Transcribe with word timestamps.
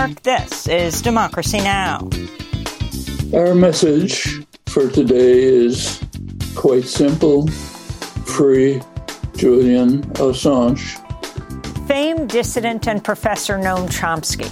York, 0.00 0.22
this 0.22 0.66
is 0.66 1.02
Democracy 1.02 1.58
Now! 1.58 2.08
Our 3.34 3.54
message 3.54 4.46
for 4.66 4.88
today 4.88 5.42
is 5.42 6.02
quite 6.54 6.84
simple 6.84 7.46
free 8.24 8.80
Julian 9.36 10.02
Assange. 10.14 10.96
Famed 11.86 12.30
dissident 12.30 12.88
and 12.88 13.04
professor 13.04 13.58
Noam 13.58 13.90
Chomsky, 13.90 14.50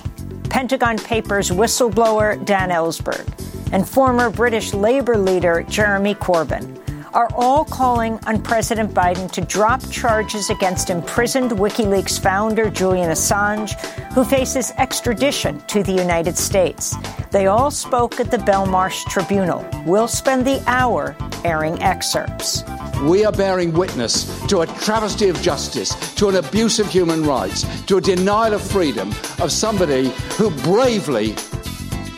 Pentagon 0.50 0.98
Papers 0.98 1.48
whistleblower 1.48 2.44
Dan 2.44 2.68
Ellsberg, 2.68 3.26
and 3.72 3.88
former 3.88 4.28
British 4.28 4.74
Labour 4.74 5.16
leader 5.16 5.62
Jeremy 5.62 6.14
Corbyn 6.14 6.76
are 7.18 7.28
all 7.34 7.64
calling 7.64 8.16
on 8.28 8.40
President 8.40 8.94
Biden 8.94 9.28
to 9.32 9.40
drop 9.40 9.82
charges 9.90 10.50
against 10.50 10.88
imprisoned 10.88 11.50
WikiLeaks 11.50 12.22
founder 12.22 12.70
Julian 12.70 13.10
Assange, 13.10 13.74
who 14.12 14.24
faces 14.24 14.70
extradition 14.78 15.58
to 15.62 15.82
the 15.82 15.90
United 15.90 16.38
States. 16.38 16.94
They 17.32 17.48
all 17.48 17.72
spoke 17.72 18.20
at 18.20 18.30
the 18.30 18.36
Belmarsh 18.36 19.04
Tribunal. 19.06 19.68
We'll 19.84 20.06
spend 20.06 20.46
the 20.46 20.62
hour 20.68 21.16
airing 21.44 21.82
excerpts. 21.82 22.62
We 23.02 23.24
are 23.24 23.32
bearing 23.32 23.72
witness 23.72 24.46
to 24.46 24.60
a 24.60 24.66
travesty 24.66 25.28
of 25.28 25.42
justice, 25.42 26.14
to 26.14 26.28
an 26.28 26.36
abuse 26.36 26.78
of 26.78 26.86
human 26.88 27.24
rights, 27.24 27.64
to 27.86 27.96
a 27.96 28.00
denial 28.00 28.54
of 28.54 28.62
freedom 28.62 29.10
of 29.40 29.50
somebody 29.50 30.10
who 30.36 30.52
bravely 30.62 31.34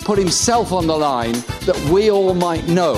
put 0.05 0.19
himself 0.19 0.73
on 0.73 0.87
the 0.87 0.97
line 0.97 1.43
that 1.65 1.89
we 1.91 2.11
all 2.11 2.35
might 2.35 2.69
know 2.69 2.97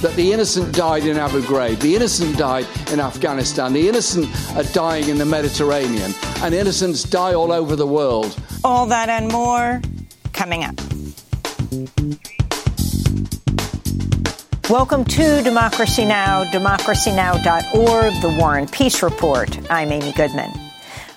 that 0.00 0.14
the 0.14 0.32
innocent 0.32 0.72
died 0.74 1.04
in 1.04 1.16
Abu 1.16 1.40
Ghraib, 1.42 1.80
the 1.80 1.96
innocent 1.96 2.38
died 2.38 2.66
in 2.92 3.00
Afghanistan, 3.00 3.72
the 3.72 3.88
innocent 3.88 4.26
are 4.56 4.62
dying 4.72 5.08
in 5.08 5.18
the 5.18 5.24
Mediterranean, 5.24 6.12
and 6.36 6.54
innocents 6.54 7.02
die 7.02 7.34
all 7.34 7.50
over 7.50 7.74
the 7.74 7.86
world. 7.86 8.38
All 8.62 8.86
that 8.86 9.08
and 9.08 9.30
more 9.32 9.80
coming 10.32 10.62
up. 10.62 10.76
Welcome 14.70 15.04
to 15.06 15.42
Democracy 15.42 16.04
Now!, 16.04 16.44
democracynow.org, 16.44 18.22
the 18.22 18.36
War 18.38 18.56
and 18.56 18.70
Peace 18.70 19.02
Report. 19.02 19.58
I'm 19.68 19.90
Amy 19.90 20.12
Goodman. 20.12 20.52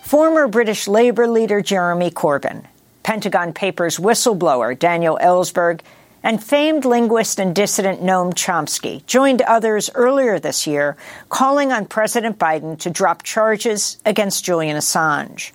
Former 0.02 0.48
British 0.48 0.88
Labour 0.88 1.28
leader 1.28 1.62
Jeremy 1.62 2.10
Corbyn, 2.10 2.66
Pentagon 3.04 3.54
Papers 3.54 3.98
whistleblower 3.98 4.78
Daniel 4.78 5.20
Ellsberg, 5.22 5.82
and 6.24 6.44
famed 6.44 6.86
linguist 6.86 7.40
and 7.40 7.56
dissident 7.56 8.02
Noam 8.02 8.34
Chomsky 8.34 9.06
joined 9.06 9.42
others 9.42 9.90
earlier 9.96 10.40
this 10.40 10.68
year 10.68 10.96
calling 11.30 11.72
on 11.72 11.86
President 11.86 12.38
Biden 12.38 12.78
to 12.80 12.90
drop 12.90 13.24
charges 13.24 13.98
against 14.06 14.46
Julian 14.46 14.78
Assange. 14.78 15.52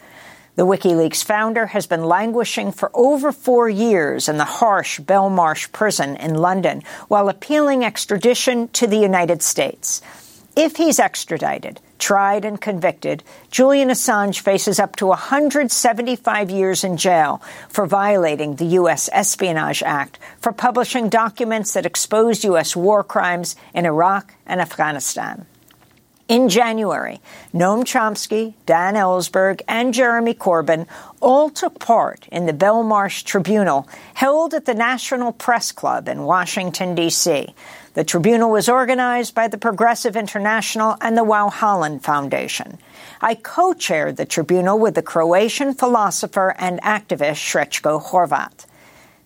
The 0.56 0.66
WikiLeaks 0.66 1.22
founder 1.22 1.66
has 1.66 1.86
been 1.86 2.04
languishing 2.04 2.72
for 2.72 2.90
over 2.94 3.30
four 3.30 3.68
years 3.68 4.28
in 4.28 4.38
the 4.38 4.44
harsh 4.44 4.98
Belmarsh 5.00 5.70
prison 5.70 6.16
in 6.16 6.34
London 6.34 6.82
while 7.08 7.28
appealing 7.28 7.84
extradition 7.84 8.68
to 8.68 8.86
the 8.86 8.96
United 8.96 9.42
States. 9.42 10.00
If 10.56 10.76
he's 10.76 10.98
extradited, 10.98 11.80
tried 11.98 12.44
and 12.44 12.60
convicted, 12.60 13.22
Julian 13.50 13.88
Assange 13.88 14.40
faces 14.40 14.78
up 14.78 14.96
to 14.96 15.06
175 15.06 16.50
years 16.50 16.84
in 16.84 16.96
jail 16.96 17.42
for 17.68 17.86
violating 17.86 18.56
the 18.56 18.66
U.S. 18.80 19.08
Espionage 19.12 19.82
Act 19.82 20.18
for 20.38 20.52
publishing 20.52 21.08
documents 21.08 21.72
that 21.72 21.86
exposed 21.86 22.44
U.S. 22.44 22.76
war 22.76 23.02
crimes 23.02 23.56
in 23.74 23.86
Iraq 23.86 24.34
and 24.46 24.60
Afghanistan. 24.60 25.46
In 26.28 26.48
January, 26.48 27.20
Noam 27.54 27.84
Chomsky, 27.84 28.54
Dan 28.66 28.94
Ellsberg, 28.94 29.62
and 29.68 29.94
Jeremy 29.94 30.34
Corbyn 30.34 30.88
all 31.20 31.50
took 31.50 31.78
part 31.78 32.26
in 32.32 32.46
the 32.46 32.52
Belmarsh 32.52 33.22
Tribunal 33.22 33.88
held 34.14 34.52
at 34.52 34.64
the 34.64 34.74
National 34.74 35.30
Press 35.30 35.70
Club 35.70 36.08
in 36.08 36.24
Washington, 36.24 36.96
D.C. 36.96 37.54
The 37.96 38.04
tribunal 38.04 38.50
was 38.50 38.68
organized 38.68 39.34
by 39.34 39.48
the 39.48 39.56
Progressive 39.56 40.16
International 40.16 40.98
and 41.00 41.16
the 41.16 41.24
Wau 41.24 41.48
Holland 41.48 42.04
Foundation. 42.04 42.76
I 43.22 43.36
co-chaired 43.36 44.18
the 44.18 44.26
tribunal 44.26 44.78
with 44.78 44.96
the 44.96 45.02
Croatian 45.02 45.72
philosopher 45.72 46.54
and 46.58 46.78
activist 46.82 47.40
Srećko 47.40 48.04
Horvat. 48.04 48.66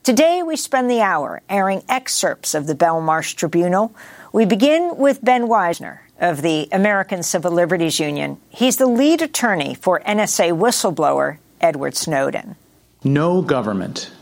Today 0.05 0.45
we 0.45 0.55
spend 0.55 0.89
the 0.89 1.01
hour 1.01 1.43
airing 1.51 1.83
excerpts 1.89 2.55
of 2.55 2.69
the 2.69 2.77
Belmarsh 2.77 3.35
Tribunal. 3.35 3.93
We 4.33 4.45
begin 4.45 4.97
with 4.97 5.25
Ben 5.25 5.49
Wizner, 5.49 5.99
of 6.21 6.43
the 6.43 6.69
American 6.71 7.25
Civil 7.25 7.51
Liberties 7.51 7.99
Union. 7.99 8.39
He's 8.51 8.77
the 8.77 8.87
lead 8.87 9.21
attorney 9.21 9.75
for 9.75 9.99
NSA 10.07 10.57
whistleblower 10.57 11.39
Edward 11.61 11.97
Snowden. 11.97 12.55
No 13.03 13.43
government 13.43 14.13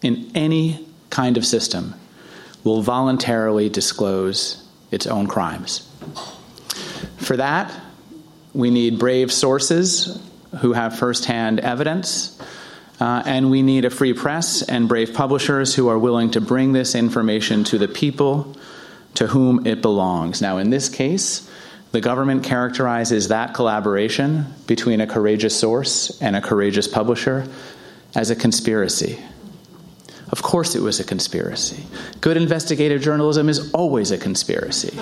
in 0.00 0.30
any 0.36 0.86
kind 1.10 1.36
of 1.36 1.44
system 1.44 1.96
will 2.66 2.82
voluntarily 2.82 3.68
disclose 3.68 4.62
its 4.90 5.06
own 5.06 5.28
crimes. 5.28 5.88
For 7.16 7.36
that, 7.36 7.72
we 8.52 8.70
need 8.70 8.98
brave 8.98 9.32
sources 9.32 10.20
who 10.58 10.72
have 10.72 10.98
firsthand 10.98 11.60
evidence. 11.60 12.38
Uh, 12.98 13.22
and 13.24 13.50
we 13.50 13.62
need 13.62 13.84
a 13.84 13.90
free 13.90 14.14
press 14.14 14.62
and 14.62 14.88
brave 14.88 15.14
publishers 15.14 15.74
who 15.74 15.88
are 15.88 15.98
willing 15.98 16.30
to 16.30 16.40
bring 16.40 16.72
this 16.72 16.94
information 16.94 17.62
to 17.62 17.78
the 17.78 17.88
people 17.88 18.56
to 19.14 19.26
whom 19.28 19.66
it 19.66 19.80
belongs. 19.80 20.40
Now, 20.42 20.58
in 20.58 20.70
this 20.70 20.88
case, 20.88 21.48
the 21.92 22.00
government 22.00 22.42
characterizes 22.42 23.28
that 23.28 23.54
collaboration 23.54 24.46
between 24.66 25.00
a 25.00 25.06
courageous 25.06 25.58
source 25.58 26.20
and 26.20 26.34
a 26.34 26.40
courageous 26.40 26.88
publisher 26.88 27.46
as 28.14 28.30
a 28.30 28.36
conspiracy. 28.36 29.22
Of 30.36 30.42
course, 30.42 30.74
it 30.74 30.82
was 30.82 31.00
a 31.00 31.04
conspiracy. 31.04 31.82
Good 32.20 32.36
investigative 32.36 33.00
journalism 33.00 33.48
is 33.48 33.72
always 33.72 34.10
a 34.10 34.18
conspiracy. 34.18 34.94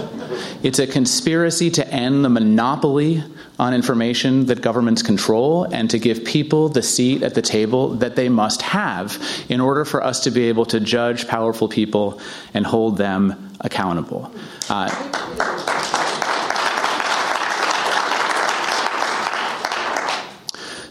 It's 0.63 0.79
a 0.79 0.87
conspiracy 0.87 1.71
to 1.73 1.85
end 1.93 2.25
the 2.25 2.29
monopoly 2.29 3.25
on 3.59 3.75
information 3.75 4.47
that 4.47 4.63
governments 4.63 5.03
control 5.03 5.65
and 5.65 5.91
to 5.91 5.99
give 5.99 6.25
people 6.25 6.69
the 6.69 6.83
seat 6.83 7.25
at 7.25 7.35
the 7.35 7.43
table 7.43 7.97
that 7.97 8.15
they 8.15 8.29
must 8.29 8.63
have 8.63 9.21
in 9.49 9.61
order 9.61 9.85
for 9.85 10.05
us 10.05 10.23
to 10.23 10.31
be 10.31 10.45
able 10.45 10.67
to 10.67 10.79
judge 10.79 11.27
powerful 11.27 11.67
people 11.67 12.21
and 12.55 12.65
hold 12.65 12.97
them 12.97 13.57
accountable. 13.59 14.33
Uh, 14.71 14.89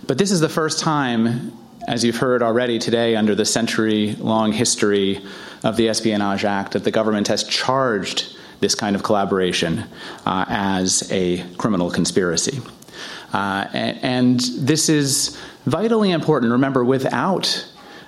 but 0.05 0.17
this 0.17 0.31
is 0.31 0.41
the 0.41 0.49
first 0.49 0.81
time 0.81 1.57
as 1.87 2.03
you've 2.03 2.17
heard 2.17 2.41
already 2.41 2.79
today, 2.79 3.15
under 3.15 3.35
the 3.35 3.45
century 3.45 4.15
long 4.19 4.51
history 4.51 5.21
of 5.63 5.77
the 5.77 5.89
Espionage 5.89 6.45
Act, 6.45 6.73
that 6.73 6.83
the 6.83 6.91
government 6.91 7.27
has 7.27 7.43
charged 7.43 8.35
this 8.59 8.75
kind 8.75 8.95
of 8.95 9.03
collaboration 9.03 9.83
uh, 10.25 10.45
as 10.47 11.11
a 11.11 11.43
criminal 11.57 11.91
conspiracy. 11.91 12.61
Uh, 13.33 13.67
and, 13.73 14.03
and, 14.03 14.39
this 14.59 14.89
is 14.89 15.37
vitally 15.65 16.11
important. 16.11 16.51
Remember, 16.51 16.83
without 16.85 17.65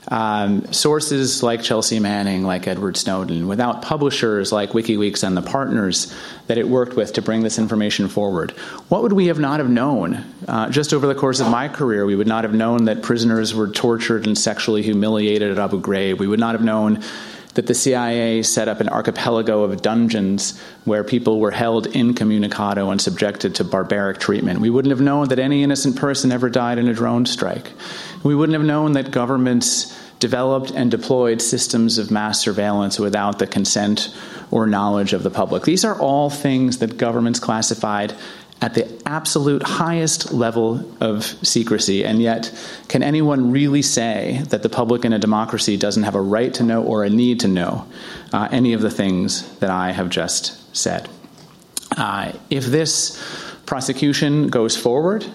um, 0.09 0.71
sources 0.71 1.41
like 1.41 1.61
Chelsea 1.61 1.99
Manning, 1.99 2.43
like 2.43 2.67
Edward 2.67 2.97
Snowden, 2.97 3.47
without 3.47 3.81
publishers 3.81 4.51
like 4.51 4.71
WikiLeaks 4.71 5.23
and 5.23 5.35
the 5.35 5.41
partners 5.41 6.13
that 6.47 6.57
it 6.57 6.67
worked 6.67 6.95
with 6.95 7.13
to 7.13 7.21
bring 7.21 7.41
this 7.41 7.57
information 7.57 8.07
forward. 8.07 8.51
What 8.89 9.01
would 9.01 9.13
we 9.13 9.27
have 9.27 9.39
not 9.39 9.59
have 9.59 9.69
known? 9.69 10.23
Uh, 10.47 10.69
just 10.69 10.93
over 10.93 11.07
the 11.07 11.15
course 11.15 11.39
of 11.39 11.49
my 11.49 11.67
career, 11.67 12.05
we 12.05 12.15
would 12.15 12.27
not 12.27 12.43
have 12.43 12.53
known 12.53 12.85
that 12.85 13.01
prisoners 13.01 13.53
were 13.53 13.67
tortured 13.67 14.27
and 14.27 14.37
sexually 14.37 14.83
humiliated 14.83 15.51
at 15.51 15.57
Abu 15.57 15.81
Ghraib. 15.81 16.19
We 16.19 16.27
would 16.27 16.39
not 16.39 16.53
have 16.53 16.63
known 16.63 17.03
that 17.55 17.67
the 17.67 17.73
CIA 17.73 18.43
set 18.43 18.67
up 18.67 18.79
an 18.81 18.89
archipelago 18.89 19.63
of 19.63 19.81
dungeons 19.81 20.59
where 20.83 21.03
people 21.03 21.39
were 21.39 21.51
held 21.51 21.87
incommunicado 21.87 22.91
and 22.91 23.01
subjected 23.01 23.55
to 23.55 23.63
barbaric 23.63 24.19
treatment. 24.19 24.59
We 24.59 24.69
wouldn't 24.69 24.91
have 24.91 25.01
known 25.01 25.29
that 25.29 25.39
any 25.39 25.63
innocent 25.63 25.95
person 25.95 26.31
ever 26.31 26.49
died 26.49 26.77
in 26.77 26.87
a 26.87 26.93
drone 26.93 27.25
strike. 27.25 27.71
We 28.23 28.35
wouldn't 28.35 28.57
have 28.57 28.67
known 28.67 28.93
that 28.93 29.11
governments 29.11 29.97
developed 30.19 30.71
and 30.71 30.91
deployed 30.91 31.41
systems 31.41 31.97
of 31.97 32.11
mass 32.11 32.39
surveillance 32.39 32.99
without 32.99 33.39
the 33.39 33.47
consent 33.47 34.13
or 34.51 34.67
knowledge 34.67 35.13
of 35.13 35.23
the 35.23 35.29
public. 35.29 35.63
These 35.63 35.85
are 35.85 35.99
all 35.99 36.29
things 36.29 36.79
that 36.79 36.97
governments 36.97 37.39
classified 37.39 38.13
at 38.61 38.73
the 38.73 39.01
absolute 39.05 39.61
highest 39.63 40.31
level 40.31 40.89
of 41.01 41.23
secrecy. 41.25 42.05
And 42.05 42.21
yet, 42.21 42.51
can 42.87 43.03
anyone 43.03 43.51
really 43.51 43.81
say 43.81 44.43
that 44.49 44.63
the 44.63 44.69
public 44.69 45.05
in 45.05 45.13
a 45.13 45.19
democracy 45.19 45.77
doesn't 45.77 46.03
have 46.03 46.15
a 46.15 46.21
right 46.21 46.53
to 46.55 46.63
know 46.63 46.83
or 46.83 47.03
a 47.03 47.09
need 47.09 47.41
to 47.41 47.47
know 47.47 47.85
uh, 48.33 48.47
any 48.51 48.73
of 48.73 48.81
the 48.81 48.89
things 48.89 49.57
that 49.57 49.69
I 49.69 49.91
have 49.91 50.09
just 50.09 50.75
said? 50.75 51.09
Uh, 51.95 52.31
if 52.49 52.65
this 52.65 53.21
prosecution 53.65 54.47
goes 54.47 54.77
forward, 54.77 55.25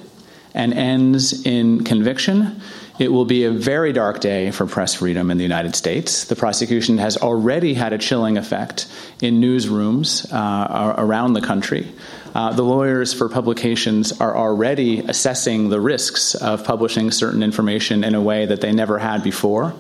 and 0.55 0.75
ends 0.75 1.45
in 1.47 1.85
conviction, 1.85 2.61
it 3.01 3.11
will 3.11 3.25
be 3.25 3.45
a 3.45 3.51
very 3.51 3.95
dark 3.95 4.21
day 4.21 4.51
for 4.51 4.67
press 4.67 4.95
freedom 4.95 5.31
in 5.31 5.39
the 5.39 5.43
United 5.43 5.75
States. 5.75 6.25
The 6.25 6.37
prosecution 6.37 6.99
has 6.99 7.17
already 7.17 7.73
had 7.73 7.95
a 7.95 7.99
chilling 7.99 8.37
effect 8.37 8.87
in 9.23 9.41
newsrooms 9.41 10.31
uh, 10.31 10.95
around 10.99 11.33
the 11.33 11.41
country. 11.41 11.91
Uh, 12.35 12.53
the 12.53 12.63
lawyers 12.63 13.15
for 13.15 13.31
publications 13.31 14.21
are 14.21 14.37
already 14.37 15.01
assessing 15.01 15.71
the 15.71 15.81
risks 15.81 16.35
of 16.35 16.63
publishing 16.63 17.11
certain 17.11 17.43
information 17.43 18.05
in 18.05 18.15
a 18.15 18.21
way 18.21 18.45
that 18.45 18.61
they 18.61 18.71
never 18.71 18.99
had 18.99 19.23
before. 19.23 19.75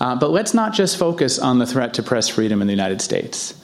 Uh, 0.00 0.16
but 0.16 0.30
let's 0.30 0.54
not 0.54 0.72
just 0.72 0.96
focus 0.96 1.38
on 1.38 1.58
the 1.58 1.66
threat 1.66 1.94
to 1.94 2.02
press 2.02 2.26
freedom 2.26 2.62
in 2.62 2.66
the 2.66 2.72
United 2.72 3.02
States, 3.02 3.54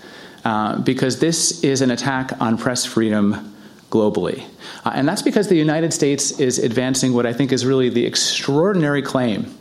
uh, 0.45 0.79
because 0.79 1.19
this 1.19 1.65
is 1.65 1.81
an 1.81 1.91
attack 1.91 2.33
on 2.43 2.59
press 2.59 2.85
freedom 2.85 3.52
globally. 3.93 4.43
Uh, 4.85 4.93
and 4.95 5.07
that's 5.07 5.23
because 5.23 5.49
the 5.49 5.57
United 5.57 5.93
States 5.93 6.41
is 6.41 6.59
advancing 6.59 7.13
what 7.13 7.27
I 7.27 7.33
think 7.33 7.53
is 7.53 7.65
really 7.67 7.91
the 7.91 8.07
extraordinary 8.07 9.03
claim 9.03 9.55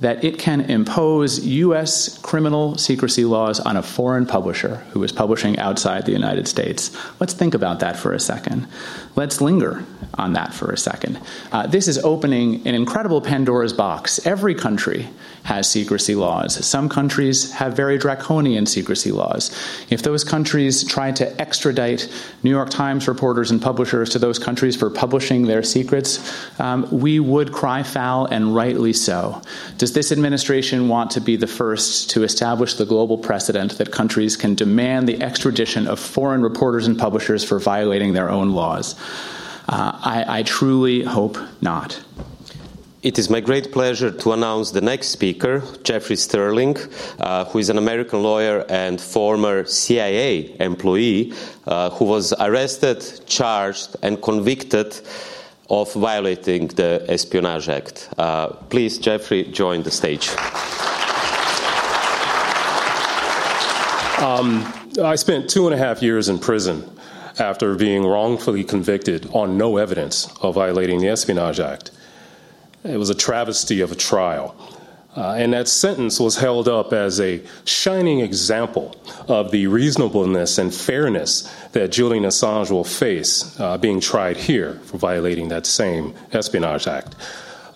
that 0.00 0.22
it 0.22 0.38
can 0.38 0.60
impose 0.60 1.44
U.S. 1.44 2.18
criminal 2.18 2.78
secrecy 2.78 3.24
laws 3.24 3.58
on 3.58 3.76
a 3.76 3.82
foreign 3.82 4.26
publisher 4.26 4.76
who 4.92 5.02
is 5.02 5.10
publishing 5.10 5.58
outside 5.58 6.06
the 6.06 6.12
United 6.12 6.46
States. 6.46 6.96
Let's 7.18 7.32
think 7.32 7.54
about 7.54 7.80
that 7.80 7.96
for 7.96 8.12
a 8.12 8.20
second. 8.20 8.68
Let's 9.16 9.40
linger 9.40 9.84
on 10.14 10.34
that 10.34 10.54
for 10.54 10.70
a 10.70 10.78
second. 10.78 11.20
Uh, 11.50 11.66
this 11.66 11.88
is 11.88 11.98
opening 11.98 12.66
an 12.66 12.74
incredible 12.74 13.20
Pandora's 13.20 13.72
box. 13.72 14.24
Every 14.24 14.54
country 14.54 15.08
has 15.44 15.68
secrecy 15.68 16.14
laws. 16.14 16.64
Some 16.64 16.88
countries 16.88 17.52
have 17.52 17.74
very 17.74 17.98
draconian 17.98 18.66
secrecy 18.66 19.12
laws. 19.12 19.50
If 19.90 20.02
those 20.02 20.22
countries 20.22 20.84
try 20.84 21.10
to 21.12 21.40
extradite 21.40 22.08
New 22.42 22.50
York 22.50 22.70
Times 22.70 23.08
reporters 23.08 23.50
and 23.50 23.60
publishers 23.60 24.10
to 24.10 24.18
those 24.18 24.38
countries 24.38 24.76
for 24.76 24.90
publishing 24.90 25.46
their 25.46 25.62
secrets, 25.62 26.60
um, 26.60 26.86
we 26.90 27.18
would 27.18 27.52
cry 27.52 27.82
foul, 27.82 28.26
and 28.26 28.54
rightly 28.54 28.92
so. 28.92 29.40
Does 29.78 29.87
this 29.92 30.12
administration 30.12 30.88
want 30.88 31.10
to 31.12 31.20
be 31.20 31.36
the 31.36 31.46
first 31.46 32.10
to 32.10 32.22
establish 32.22 32.74
the 32.74 32.86
global 32.86 33.18
precedent 33.18 33.78
that 33.78 33.92
countries 33.92 34.36
can 34.36 34.54
demand 34.54 35.08
the 35.08 35.22
extradition 35.22 35.86
of 35.86 35.98
foreign 35.98 36.42
reporters 36.42 36.86
and 36.86 36.98
publishers 36.98 37.44
for 37.44 37.58
violating 37.58 38.12
their 38.12 38.30
own 38.30 38.50
laws? 38.50 38.94
Uh, 39.68 39.92
I, 40.02 40.38
I 40.38 40.42
truly 40.42 41.04
hope 41.04 41.38
not. 41.60 42.02
It 43.00 43.16
is 43.16 43.30
my 43.30 43.38
great 43.38 43.70
pleasure 43.70 44.10
to 44.10 44.32
announce 44.32 44.72
the 44.72 44.80
next 44.80 45.08
speaker, 45.08 45.62
Jeffrey 45.84 46.16
Sterling, 46.16 46.76
uh, 47.20 47.44
who 47.44 47.60
is 47.60 47.70
an 47.70 47.78
American 47.78 48.24
lawyer 48.24 48.64
and 48.68 49.00
former 49.00 49.64
CIA 49.66 50.56
employee 50.58 51.32
uh, 51.66 51.90
who 51.90 52.06
was 52.06 52.32
arrested, 52.40 53.04
charged, 53.26 53.94
and 54.02 54.20
convicted 54.20 55.00
of 55.70 55.92
violating 55.92 56.68
the 56.68 57.04
Espionage 57.08 57.68
Act. 57.68 58.08
Uh, 58.16 58.48
please, 58.70 58.98
Jeffrey, 58.98 59.44
join 59.44 59.82
the 59.82 59.90
stage. 59.90 60.28
Um, 64.18 64.64
I 65.02 65.14
spent 65.16 65.48
two 65.48 65.66
and 65.66 65.74
a 65.74 65.78
half 65.78 66.02
years 66.02 66.28
in 66.28 66.38
prison 66.38 66.90
after 67.38 67.74
being 67.76 68.04
wrongfully 68.04 68.64
convicted 68.64 69.28
on 69.32 69.56
no 69.56 69.76
evidence 69.76 70.28
of 70.42 70.54
violating 70.56 71.00
the 71.00 71.08
Espionage 71.08 71.60
Act. 71.60 71.92
It 72.82 72.96
was 72.96 73.10
a 73.10 73.14
travesty 73.14 73.80
of 73.80 73.92
a 73.92 73.94
trial. 73.94 74.56
Uh, 75.18 75.34
and 75.34 75.52
that 75.52 75.66
sentence 75.66 76.20
was 76.20 76.36
held 76.36 76.68
up 76.68 76.92
as 76.92 77.20
a 77.20 77.42
shining 77.64 78.20
example 78.20 78.94
of 79.26 79.50
the 79.50 79.66
reasonableness 79.66 80.58
and 80.58 80.72
fairness 80.72 81.42
that 81.72 81.90
Julian 81.90 82.22
Assange 82.22 82.70
will 82.70 82.84
face 82.84 83.58
uh, 83.58 83.76
being 83.78 83.98
tried 83.98 84.36
here 84.36 84.74
for 84.84 84.96
violating 84.96 85.48
that 85.48 85.66
same 85.66 86.14
Espionage 86.30 86.86
Act. 86.86 87.16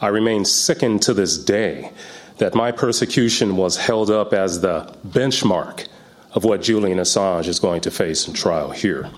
I 0.00 0.06
remain 0.06 0.44
sickened 0.44 1.02
to 1.02 1.14
this 1.14 1.36
day 1.36 1.90
that 2.38 2.54
my 2.54 2.70
persecution 2.70 3.56
was 3.56 3.76
held 3.76 4.08
up 4.08 4.32
as 4.32 4.60
the 4.60 4.96
benchmark 5.04 5.88
of 6.34 6.44
what 6.44 6.62
Julian 6.62 6.98
Assange 6.98 7.48
is 7.48 7.58
going 7.58 7.80
to 7.80 7.90
face 7.90 8.28
in 8.28 8.34
trial 8.34 8.70
here. 8.70 9.10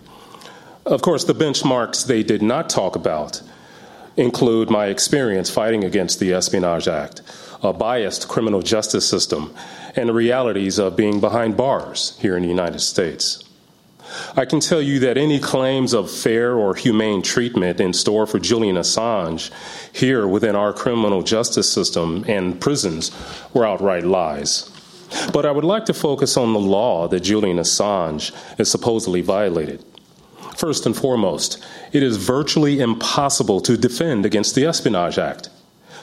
Of 0.87 1.03
course, 1.03 1.25
the 1.25 1.35
benchmarks 1.35 2.07
they 2.07 2.23
did 2.23 2.41
not 2.41 2.71
talk 2.71 2.97
about 2.97 3.43
include 4.17 4.71
my 4.71 4.87
experience 4.87 5.51
fighting 5.51 5.85
against 5.85 6.21
the 6.21 6.33
Espionage 6.33 6.89
Act, 6.89 7.21
a 7.65 7.73
biased 7.73 8.29
criminal 8.29 8.63
justice 8.63 9.09
system, 9.09 9.55
and 9.97 10.09
the 10.09 10.13
realities 10.13 10.79
of 10.79 10.97
being 10.97 11.21
behind 11.21 11.57
bars 11.57 12.17
here 12.21 12.37
in 12.37 12.43
the 12.43 12.49
United 12.49 12.81
States. 12.81 13.43
I 14.37 14.45
can 14.45 14.61
tell 14.61 14.83
you 14.83 14.99
that 15.01 15.17
any 15.17 15.39
claims 15.39 15.93
of 15.93 16.11
fair 16.11 16.55
or 16.55 16.75
humane 16.75 17.23
treatment 17.23 17.81
in 17.81 17.93
store 17.93 18.27
for 18.27 18.39
Julian 18.39 18.77
Assange 18.77 19.51
here 19.93 20.27
within 20.29 20.55
our 20.55 20.73
criminal 20.73 21.23
justice 21.23 21.73
system 21.73 22.25
and 22.29 22.61
prisons 22.61 23.11
were 23.53 23.67
outright 23.67 24.05
lies. 24.05 24.71
But 25.33 25.47
I 25.47 25.51
would 25.51 25.65
like 25.65 25.87
to 25.87 25.95
focus 25.95 26.37
on 26.37 26.53
the 26.53 26.61
law 26.61 27.09
that 27.09 27.21
Julian 27.21 27.59
Assange 27.59 28.33
is 28.59 28.71
supposedly 28.71 29.21
violated. 29.21 29.85
First 30.57 30.87
and 30.87 30.97
foremost, 30.97 31.65
it 31.93 32.03
is 32.03 32.17
virtually 32.17 32.81
impossible 32.81 33.61
to 33.63 33.77
defend 33.77 34.27
against 34.27 34.55
the 34.55 34.67
Espionage 34.67 35.19
Act. 35.19 35.49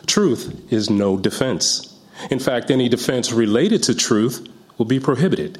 Truth 0.07 0.71
is 0.71 0.89
no 0.89 1.17
defense. 1.17 1.97
In 2.29 2.39
fact, 2.39 2.69
any 2.69 2.89
defense 2.89 3.31
related 3.31 3.83
to 3.83 3.95
truth 3.95 4.47
will 4.77 4.85
be 4.85 4.99
prohibited. 4.99 5.59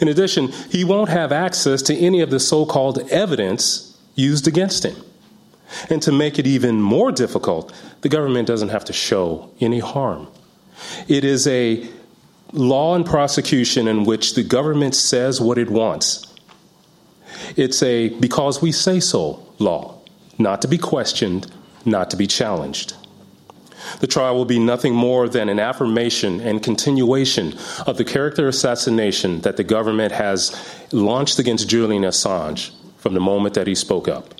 In 0.00 0.08
addition, 0.08 0.48
he 0.70 0.84
won't 0.84 1.08
have 1.08 1.32
access 1.32 1.80
to 1.82 1.96
any 1.96 2.20
of 2.20 2.30
the 2.30 2.40
so 2.40 2.66
called 2.66 2.98
evidence 3.10 3.98
used 4.14 4.46
against 4.46 4.84
him. 4.84 4.96
And 5.88 6.02
to 6.02 6.12
make 6.12 6.38
it 6.38 6.46
even 6.46 6.82
more 6.82 7.12
difficult, 7.12 7.72
the 8.02 8.08
government 8.08 8.48
doesn't 8.48 8.70
have 8.70 8.84
to 8.86 8.92
show 8.92 9.50
any 9.60 9.78
harm. 9.78 10.28
It 11.08 11.24
is 11.24 11.46
a 11.46 11.88
law 12.52 12.94
and 12.94 13.06
prosecution 13.06 13.86
in 13.86 14.04
which 14.04 14.34
the 14.34 14.42
government 14.42 14.94
says 14.94 15.40
what 15.40 15.56
it 15.56 15.70
wants 15.70 16.26
it's 17.56 17.82
a 17.82 18.08
because 18.08 18.62
we 18.62 18.72
say 18.72 19.00
so 19.00 19.46
law, 19.58 19.98
not 20.38 20.62
to 20.62 20.68
be 20.68 20.78
questioned, 20.78 21.50
not 21.84 22.10
to 22.10 22.16
be 22.16 22.26
challenged. 22.26 22.94
The 24.00 24.06
trial 24.06 24.36
will 24.36 24.44
be 24.44 24.58
nothing 24.58 24.94
more 24.94 25.28
than 25.28 25.48
an 25.48 25.58
affirmation 25.58 26.40
and 26.40 26.62
continuation 26.62 27.56
of 27.86 27.96
the 27.96 28.04
character 28.04 28.48
assassination 28.48 29.40
that 29.42 29.56
the 29.56 29.64
government 29.64 30.12
has 30.12 30.56
launched 30.92 31.38
against 31.38 31.68
Julian 31.68 32.02
Assange 32.02 32.72
from 32.98 33.14
the 33.14 33.20
moment 33.20 33.54
that 33.54 33.66
he 33.66 33.74
spoke 33.74 34.08
up. 34.08 34.34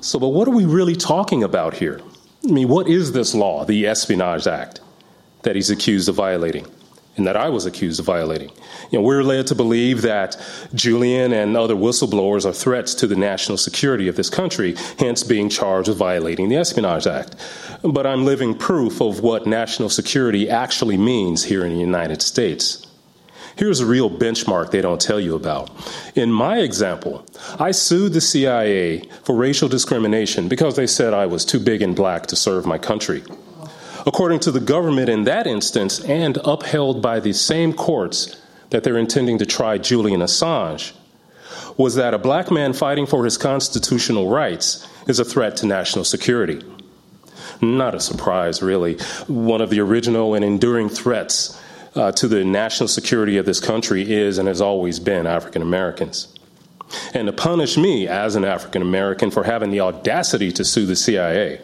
So, 0.00 0.18
but 0.18 0.28
what 0.28 0.46
are 0.46 0.52
we 0.52 0.64
really 0.64 0.96
talking 0.96 1.42
about 1.42 1.74
here? 1.74 2.00
I 2.44 2.52
mean, 2.52 2.68
what 2.68 2.88
is 2.88 3.12
this 3.12 3.34
law, 3.34 3.64
the 3.64 3.86
Espionage 3.86 4.46
Act, 4.46 4.80
that 5.42 5.56
he's 5.56 5.70
accused 5.70 6.08
of 6.08 6.14
violating? 6.14 6.66
And 7.20 7.26
that 7.26 7.36
I 7.36 7.50
was 7.50 7.66
accused 7.66 8.00
of 8.00 8.06
violating. 8.06 8.50
You 8.90 8.98
know, 8.98 9.02
we're 9.02 9.22
led 9.22 9.46
to 9.48 9.54
believe 9.54 10.00
that 10.02 10.40
Julian 10.74 11.34
and 11.34 11.54
other 11.54 11.74
whistleblowers 11.74 12.46
are 12.46 12.52
threats 12.52 12.94
to 12.94 13.06
the 13.06 13.14
national 13.14 13.58
security 13.58 14.08
of 14.08 14.16
this 14.16 14.30
country, 14.30 14.74
hence 14.98 15.22
being 15.22 15.50
charged 15.50 15.88
with 15.90 15.98
violating 15.98 16.48
the 16.48 16.56
Espionage 16.56 17.06
Act. 17.06 17.36
But 17.82 18.06
I'm 18.06 18.24
living 18.24 18.54
proof 18.56 19.02
of 19.02 19.20
what 19.20 19.46
national 19.46 19.90
security 19.90 20.48
actually 20.48 20.96
means 20.96 21.44
here 21.44 21.62
in 21.62 21.74
the 21.74 21.78
United 21.78 22.22
States. 22.22 22.86
Here's 23.54 23.80
a 23.80 23.86
real 23.86 24.08
benchmark 24.08 24.70
they 24.70 24.80
don't 24.80 25.00
tell 25.00 25.20
you 25.20 25.34
about. 25.34 25.70
In 26.14 26.32
my 26.32 26.60
example, 26.60 27.26
I 27.58 27.72
sued 27.72 28.14
the 28.14 28.22
CIA 28.22 29.00
for 29.24 29.34
racial 29.34 29.68
discrimination 29.68 30.48
because 30.48 30.76
they 30.76 30.86
said 30.86 31.12
I 31.12 31.26
was 31.26 31.44
too 31.44 31.60
big 31.60 31.82
and 31.82 31.94
black 31.94 32.26
to 32.28 32.36
serve 32.36 32.64
my 32.64 32.78
country 32.78 33.22
according 34.06 34.40
to 34.40 34.50
the 34.50 34.60
government 34.60 35.08
in 35.08 35.24
that 35.24 35.46
instance 35.46 36.00
and 36.00 36.38
upheld 36.44 37.02
by 37.02 37.20
the 37.20 37.32
same 37.32 37.72
courts 37.72 38.40
that 38.70 38.84
they're 38.84 38.98
intending 38.98 39.38
to 39.38 39.46
try 39.46 39.78
Julian 39.78 40.20
Assange, 40.20 40.92
was 41.76 41.94
that 41.94 42.14
a 42.14 42.18
black 42.18 42.50
man 42.50 42.72
fighting 42.72 43.06
for 43.06 43.24
his 43.24 43.36
constitutional 43.36 44.28
rights 44.28 44.86
is 45.06 45.18
a 45.18 45.24
threat 45.24 45.56
to 45.56 45.66
national 45.66 46.04
security. 46.04 46.62
Not 47.60 47.94
a 47.94 48.00
surprise, 48.00 48.62
really. 48.62 48.98
One 49.26 49.60
of 49.60 49.70
the 49.70 49.80
original 49.80 50.34
and 50.34 50.44
enduring 50.44 50.88
threats 50.88 51.60
uh, 51.94 52.12
to 52.12 52.28
the 52.28 52.44
national 52.44 52.88
security 52.88 53.36
of 53.36 53.46
this 53.46 53.60
country 53.60 54.10
is 54.12 54.38
and 54.38 54.48
has 54.48 54.60
always 54.60 55.00
been 55.00 55.26
African 55.26 55.62
Americans. 55.62 56.32
And 57.14 57.26
to 57.26 57.32
punish 57.32 57.76
me 57.76 58.08
as 58.08 58.34
an 58.34 58.44
African 58.44 58.82
American 58.82 59.30
for 59.30 59.44
having 59.44 59.70
the 59.70 59.80
audacity 59.80 60.52
to 60.52 60.64
sue 60.64 60.86
the 60.86 60.96
CIA 60.96 61.60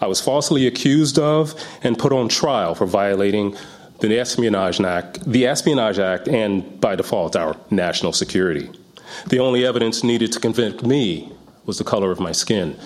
I 0.00 0.06
was 0.06 0.20
falsely 0.20 0.66
accused 0.66 1.18
of 1.18 1.54
and 1.82 1.98
put 1.98 2.12
on 2.12 2.28
trial 2.28 2.74
for 2.74 2.86
violating 2.86 3.56
the 4.00 4.18
Espionage 4.18 4.80
Act, 4.80 5.24
the 5.24 5.46
Espionage 5.46 5.98
Act, 5.98 6.28
and 6.28 6.80
by 6.80 6.96
default, 6.96 7.34
our 7.34 7.56
national 7.70 8.12
security. 8.12 8.70
The 9.28 9.38
only 9.38 9.64
evidence 9.64 10.04
needed 10.04 10.32
to 10.32 10.40
convict 10.40 10.82
me 10.82 11.32
was 11.64 11.78
the 11.78 11.84
color 11.84 12.10
of 12.10 12.20
my 12.20 12.32
skin. 12.32 12.76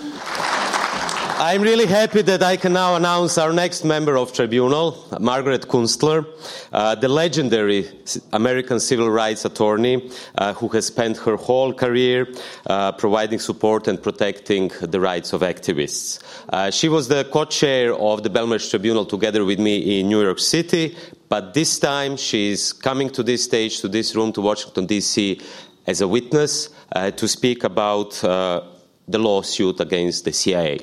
I'm 1.43 1.63
really 1.63 1.87
happy 1.87 2.21
that 2.21 2.43
I 2.43 2.59
can 2.59 2.75
now 2.75 2.97
announce 2.97 3.39
our 3.39 3.51
next 3.51 3.83
member 3.83 4.19
of 4.19 4.31
tribunal, 4.35 5.07
Margaret 5.19 5.63
Kunstler, 5.63 6.27
uh, 6.71 6.97
the 6.97 7.09
legendary 7.09 7.89
American 8.35 8.79
civil 8.79 9.09
rights 9.11 9.47
attorney 9.47 10.11
uh, 10.37 10.53
who 10.53 10.69
has 10.69 10.89
spent 10.89 11.17
her 11.17 11.37
whole 11.37 11.73
career 11.73 12.29
uh, 12.67 12.93
providing 12.93 13.39
support 13.39 13.89
and 13.89 14.03
protecting 14.03 14.71
the 14.83 15.01
rights 15.01 15.33
of 15.33 15.41
activists. 15.41 16.23
Uh, 16.51 16.71
she 16.71 16.91
was 16.91 17.09
the 17.09 17.25
co-chair 17.33 17.95
of 17.95 18.23
the 18.23 18.29
Belmarsh 18.29 18.69
Tribunal 18.69 19.07
together 19.07 19.43
with 19.43 19.59
me 19.59 19.99
in 19.99 20.09
New 20.09 20.21
York 20.21 20.41
City, 20.41 20.95
but 21.31 21.55
this 21.55 21.79
time 21.79 22.19
she's 22.19 22.75
coming 22.75 23.09
to 23.09 23.23
this 23.23 23.45
stage, 23.45 23.81
to 23.81 23.89
this 23.89 24.15
room, 24.15 24.31
to 24.35 24.43
Washington, 24.43 24.85
D.C. 24.85 25.41
as 25.87 26.03
a 26.03 26.07
witness 26.07 26.69
uh, 26.93 27.11
to 27.13 27.27
speak 27.27 27.65
about 27.65 28.23
uh, 28.23 28.61
the 29.09 29.19
lawsuit 29.19 29.81
against 29.81 30.27
the 30.27 30.35
CIA. 30.35 30.81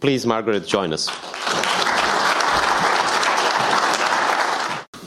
Please, 0.00 0.24
Margaret, 0.24 0.66
join 0.66 0.92
us. 0.94 1.08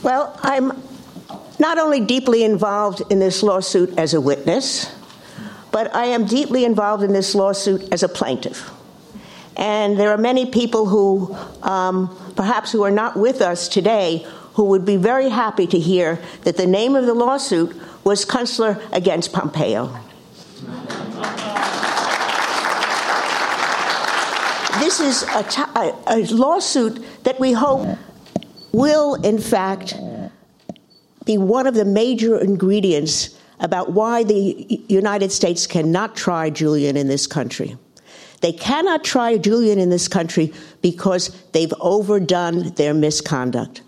Well, 0.04 0.38
I'm 0.42 0.80
not 1.58 1.78
only 1.78 2.00
deeply 2.00 2.44
involved 2.44 3.02
in 3.10 3.18
this 3.18 3.42
lawsuit 3.42 3.98
as 3.98 4.14
a 4.14 4.20
witness, 4.20 4.94
but 5.72 5.92
I 5.94 6.06
am 6.06 6.26
deeply 6.26 6.64
involved 6.64 7.02
in 7.02 7.12
this 7.12 7.34
lawsuit 7.34 7.92
as 7.92 8.04
a 8.04 8.08
plaintiff. 8.08 8.70
And 9.56 9.98
there 9.98 10.10
are 10.10 10.18
many 10.18 10.46
people 10.46 10.86
who, 10.86 11.34
um, 11.62 12.16
perhaps, 12.36 12.70
who 12.70 12.82
are 12.82 12.90
not 12.90 13.16
with 13.16 13.40
us 13.40 13.66
today, 13.68 14.26
who 14.54 14.64
would 14.66 14.84
be 14.84 14.96
very 14.96 15.28
happy 15.28 15.66
to 15.66 15.78
hear 15.78 16.20
that 16.42 16.56
the 16.56 16.66
name 16.66 16.94
of 16.94 17.06
the 17.06 17.14
lawsuit 17.14 17.74
was 18.04 18.24
Kunstler 18.24 18.80
against 18.92 19.32
Pompeo. 19.32 19.98
This 24.84 25.00
is 25.00 25.22
a, 25.22 26.34
lawsuit 26.34 27.02
that 27.24 27.40
we 27.40 27.52
hope 27.52 27.98
will, 28.72 29.14
in 29.14 29.38
fact, 29.38 29.94
be 31.24 31.38
one 31.38 31.66
of 31.66 31.74
the 31.74 31.86
major 31.86 32.38
ingredients 32.38 33.38
about 33.60 33.92
why 33.92 34.24
the 34.24 34.84
United 34.88 35.32
States 35.32 35.66
cannot 35.66 36.14
try 36.14 36.50
Julian 36.50 36.98
in 36.98 37.08
this 37.08 37.26
country. 37.26 37.78
They 38.42 38.52
cannot 38.52 39.04
try 39.04 39.38
Julian 39.38 39.78
in 39.78 39.88
this 39.88 40.06
country 40.06 40.52
because 40.82 41.30
they've 41.52 41.72
overdone 41.80 42.74
their 42.74 42.92
misconduct. 42.92 43.80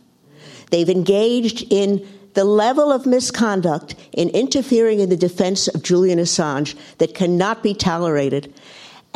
They've 0.70 0.88
engaged 0.88 1.66
in 1.70 2.08
the 2.32 2.44
level 2.44 2.90
of 2.90 3.04
misconduct 3.04 3.96
in 4.12 4.30
interfering 4.30 5.00
in 5.00 5.10
the 5.10 5.16
defense 5.16 5.68
of 5.68 5.82
Julian 5.82 6.18
Assange 6.18 6.74
that 6.96 7.14
cannot 7.14 7.62
be 7.62 7.74
tolerated. 7.74 8.54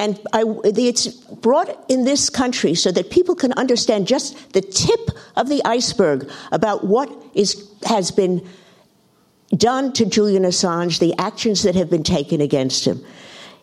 And 0.00 0.18
I, 0.32 0.44
it's 0.64 1.08
brought 1.08 1.84
in 1.90 2.06
this 2.06 2.30
country 2.30 2.74
so 2.74 2.90
that 2.90 3.10
people 3.10 3.34
can 3.34 3.52
understand 3.52 4.06
just 4.06 4.54
the 4.54 4.62
tip 4.62 5.10
of 5.36 5.50
the 5.50 5.60
iceberg 5.62 6.30
about 6.52 6.86
what 6.86 7.12
is, 7.34 7.70
has 7.84 8.10
been 8.10 8.48
done 9.54 9.92
to 9.92 10.06
Julian 10.06 10.44
Assange, 10.44 11.00
the 11.00 11.14
actions 11.18 11.64
that 11.64 11.74
have 11.74 11.90
been 11.90 12.02
taken 12.02 12.40
against 12.40 12.86
him. 12.86 13.04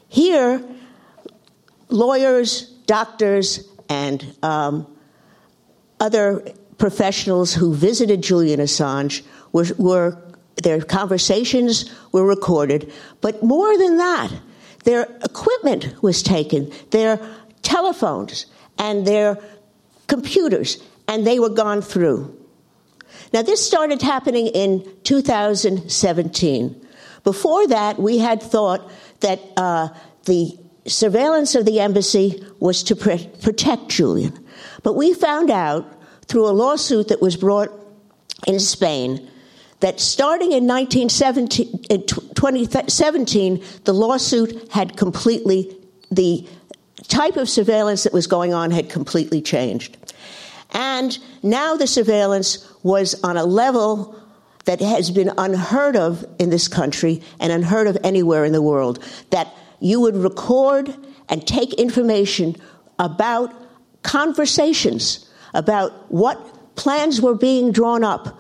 Here, 0.10 0.64
lawyers, 1.90 2.70
doctors, 2.86 3.68
and 3.90 4.24
um, 4.44 4.86
other 6.00 6.54
professionals 6.78 7.52
who 7.56 7.74
visited 7.74 8.22
Julian 8.22 8.60
Assange 8.60 9.24
were, 9.54 9.66
were 9.80 10.22
their 10.62 10.82
conversations 10.82 11.92
were 12.12 12.28
recorded, 12.28 12.94
but 13.22 13.42
more 13.42 13.76
than 13.76 13.98
that, 13.98 14.32
their 14.88 15.04
equipment 15.22 16.02
was 16.02 16.24
taken, 16.24 16.72
their 16.92 17.20
telephones 17.62 18.46
and 18.80 19.06
their 19.06 19.38
computers, 20.08 20.82
and 21.10 21.28
they 21.28 21.40
were 21.40 21.50
gone 21.50 21.82
through. 21.82 22.34
Now, 23.34 23.42
this 23.42 23.68
started 23.68 24.02
happening 24.02 24.48
in 24.48 24.90
2017. 25.04 26.88
Before 27.26 27.68
that, 27.68 28.00
we 28.00 28.20
had 28.20 28.42
thought 28.42 28.90
that 29.20 29.42
uh, 29.58 29.90
the 30.24 30.58
surveillance 30.86 31.54
of 31.56 31.66
the 31.66 31.82
embassy 31.82 32.42
was 32.62 32.82
to 32.84 32.96
pr- 32.96 33.28
protect 33.42 33.90
Julian. 33.90 34.40
But 34.84 34.94
we 34.94 35.14
found 35.14 35.52
out 35.52 35.86
through 36.28 36.48
a 36.48 36.56
lawsuit 36.56 37.10
that 37.10 37.22
was 37.22 37.36
brought 37.36 37.72
in 38.48 38.58
Spain 38.62 39.30
that 39.80 40.00
starting 40.00 40.52
in 40.52 40.66
1917, 40.66 41.86
in 41.90 42.06
2017, 42.06 43.64
the 43.84 43.94
lawsuit 43.94 44.72
had 44.72 44.98
completely, 44.98 45.76
the 46.10 46.48
type 47.08 47.38
of 47.38 47.48
surveillance 47.48 48.04
that 48.04 48.14
was 48.14 48.28
going 48.28 48.54
on 48.54 48.72
had 48.72 48.90
completely 48.90 49.42
changed. 49.42 49.98
And 50.72 51.18
now 51.44 51.76
the 51.76 51.88
surveillance 51.88 52.68
was 52.84 53.22
on 53.24 53.38
a 53.38 53.46
level 53.46 54.20
that 54.66 54.82
has 54.82 55.12
been 55.12 55.32
unheard 55.38 55.96
of 55.96 56.26
in 56.40 56.50
this 56.50 56.68
country 56.68 57.22
and 57.40 57.52
unheard 57.52 57.88
of 57.88 57.98
anywhere 58.04 58.44
in 58.46 58.52
the 58.52 58.62
world. 58.62 59.04
That 59.30 59.54
you 59.80 60.02
would 60.02 60.18
record 60.18 60.94
and 61.30 61.46
take 61.46 61.74
information 61.74 62.56
about 63.00 63.54
conversations, 64.04 65.30
about 65.54 66.12
what 66.12 66.76
plans 66.76 67.22
were 67.22 67.36
being 67.36 67.72
drawn 67.72 68.04
up 68.04 68.38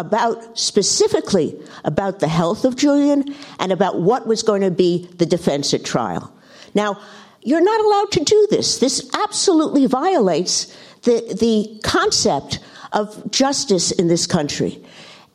about 0.00 0.58
specifically 0.58 1.56
about 1.84 2.20
the 2.20 2.28
health 2.28 2.64
of 2.64 2.74
Julian 2.76 3.34
and 3.58 3.70
about 3.72 4.00
what 4.00 4.26
was 4.26 4.42
going 4.42 4.62
to 4.62 4.70
be 4.70 5.08
the 5.18 5.26
defense 5.26 5.74
at 5.74 5.84
trial. 5.84 6.32
Now, 6.74 7.00
you're 7.42 7.64
not 7.64 7.80
allowed 7.80 8.12
to 8.12 8.24
do 8.24 8.46
this. 8.50 8.78
This 8.78 9.10
absolutely 9.14 9.86
violates 9.86 10.76
the, 11.02 11.36
the 11.38 11.80
concept 11.82 12.60
of 12.92 13.30
justice 13.30 13.92
in 13.92 14.08
this 14.08 14.26
country. 14.26 14.78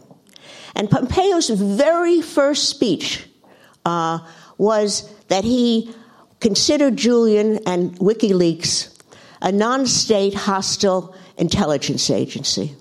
And 0.75 0.91
Pompeo's 0.91 1.51
very 1.51 2.21
first 2.21 2.69
speech 2.69 3.29
uh, 3.85 4.19
was 4.59 5.09
that 5.29 5.45
he 5.45 5.95
considered 6.41 6.97
Julian 6.97 7.61
and 7.67 7.97
WikiLeaks 8.01 8.91
a 9.41 9.53
non 9.53 9.87
state 9.87 10.35
hostile 10.35 11.15
intelligence 11.37 12.11
agency. 12.11 12.75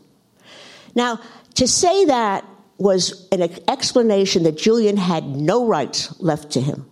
Now, 0.95 1.19
to 1.53 1.67
say 1.67 2.05
that 2.05 2.43
was 2.79 3.27
an 3.31 3.43
explanation 3.67 4.41
that 4.43 4.57
Julian 4.57 4.97
had 4.97 5.23
no 5.23 5.67
rights 5.67 6.19
left 6.19 6.49
to 6.53 6.61
him 6.61 6.89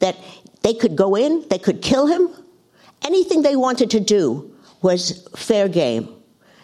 that 0.00 0.16
they 0.62 0.74
could 0.74 0.96
go 0.96 1.14
in, 1.14 1.44
they 1.48 1.58
could 1.58 1.80
kill 1.80 2.06
him. 2.06 2.28
Anything 3.02 3.42
they 3.42 3.56
wanted 3.56 3.90
to 3.90 4.00
do 4.00 4.54
was 4.82 5.26
fair 5.36 5.68
game. 5.68 6.08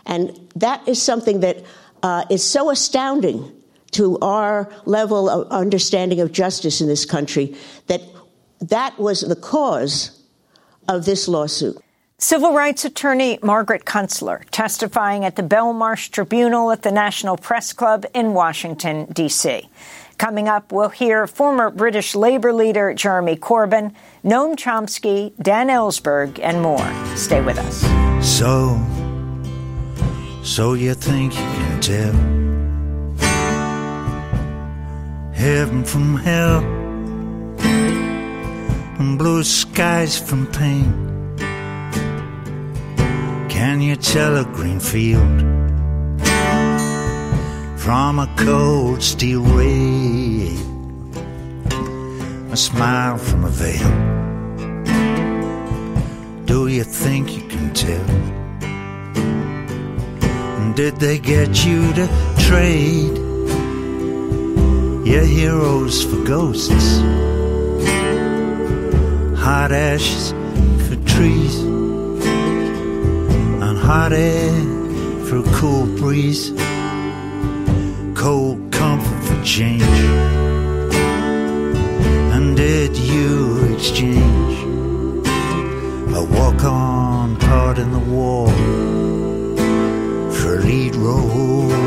And 0.04 0.38
that 0.56 0.86
is 0.86 1.02
something 1.02 1.40
that 1.40 1.64
uh, 2.02 2.24
is 2.30 2.44
so 2.44 2.70
astounding 2.70 3.52
to 3.92 4.18
our 4.18 4.70
level 4.84 5.30
of 5.30 5.50
understanding 5.50 6.20
of 6.20 6.32
justice 6.32 6.80
in 6.80 6.88
this 6.88 7.04
country 7.04 7.56
that 7.86 8.02
that 8.60 8.98
was 8.98 9.22
the 9.22 9.36
cause 9.36 10.22
of 10.88 11.04
this 11.04 11.28
lawsuit. 11.28 11.76
Civil 12.18 12.54
rights 12.54 12.84
attorney 12.84 13.38
Margaret 13.42 13.84
Kunstler 13.84 14.42
testifying 14.50 15.24
at 15.24 15.36
the 15.36 15.42
Belmarsh 15.42 16.10
Tribunal 16.10 16.70
at 16.70 16.82
the 16.82 16.90
National 16.90 17.36
Press 17.36 17.74
Club 17.74 18.06
in 18.14 18.32
Washington, 18.32 19.06
D.C. 19.12 19.68
Coming 20.18 20.48
up, 20.48 20.72
we'll 20.72 20.88
hear 20.88 21.26
former 21.26 21.70
British 21.70 22.14
Labour 22.14 22.52
leader 22.52 22.94
Jeremy 22.94 23.36
Corbyn, 23.36 23.92
Noam 24.24 24.56
Chomsky, 24.56 25.32
Dan 25.42 25.68
Ellsberg, 25.68 26.40
and 26.42 26.62
more. 26.62 26.90
Stay 27.16 27.42
with 27.42 27.58
us. 27.58 27.82
So, 28.26 28.80
so 30.42 30.72
you 30.74 30.94
think 30.94 31.34
you 31.34 31.40
can 31.40 31.80
tell 31.80 32.36
heaven 35.32 35.84
from 35.84 36.16
hell, 36.16 36.64
and 38.98 39.18
blue 39.18 39.42
skies 39.44 40.18
from 40.18 40.46
pain? 40.46 41.04
Can 43.50 43.82
you 43.82 43.96
tell 43.96 44.38
a 44.38 44.44
green 44.44 44.80
field? 44.80 45.65
From 47.86 48.18
a 48.18 48.26
cold 48.36 49.00
steel 49.00 49.42
ray, 49.42 50.58
a 52.50 52.56
smile 52.56 53.16
from 53.16 53.44
a 53.44 53.48
veil. 53.48 53.92
Do 56.46 56.66
you 56.66 56.82
think 56.82 57.36
you 57.36 57.42
can 57.46 57.72
tell? 57.72 58.06
did 60.74 60.96
they 60.96 61.18
get 61.20 61.64
you 61.64 61.92
to 61.94 62.06
trade 62.48 63.16
your 65.06 65.24
heroes 65.24 66.02
for 66.02 66.24
ghosts? 66.24 66.88
Hot 69.44 69.70
ashes 69.70 70.32
for 70.88 70.96
trees, 71.14 71.54
and 73.64 73.78
hot 73.78 74.12
air 74.12 74.52
for 75.26 75.36
a 75.38 75.48
cool 75.54 75.86
breeze, 76.00 76.50
cold 78.26 78.72
comfort 78.72 79.22
for 79.22 79.40
change. 79.44 80.00
And 82.34 82.56
did 82.56 82.96
you 82.96 83.72
exchange 83.72 84.54
a 86.20 86.24
walk 86.36 86.64
on 86.64 87.36
part 87.36 87.78
in 87.78 87.92
the 87.92 88.04
war 88.16 88.48
for 90.32 90.56
a 90.56 90.60
lead 90.60 90.96
role 90.96 91.85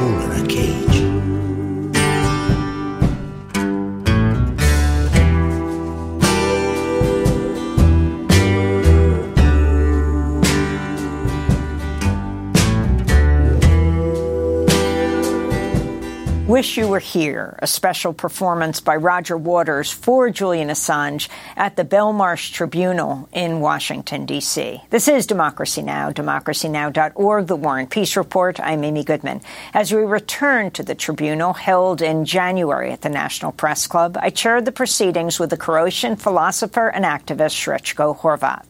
Wish 16.59 16.75
You 16.75 16.89
Were 16.89 16.99
Here, 16.99 17.57
a 17.59 17.67
special 17.67 18.11
performance 18.11 18.81
by 18.81 18.97
Roger 18.97 19.37
Waters 19.37 19.93
for 19.93 20.29
Julian 20.29 20.67
Assange 20.67 21.29
at 21.55 21.77
the 21.77 21.85
Belmarsh 21.85 22.51
Tribunal 22.51 23.29
in 23.31 23.61
Washington, 23.61 24.25
D.C. 24.25 24.81
This 24.89 25.07
is 25.07 25.25
Democracy 25.25 25.81
Now!, 25.81 26.11
democracynow.org, 26.11 27.47
The 27.47 27.55
War 27.55 27.79
and 27.79 27.89
Peace 27.89 28.17
Report. 28.17 28.59
I'm 28.59 28.83
Amy 28.83 29.05
Goodman. 29.05 29.39
As 29.73 29.93
we 29.93 30.01
return 30.01 30.71
to 30.71 30.83
the 30.83 30.95
tribunal 30.95 31.53
held 31.53 32.01
in 32.01 32.25
January 32.25 32.91
at 32.91 33.03
the 33.03 33.09
National 33.09 33.53
Press 33.53 33.87
Club, 33.87 34.17
I 34.21 34.29
chaired 34.29 34.65
the 34.65 34.73
proceedings 34.73 35.39
with 35.39 35.51
the 35.51 35.55
Croatian 35.55 36.17
philosopher 36.17 36.89
and 36.89 37.05
activist 37.05 37.55
Srećko 37.55 38.19
Horvat. 38.19 38.68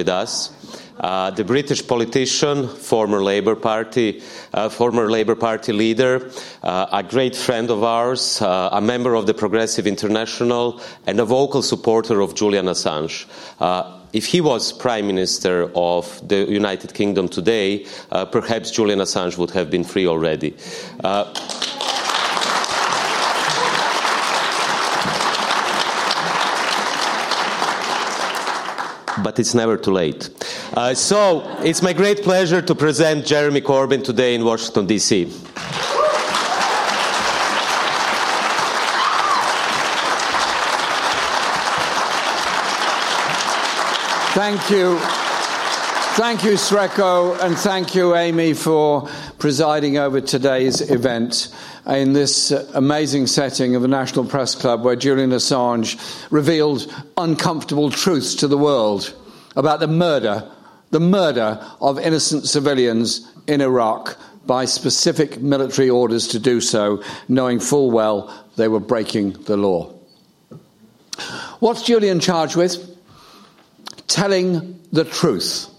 With 0.00 0.08
us, 0.08 0.50
uh, 0.98 1.30
the 1.32 1.44
British 1.44 1.86
politician, 1.86 2.66
former 2.68 3.22
Labour 3.22 3.54
Party, 3.54 4.22
uh, 4.54 4.70
former 4.70 5.10
Labour 5.10 5.34
Party 5.34 5.74
leader, 5.74 6.30
uh, 6.62 6.86
a 6.90 7.02
great 7.02 7.36
friend 7.36 7.70
of 7.70 7.84
ours, 7.84 8.40
uh, 8.40 8.70
a 8.72 8.80
member 8.80 9.14
of 9.14 9.26
the 9.26 9.34
Progressive 9.34 9.86
International, 9.86 10.80
and 11.06 11.20
a 11.20 11.26
vocal 11.26 11.60
supporter 11.60 12.22
of 12.22 12.34
Julian 12.34 12.64
Assange. 12.64 13.26
Uh, 13.60 14.00
if 14.14 14.24
he 14.24 14.40
was 14.40 14.72
Prime 14.72 15.06
Minister 15.06 15.70
of 15.74 16.26
the 16.26 16.50
United 16.50 16.94
Kingdom 16.94 17.28
today, 17.28 17.84
uh, 18.10 18.24
perhaps 18.24 18.70
Julian 18.70 19.00
Assange 19.00 19.36
would 19.36 19.50
have 19.50 19.68
been 19.68 19.84
free 19.84 20.06
already. 20.06 20.56
But 29.22 29.38
it's 29.38 29.54
never 29.54 29.76
too 29.76 29.92
late. 29.92 30.30
Uh, 30.74 30.94
so 30.94 31.42
it's 31.62 31.82
my 31.82 31.92
great 31.92 32.22
pleasure 32.22 32.62
to 32.62 32.74
present 32.74 33.26
Jeremy 33.26 33.60
Corbyn 33.60 34.02
today 34.02 34.34
in 34.34 34.44
Washington, 34.44 34.86
D.C. 34.86 35.26
Thank 44.32 44.70
you. 44.70 45.19
Thank 46.20 46.44
you, 46.44 46.50
Srećko, 46.50 47.42
and 47.42 47.56
thank 47.56 47.94
you, 47.94 48.14
Amy, 48.14 48.52
for 48.52 49.08
presiding 49.38 49.96
over 49.96 50.20
today's 50.20 50.82
event 50.90 51.48
in 51.86 52.12
this 52.12 52.50
amazing 52.50 53.26
setting 53.26 53.74
of 53.74 53.80
the 53.80 53.88
National 53.88 54.26
Press 54.26 54.54
Club 54.54 54.84
where 54.84 54.96
Julian 54.96 55.30
Assange 55.30 55.98
revealed 56.30 56.94
uncomfortable 57.16 57.90
truths 57.90 58.34
to 58.34 58.48
the 58.48 58.58
world 58.58 59.14
about 59.56 59.80
the 59.80 59.88
murder, 59.88 60.46
the 60.90 61.00
murder 61.00 61.58
of 61.80 61.98
innocent 61.98 62.46
civilians 62.46 63.26
in 63.46 63.62
Iraq 63.62 64.18
by 64.44 64.66
specific 64.66 65.40
military 65.40 65.88
orders 65.88 66.28
to 66.28 66.38
do 66.38 66.60
so, 66.60 67.02
knowing 67.28 67.58
full 67.58 67.90
well 67.90 68.30
they 68.56 68.68
were 68.68 68.78
breaking 68.78 69.32
the 69.44 69.56
law. 69.56 69.90
What's 71.60 71.82
Julian 71.82 72.20
charged 72.20 72.56
with? 72.56 72.94
Telling 74.06 74.78
the 74.92 75.06
truth. 75.06 75.70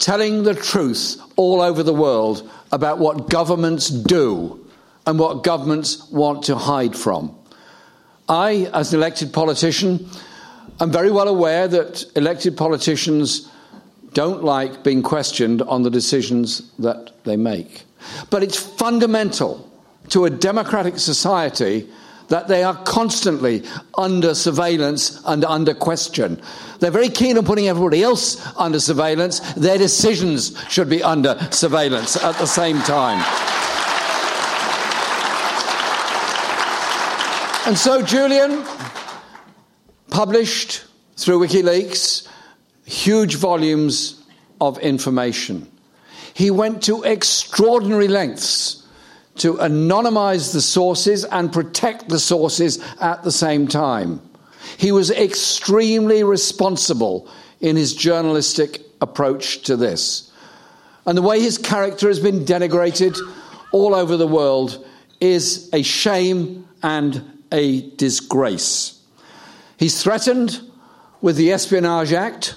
Telling 0.00 0.42
the 0.42 0.54
truth 0.54 1.20
all 1.36 1.60
over 1.60 1.84
the 1.84 1.94
world 1.94 2.50
about 2.72 2.98
what 2.98 3.30
governments 3.30 3.88
do 3.88 4.66
and 5.06 5.18
what 5.18 5.44
governments 5.44 6.10
want 6.10 6.42
to 6.44 6.56
hide 6.56 6.96
from. 6.96 7.34
I, 8.28 8.70
as 8.72 8.92
an 8.92 8.98
elected 9.00 9.32
politician, 9.32 10.08
am 10.80 10.90
very 10.90 11.10
well 11.10 11.28
aware 11.28 11.68
that 11.68 12.04
elected 12.16 12.56
politicians 12.56 13.48
don't 14.12 14.42
like 14.42 14.82
being 14.82 15.02
questioned 15.02 15.62
on 15.62 15.82
the 15.82 15.90
decisions 15.90 16.72
that 16.78 17.24
they 17.24 17.36
make. 17.36 17.84
But 18.30 18.42
it's 18.42 18.56
fundamental 18.56 19.70
to 20.08 20.24
a 20.24 20.30
democratic 20.30 20.98
society 20.98 21.88
that 22.30 22.48
they 22.48 22.62
are 22.62 22.76
constantly 22.84 23.62
under 23.98 24.34
surveillance 24.34 25.20
and 25.26 25.44
under 25.44 25.74
question. 25.74 26.40
They're 26.78 26.90
very 26.90 27.10
keen 27.10 27.36
on 27.36 27.44
putting 27.44 27.68
everybody 27.68 28.02
else 28.02 28.40
under 28.56 28.80
surveillance. 28.80 29.40
Their 29.54 29.76
decisions 29.76 30.56
should 30.68 30.88
be 30.88 31.02
under 31.02 31.36
surveillance 31.50 32.16
at 32.16 32.36
the 32.36 32.46
same 32.46 32.78
time. 32.82 33.18
And 37.66 37.76
so 37.76 38.02
Julian 38.02 38.64
published 40.10 40.84
through 41.16 41.46
WikiLeaks 41.46 42.26
huge 42.84 43.36
volumes 43.36 44.22
of 44.60 44.78
information. 44.78 45.70
He 46.32 46.50
went 46.50 46.82
to 46.84 47.02
extraordinary 47.02 48.08
lengths 48.08 48.79
to 49.36 49.54
anonymize 49.54 50.52
the 50.52 50.60
sources 50.60 51.24
and 51.24 51.52
protect 51.52 52.08
the 52.08 52.18
sources 52.18 52.78
at 53.00 53.22
the 53.22 53.32
same 53.32 53.66
time. 53.68 54.20
He 54.76 54.92
was 54.92 55.10
extremely 55.10 56.22
responsible 56.24 57.28
in 57.60 57.76
his 57.76 57.94
journalistic 57.94 58.82
approach 59.00 59.62
to 59.62 59.76
this. 59.76 60.30
And 61.06 61.16
the 61.16 61.22
way 61.22 61.40
his 61.40 61.58
character 61.58 62.08
has 62.08 62.20
been 62.20 62.44
denigrated 62.44 63.16
all 63.72 63.94
over 63.94 64.16
the 64.16 64.26
world 64.26 64.84
is 65.20 65.70
a 65.72 65.82
shame 65.82 66.68
and 66.82 67.42
a 67.52 67.90
disgrace. 67.92 69.00
He's 69.76 70.02
threatened 70.02 70.60
with 71.20 71.36
the 71.36 71.52
Espionage 71.52 72.12
Act, 72.12 72.56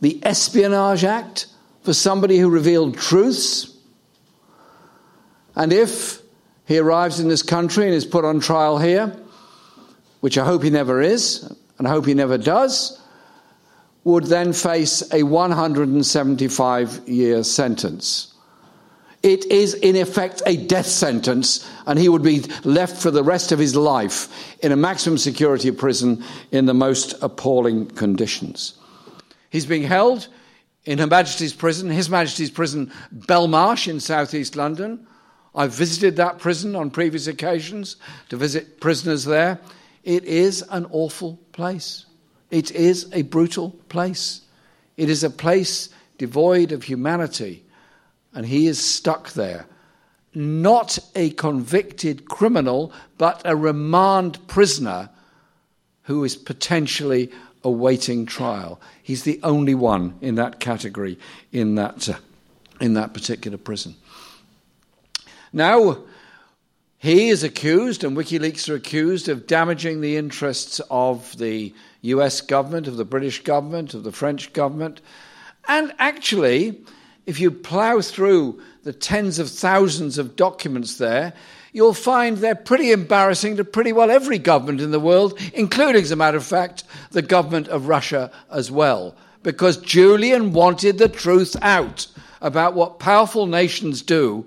the 0.00 0.20
Espionage 0.22 1.04
Act 1.04 1.46
for 1.82 1.92
somebody 1.92 2.38
who 2.38 2.50
revealed 2.50 2.96
truths. 2.96 3.75
And 5.56 5.72
if 5.72 6.20
he 6.66 6.78
arrives 6.78 7.18
in 7.18 7.28
this 7.28 7.42
country 7.42 7.86
and 7.86 7.94
is 7.94 8.04
put 8.04 8.24
on 8.24 8.40
trial 8.40 8.78
here, 8.78 9.16
which 10.20 10.38
I 10.38 10.44
hope 10.44 10.62
he 10.62 10.70
never 10.70 11.00
is, 11.00 11.50
and 11.78 11.86
I 11.86 11.90
hope 11.90 12.06
he 12.06 12.14
never 12.14 12.38
does, 12.38 13.00
would 14.04 14.24
then 14.24 14.52
face 14.52 15.02
a 15.12 15.22
175 15.22 17.08
year 17.08 17.42
sentence. 17.42 18.34
It 19.22 19.46
is, 19.46 19.74
in 19.74 19.96
effect, 19.96 20.42
a 20.46 20.56
death 20.56 20.86
sentence, 20.86 21.68
and 21.86 21.98
he 21.98 22.08
would 22.08 22.22
be 22.22 22.44
left 22.62 22.96
for 22.96 23.10
the 23.10 23.24
rest 23.24 23.50
of 23.50 23.58
his 23.58 23.74
life 23.74 24.28
in 24.62 24.70
a 24.70 24.76
maximum 24.76 25.18
security 25.18 25.72
prison 25.72 26.22
in 26.52 26.66
the 26.66 26.74
most 26.74 27.14
appalling 27.22 27.86
conditions. 27.86 28.74
He's 29.50 29.66
being 29.66 29.82
held 29.82 30.28
in 30.84 30.98
Her 30.98 31.08
Majesty's 31.08 31.52
prison, 31.52 31.90
His 31.90 32.08
Majesty's 32.08 32.50
prison, 32.50 32.92
Belmarsh 33.12 33.88
in 33.88 33.98
southeast 33.98 34.54
London. 34.54 35.06
I've 35.56 35.72
visited 35.72 36.16
that 36.16 36.38
prison 36.38 36.76
on 36.76 36.90
previous 36.90 37.26
occasions 37.26 37.96
to 38.28 38.36
visit 38.36 38.78
prisoners 38.78 39.24
there. 39.24 39.58
It 40.04 40.24
is 40.24 40.62
an 40.70 40.86
awful 40.90 41.38
place. 41.52 42.04
It 42.50 42.70
is 42.70 43.10
a 43.12 43.22
brutal 43.22 43.70
place. 43.88 44.42
It 44.96 45.08
is 45.08 45.24
a 45.24 45.30
place 45.30 45.88
devoid 46.18 46.72
of 46.72 46.84
humanity 46.84 47.64
and 48.34 48.44
he 48.44 48.66
is 48.66 48.78
stuck 48.78 49.32
there. 49.32 49.66
Not 50.34 50.98
a 51.14 51.30
convicted 51.30 52.26
criminal, 52.28 52.92
but 53.16 53.40
a 53.46 53.56
remand 53.56 54.46
prisoner 54.46 55.08
who 56.02 56.22
is 56.22 56.36
potentially 56.36 57.32
awaiting 57.64 58.26
trial. 58.26 58.78
He's 59.02 59.22
the 59.22 59.40
only 59.42 59.74
one 59.74 60.18
in 60.20 60.34
that 60.34 60.60
category 60.60 61.18
in 61.50 61.76
that, 61.76 62.10
uh, 62.10 62.18
in 62.78 62.92
that 62.94 63.14
particular 63.14 63.56
prison. 63.56 63.96
Now, 65.56 66.00
he 66.98 67.30
is 67.30 67.42
accused, 67.42 68.04
and 68.04 68.14
WikiLeaks 68.14 68.68
are 68.68 68.74
accused, 68.74 69.30
of 69.30 69.46
damaging 69.46 70.02
the 70.02 70.18
interests 70.18 70.82
of 70.90 71.34
the 71.38 71.72
US 72.02 72.42
government, 72.42 72.86
of 72.86 72.98
the 72.98 73.06
British 73.06 73.42
government, 73.42 73.94
of 73.94 74.04
the 74.04 74.12
French 74.12 74.52
government, 74.52 75.00
and 75.66 75.94
actually 75.98 76.84
if 77.24 77.40
you 77.40 77.50
plow 77.50 78.02
through 78.02 78.60
the 78.82 78.92
tens 78.92 79.38
of 79.38 79.48
thousands 79.48 80.18
of 80.18 80.36
documents 80.36 80.98
there, 80.98 81.32
you'll 81.72 81.94
find 81.94 82.36
they're 82.36 82.54
pretty 82.54 82.92
embarrassing 82.92 83.56
to 83.56 83.64
pretty 83.64 83.94
well 83.94 84.10
every 84.10 84.38
government 84.38 84.82
in 84.82 84.90
the 84.90 85.00
world, 85.00 85.40
including, 85.54 86.02
as 86.02 86.10
a 86.10 86.16
matter 86.16 86.36
of 86.36 86.44
fact, 86.44 86.84
the 87.12 87.22
government 87.22 87.66
of 87.68 87.88
Russia 87.88 88.30
as 88.50 88.70
well. 88.70 89.16
Because 89.42 89.78
Julian 89.78 90.52
wanted 90.52 90.98
the 90.98 91.08
truth 91.08 91.56
out 91.62 92.08
about 92.42 92.74
what 92.74 92.98
powerful 92.98 93.46
nations 93.46 94.02
do 94.02 94.46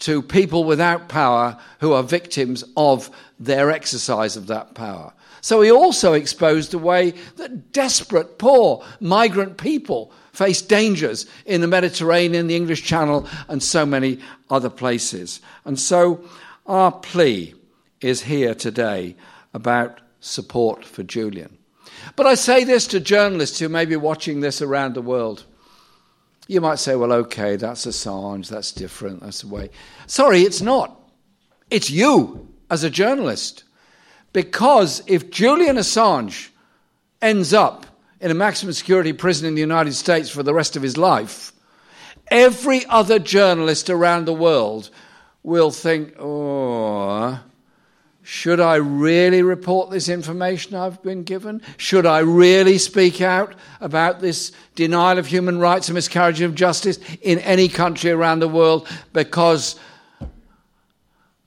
to 0.00 0.22
people 0.22 0.64
without 0.64 1.08
power 1.08 1.58
who 1.80 1.92
are 1.92 2.02
victims 2.02 2.64
of 2.76 3.10
their 3.38 3.70
exercise 3.70 4.36
of 4.36 4.48
that 4.48 4.74
power. 4.74 5.12
So 5.40 5.60
he 5.60 5.70
also 5.70 6.14
exposed 6.14 6.70
the 6.70 6.78
way 6.78 7.12
that 7.36 7.72
desperate, 7.72 8.38
poor 8.38 8.84
migrant 9.00 9.58
people 9.58 10.10
face 10.32 10.62
dangers 10.62 11.26
in 11.46 11.60
the 11.60 11.66
Mediterranean, 11.66 12.46
the 12.46 12.56
English 12.56 12.82
Channel, 12.82 13.28
and 13.48 13.62
so 13.62 13.86
many 13.86 14.18
other 14.50 14.70
places. 14.70 15.40
And 15.64 15.78
so 15.78 16.24
our 16.66 16.90
plea 16.90 17.54
is 18.00 18.22
here 18.22 18.54
today 18.54 19.16
about 19.52 20.00
support 20.20 20.84
for 20.84 21.02
Julian. 21.02 21.56
But 22.16 22.26
I 22.26 22.34
say 22.34 22.64
this 22.64 22.86
to 22.88 23.00
journalists 23.00 23.58
who 23.58 23.68
may 23.68 23.84
be 23.84 23.96
watching 23.96 24.40
this 24.40 24.60
around 24.60 24.94
the 24.94 25.02
world. 25.02 25.44
You 26.46 26.60
might 26.60 26.78
say, 26.78 26.94
well, 26.94 27.12
okay, 27.12 27.56
that's 27.56 27.86
Assange, 27.86 28.48
that's 28.48 28.72
different, 28.72 29.20
that's 29.22 29.42
the 29.42 29.48
way. 29.48 29.70
Sorry, 30.06 30.42
it's 30.42 30.60
not. 30.60 31.00
It's 31.70 31.90
you 31.90 32.48
as 32.70 32.84
a 32.84 32.90
journalist. 32.90 33.64
Because 34.32 35.02
if 35.06 35.30
Julian 35.30 35.76
Assange 35.76 36.50
ends 37.22 37.54
up 37.54 37.86
in 38.20 38.30
a 38.30 38.34
maximum 38.34 38.72
security 38.72 39.12
prison 39.12 39.46
in 39.46 39.54
the 39.54 39.60
United 39.60 39.94
States 39.94 40.28
for 40.28 40.42
the 40.42 40.52
rest 40.52 40.76
of 40.76 40.82
his 40.82 40.96
life, 40.96 41.52
every 42.28 42.84
other 42.86 43.18
journalist 43.18 43.88
around 43.88 44.26
the 44.26 44.34
world 44.34 44.90
will 45.42 45.70
think, 45.70 46.14
oh, 46.18 47.40
should 48.26 48.58
I 48.58 48.76
really 48.76 49.42
report 49.42 49.90
this 49.90 50.08
information 50.08 50.74
I've 50.74 51.02
been 51.02 51.24
given? 51.24 51.60
Should 51.76 52.06
I 52.06 52.20
really 52.20 52.78
speak 52.78 53.20
out 53.20 53.54
about 53.82 54.20
this 54.20 54.50
denial 54.74 55.18
of 55.18 55.26
human 55.26 55.58
rights 55.58 55.88
and 55.88 55.94
miscarriage 55.94 56.40
of 56.40 56.54
justice 56.54 56.98
in 57.20 57.38
any 57.40 57.68
country 57.68 58.10
around 58.10 58.40
the 58.40 58.48
world 58.48 58.88
because 59.12 59.78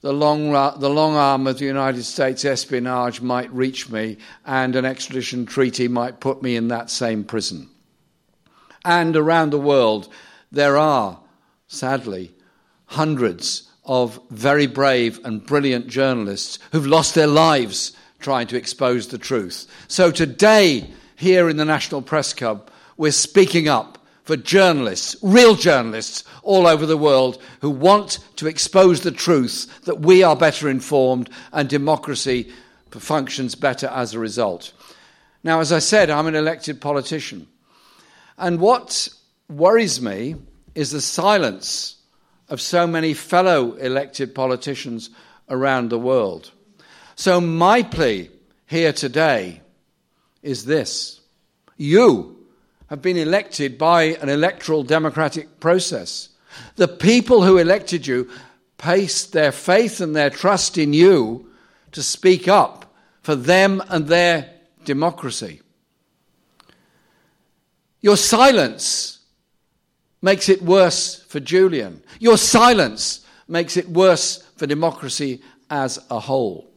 the 0.01 0.13
long, 0.13 0.51
the 0.51 0.89
long 0.89 1.15
arm 1.15 1.47
of 1.47 1.57
the 1.57 1.65
United 1.65 2.03
States 2.03 2.45
espionage 2.45 3.21
might 3.21 3.51
reach 3.51 3.89
me 3.89 4.17
and 4.45 4.75
an 4.75 4.85
extradition 4.85 5.47
treaty 5.47 5.87
might 5.87 6.19
put 6.19 6.43
me 6.43 6.55
in 6.55 6.67
that 6.67 6.91
same 6.91 7.23
prison? 7.23 7.67
And 8.85 9.17
around 9.17 9.49
the 9.49 9.57
world, 9.57 10.09
there 10.51 10.77
are, 10.77 11.19
sadly, 11.67 12.35
hundreds 12.85 13.66
of 13.87 14.19
very 14.29 14.67
brave 14.67 15.19
and 15.23 15.45
brilliant 15.45 15.87
journalists 15.87 16.59
who've 16.71 16.85
lost 16.85 17.15
their 17.15 17.27
lives 17.27 17.93
trying 18.19 18.47
to 18.47 18.57
expose 18.57 19.07
the 19.07 19.17
truth. 19.17 19.65
So 19.87 20.11
today, 20.11 20.89
here 21.15 21.49
in 21.49 21.57
the 21.57 21.65
National 21.65 22.01
Press 22.01 22.33
Club, 22.33 22.69
we're 22.97 23.11
speaking 23.11 23.67
up 23.67 23.97
for 24.23 24.35
journalists, 24.35 25.15
real 25.21 25.55
journalists 25.55 26.23
all 26.43 26.67
over 26.67 26.85
the 26.85 26.97
world 26.97 27.41
who 27.61 27.69
want 27.69 28.19
to 28.35 28.47
expose 28.47 29.01
the 29.01 29.11
truth 29.11 29.83
that 29.85 30.01
we 30.01 30.21
are 30.21 30.35
better 30.35 30.69
informed 30.69 31.29
and 31.53 31.69
democracy 31.69 32.51
functions 32.99 33.55
better 33.55 33.87
as 33.87 34.13
a 34.13 34.19
result. 34.19 34.73
Now, 35.43 35.59
as 35.59 35.71
I 35.71 35.79
said, 35.79 36.09
I'm 36.09 36.27
an 36.27 36.35
elected 36.35 36.81
politician. 36.81 37.47
And 38.37 38.59
what 38.59 39.07
worries 39.49 40.01
me 40.01 40.35
is 40.75 40.91
the 40.91 41.01
silence 41.01 41.96
of 42.49 42.61
so 42.61 42.87
many 42.87 43.13
fellow 43.13 43.73
elected 43.73 44.33
politicians 44.33 45.09
around 45.49 45.89
the 45.89 45.99
world. 45.99 46.51
So, 47.15 47.41
my 47.41 47.83
plea 47.83 48.29
here 48.65 48.93
today 48.93 49.61
is 50.43 50.65
this 50.65 51.21
you 51.77 52.37
have 52.87 53.01
been 53.01 53.17
elected 53.17 53.77
by 53.77 54.03
an 54.03 54.29
electoral 54.29 54.83
democratic 54.83 55.59
process. 55.59 56.29
The 56.75 56.87
people 56.87 57.43
who 57.43 57.57
elected 57.57 58.07
you 58.07 58.29
placed 58.77 59.33
their 59.33 59.51
faith 59.51 59.99
and 60.01 60.15
their 60.15 60.29
trust 60.29 60.77
in 60.77 60.93
you 60.93 61.49
to 61.91 62.01
speak 62.01 62.47
up 62.47 62.93
for 63.21 63.35
them 63.35 63.83
and 63.89 64.07
their 64.07 64.49
democracy. 64.85 65.61
Your 68.01 68.17
silence 68.17 69.16
makes 70.21 70.49
it 70.49 70.61
worse 70.61 71.23
for 71.23 71.39
Julian. 71.39 72.01
Your 72.19 72.37
silence 72.37 73.25
makes 73.47 73.77
it 73.77 73.89
worse 73.89 74.43
for 74.57 74.67
democracy 74.67 75.41
as 75.69 75.99
a 76.09 76.19
whole. 76.19 76.69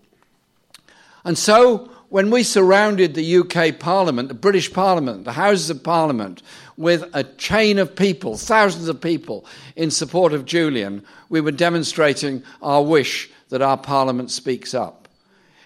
And 1.25 1.37
so, 1.39 1.91
when 2.09 2.31
we 2.31 2.43
surrounded 2.43 3.15
the 3.15 3.37
UK 3.37 3.79
Parliament, 3.79 4.29
the 4.29 4.35
British 4.35 4.73
Parliament, 4.73 5.25
the 5.25 5.33
Houses 5.33 5.71
of 5.71 5.83
Parliament, 5.83 6.43
with 6.77 7.05
a 7.15 7.23
chain 7.23 7.79
of 7.79 7.95
people, 7.95 8.37
thousands 8.37 8.89
of 8.89 9.01
people, 9.01 9.47
in 9.77 9.91
support 9.91 10.33
of 10.33 10.45
Julian, 10.45 11.05
we 11.29 11.41
were 11.41 11.53
demonstrating 11.53 12.43
our 12.63 12.83
wish 12.83 13.31
that 13.51 13.63
our 13.63 13.77
Parliament 13.77 14.31
speaks 14.31 14.75
up. 14.75 15.09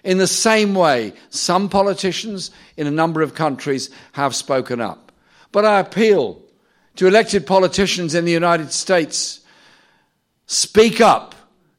In 0.03 0.19
the 0.19 0.27
same 0.27 0.75
way, 0.75 1.13
some 1.31 1.67
politicians 1.67 2.51
in 2.77 2.85
a 2.85 2.91
number 2.91 3.23
of 3.23 3.33
countries 3.33 3.89
have 4.11 4.35
spoken 4.35 4.79
up. 4.79 5.11
But 5.51 5.65
I 5.65 5.79
appeal 5.79 6.43
to 6.95 7.07
elected 7.07 7.45
politicians 7.45 8.15
in 8.15 8.25
the 8.25 8.31
United 8.31 8.71
States 8.71 9.41
speak 10.47 11.01
up 11.01 11.35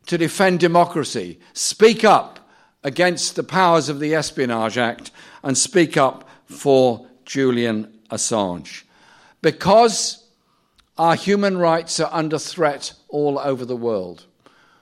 to 0.06 0.18
defend 0.18 0.60
democracy, 0.60 1.40
speak 1.52 2.04
up 2.04 2.50
against 2.84 3.34
the 3.34 3.42
powers 3.42 3.88
of 3.88 3.98
the 4.00 4.14
Espionage 4.14 4.78
Act, 4.78 5.10
and 5.42 5.56
speak 5.56 5.96
up 5.96 6.28
for 6.44 7.06
Julian 7.24 7.92
Assange. 8.10 8.84
Because 9.42 10.24
our 10.98 11.14
human 11.14 11.58
rights 11.58 12.00
are 12.00 12.10
under 12.12 12.38
threat 12.38 12.92
all 13.08 13.38
over 13.38 13.64
the 13.64 13.76
world. 13.76 14.24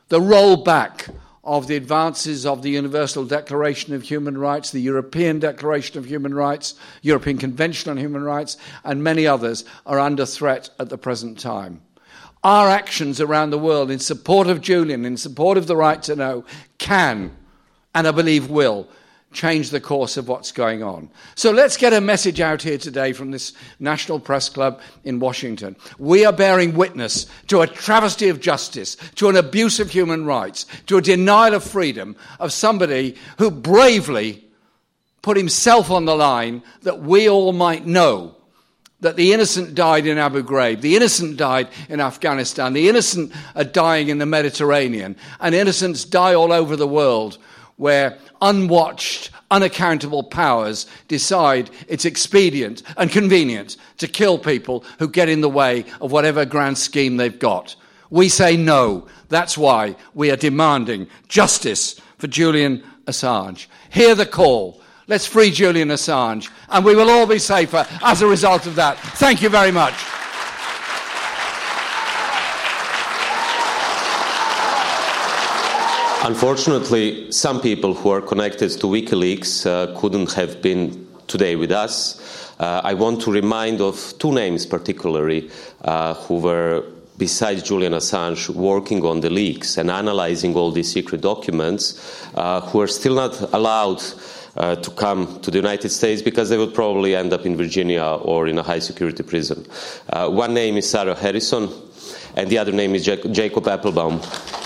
The 0.09 0.21
rollback 0.21 1.13
of 1.45 1.67
the 1.67 1.77
advances 1.77 2.47
of 2.47 2.63
the 2.63 2.71
Universal 2.71 3.27
Declaration 3.27 3.95
of 3.95 4.03
Human 4.03 4.39
Rights, 4.39 4.71
the 4.71 4.81
European 4.81 5.39
Declaration 5.39 5.99
of 5.99 6.07
Human 6.07 6.35
Rights, 6.35 6.75
European 7.03 7.39
Convention 7.39 7.91
on 7.91 7.99
Human 7.99 8.25
Rights, 8.25 8.57
and 8.83 9.05
many 9.05 9.27
others 9.27 9.65
are 9.85 10.01
under 10.01 10.25
threat 10.25 10.71
at 10.79 10.89
the 10.89 10.99
present 10.99 11.39
time. 11.39 11.83
Our 12.43 12.69
actions 12.69 13.21
around 13.21 13.51
the 13.51 13.59
world 13.59 13.91
in 13.91 13.99
support 13.99 14.49
of 14.49 14.61
Julian, 14.61 15.05
in 15.05 15.17
support 15.17 15.57
of 15.59 15.67
the 15.67 15.77
right 15.77 16.03
to 16.03 16.17
know, 16.17 16.45
can, 16.79 17.35
and 17.95 18.07
I 18.07 18.11
believe 18.11 18.51
will, 18.51 18.89
change 19.35 19.71
the 19.71 19.81
course 19.81 20.17
of 20.17 20.29
what's 20.29 20.53
going 20.53 20.83
on. 20.83 21.11
So 21.35 21.51
let's 21.51 21.77
get 21.77 21.93
a 21.93 22.01
message 22.01 22.41
out 22.41 22.63
here 22.63 22.79
today 22.79 23.13
from 23.13 23.31
this 23.31 23.53
National 23.79 24.21
Press 24.21 24.49
Club 24.49 24.81
in 25.05 25.19
Washington. 25.21 25.77
We 25.99 26.25
are 26.25 26.33
bearing 26.33 26.75
witness 26.75 27.27
to 27.49 27.61
a 27.61 27.67
travesty 27.67 28.29
of 28.29 28.41
justice, 28.41 28.97
to 29.17 29.29
an 29.29 29.37
abuse 29.37 29.81
of 29.81 29.91
human 29.91 30.25
rights, 30.25 30.67
to 30.87 30.97
a 30.97 31.03
denial 31.03 31.55
of 31.55 31.65
freedom 31.65 32.17
of 32.39 32.53
somebody 32.53 33.17
who 33.39 33.51
bravely 33.51 34.45
put 35.21 35.37
himself 35.37 35.91
on 35.91 36.05
the 36.05 36.17
line 36.17 36.63
that 36.83 37.01
we 37.01 37.29
all 37.29 37.53
might 37.53 37.87
know 37.87 38.37
that 39.01 39.17
the 39.17 39.33
innocent 39.33 39.75
died 39.75 40.07
in 40.07 40.17
Abu 40.17 40.43
Ghraib, 40.43 40.81
the 40.81 40.97
innocent 40.97 41.37
died 41.37 41.69
in 41.91 42.01
Afghanistan, 42.01 42.73
the 42.73 42.89
innocent 42.89 43.33
are 43.55 43.65
dying 43.65 44.09
in 44.09 44.17
the 44.19 44.27
Mediterranean, 44.27 45.17
and 45.41 45.55
innocents 45.55 46.05
die 46.05 46.35
all 46.35 46.53
over 46.53 46.75
the 46.75 46.89
world 46.89 47.37
where 47.77 48.19
unwatched, 48.41 49.31
unaccountable 49.51 50.23
powers 50.23 50.87
decide 51.09 51.71
it's 51.89 52.05
expedient 52.05 52.83
and 52.97 53.11
convenient 53.11 53.77
to 53.99 54.09
kill 54.09 54.39
people 54.39 54.85
who 54.99 55.09
get 55.09 55.29
in 55.29 55.41
the 55.41 55.49
way 55.49 55.85
of 56.01 56.13
whatever 56.13 56.45
grand 56.45 56.79
scheme 56.79 57.17
they've 57.17 57.39
got. 57.39 57.75
We 58.11 58.29
say 58.29 58.57
no. 58.57 59.09
That's 59.29 59.59
why 59.59 59.97
we 60.15 60.31
are 60.31 60.37
demanding 60.37 61.09
justice 61.29 62.01
for 62.19 62.27
Julian 62.27 62.85
Assange. 63.07 63.67
Hear 63.91 64.15
the 64.15 64.27
call. 64.27 64.81
Let's 65.07 65.27
free 65.27 65.51
Julian 65.51 65.89
Assange, 65.89 66.51
and 66.71 66.85
we 66.85 66.97
will 66.97 67.11
all 67.11 67.27
be 67.27 67.39
safer 67.39 67.87
as 68.03 68.23
a 68.23 68.27
result 68.27 68.67
of 68.67 68.77
that. 68.77 68.99
Thank 68.99 69.43
you 69.43 69.51
very 69.51 69.71
much. 69.71 69.95
Unfortunately, 76.25 77.31
some 77.31 77.61
people 77.61 77.93
who 77.93 78.09
are 78.09 78.23
connected 78.23 78.71
to 78.71 78.87
WikiLeaks 78.87 79.67
uh, 79.67 80.01
couldn't 80.01 80.33
have 80.33 80.63
been 80.63 81.07
today 81.27 81.55
with 81.55 81.71
us. 81.71 82.19
Uh, 82.59 82.81
I 82.83 82.95
want 82.95 83.21
to 83.23 83.31
remind 83.31 83.83
of 83.83 84.15
two 84.19 84.33
names 84.33 84.65
particularly 84.65 85.51
uh, 85.83 86.15
who 86.15 86.39
were 86.39 86.83
besides 87.19 87.63
Julian 87.63 87.93
Assange, 87.93 88.49
working 88.49 89.05
on 89.05 89.21
the 89.21 89.29
leaks 89.29 89.77
and 89.77 89.91
analyzing 89.91 90.55
all 90.57 90.73
these 90.73 90.91
secret 90.91 91.21
documents, 91.21 92.27
uh, 92.35 92.63
who 92.63 92.81
are 92.81 92.89
still 92.89 93.17
not 93.17 93.39
allowed 93.53 94.03
uh, 94.57 94.77
to 94.77 94.91
come 94.93 95.39
to 95.43 95.51
the 95.51 95.59
United 95.59 95.91
States 95.91 96.23
because 96.23 96.49
they 96.49 96.57
would 96.57 96.73
probably 96.73 97.15
end 97.15 97.35
up 97.35 97.45
in 97.45 97.55
Virginia 97.55 98.03
or 98.03 98.49
in 98.49 98.57
a 98.57 98.63
high 98.63 98.79
security 98.79 99.23
prison. 99.23 99.67
Uh, 100.09 100.31
one 100.31 100.55
name 100.55 100.79
is 100.79 100.89
Sarah 100.89 101.15
Harrison 101.15 101.69
and 102.35 102.49
the 102.49 102.57
other 102.57 102.73
name 102.73 102.95
is 102.95 103.05
Jacob 103.05 103.65
Appelbaum. 103.65 104.64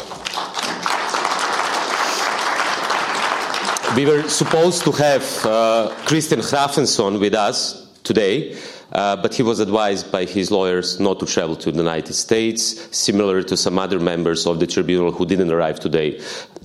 We 3.98 4.06
were 4.06 4.28
supposed 4.28 4.84
to 4.84 4.92
have 4.92 5.24
uh, 5.44 5.92
Kristinn 6.06 6.38
Hrafnsson 6.38 7.18
with 7.18 7.34
us 7.34 7.84
today, 8.04 8.56
uh, 8.92 9.16
but 9.16 9.34
he 9.34 9.42
was 9.42 9.58
advised 9.58 10.12
by 10.12 10.24
his 10.24 10.52
lawyers 10.52 11.00
not 11.00 11.18
to 11.18 11.26
travel 11.26 11.56
to 11.56 11.72
the 11.72 11.78
United 11.78 12.14
States, 12.14 12.96
similar 12.96 13.42
to 13.42 13.56
some 13.56 13.76
other 13.76 13.98
members 13.98 14.46
of 14.46 14.60
the 14.60 14.68
tribunal 14.68 15.10
who 15.10 15.26
didn't 15.26 15.50
arrive 15.50 15.80
today. 15.80 16.20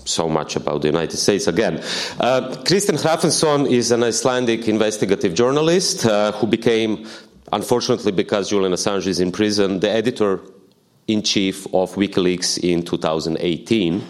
So 0.05 0.29
much 0.29 0.55
about 0.55 0.83
the 0.83 0.89
United 0.89 1.17
States 1.17 1.47
again. 1.47 1.79
Uh, 2.19 2.55
Kristinn 2.65 3.71
is 3.71 3.89
an 3.89 4.03
Icelandic 4.03 4.67
investigative 4.67 5.33
journalist 5.33 6.05
uh, 6.05 6.33
who 6.33 6.45
became, 6.45 7.07
unfortunately, 7.51 8.11
because 8.11 8.51
Julian 8.51 8.73
Assange 8.73 9.07
is 9.07 9.19
in 9.19 9.31
prison, 9.31 9.79
the 9.79 9.89
editor 9.89 10.39
in 11.07 11.23
chief 11.23 11.65
of 11.73 11.95
WikiLeaks 11.95 12.59
in 12.59 12.83
2018. 12.85 14.03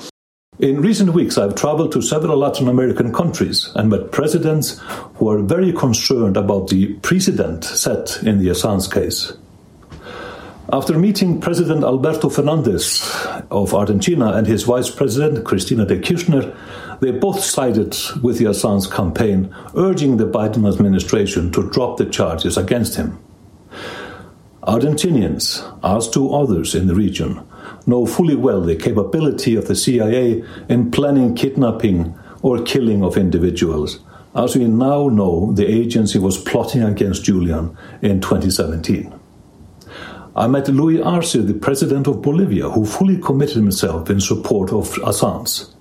In 0.59 0.81
recent 0.81 1.13
weeks, 1.13 1.39
I've 1.39 1.55
traveled 1.55 1.91
to 1.93 2.01
several 2.03 2.37
Latin 2.37 2.67
American 2.67 3.11
countries 3.11 3.71
and 3.73 3.89
met 3.89 4.11
presidents 4.11 4.79
who 5.15 5.27
are 5.29 5.39
very 5.39 5.73
concerned 5.73 6.37
about 6.37 6.67
the 6.67 6.93
precedent 7.01 7.63
set 7.63 8.21
in 8.21 8.37
the 8.37 8.49
Assange 8.49 8.93
case. 8.93 9.33
After 10.71 10.97
meeting 10.97 11.41
President 11.41 11.83
Alberto 11.83 12.29
Fernandez 12.29 13.01
of 13.49 13.73
Argentina 13.73 14.33
and 14.33 14.45
his 14.45 14.61
vice 14.61 14.91
president, 14.91 15.43
Cristina 15.43 15.87
de 15.87 15.99
Kirchner, 15.99 16.55
they 17.01 17.11
both 17.11 17.39
sided 17.39 17.97
with 18.21 18.37
the 18.37 18.45
Assange 18.45 18.91
campaign, 18.91 19.53
urging 19.75 20.17
the 20.17 20.29
Biden 20.29 20.71
administration 20.71 21.51
to 21.51 21.67
drop 21.71 21.97
the 21.97 22.05
charges 22.05 22.57
against 22.57 22.95
him. 22.95 23.17
Argentinians, 24.61 25.63
as 25.83 26.07
do 26.07 26.31
others 26.31 26.75
in 26.75 26.85
the 26.85 26.95
region, 26.95 27.43
know 27.85 28.05
fully 28.05 28.35
well 28.35 28.61
the 28.61 28.75
capability 28.75 29.55
of 29.55 29.67
the 29.67 29.75
CIA 29.75 30.43
in 30.69 30.91
planning 30.91 31.35
kidnapping 31.35 32.17
or 32.41 32.61
killing 32.63 33.03
of 33.03 33.17
individuals, 33.17 33.99
as 34.35 34.55
we 34.55 34.65
now 34.65 35.07
know 35.07 35.51
the 35.53 35.65
agency 35.65 36.19
was 36.19 36.37
plotting 36.37 36.83
against 36.83 37.23
Julian 37.23 37.77
in 38.01 38.21
2017. 38.21 39.19
I 40.35 40.47
met 40.47 40.67
Luis 40.67 40.99
Arce, 41.01 41.33
the 41.33 41.53
president 41.53 42.07
of 42.07 42.21
Bolivia, 42.21 42.69
who 42.69 42.85
fully 42.85 43.19
committed 43.19 43.57
himself 43.57 44.09
in 44.09 44.19
support 44.19 44.73
of 44.73 44.89
Assange. 45.03 45.71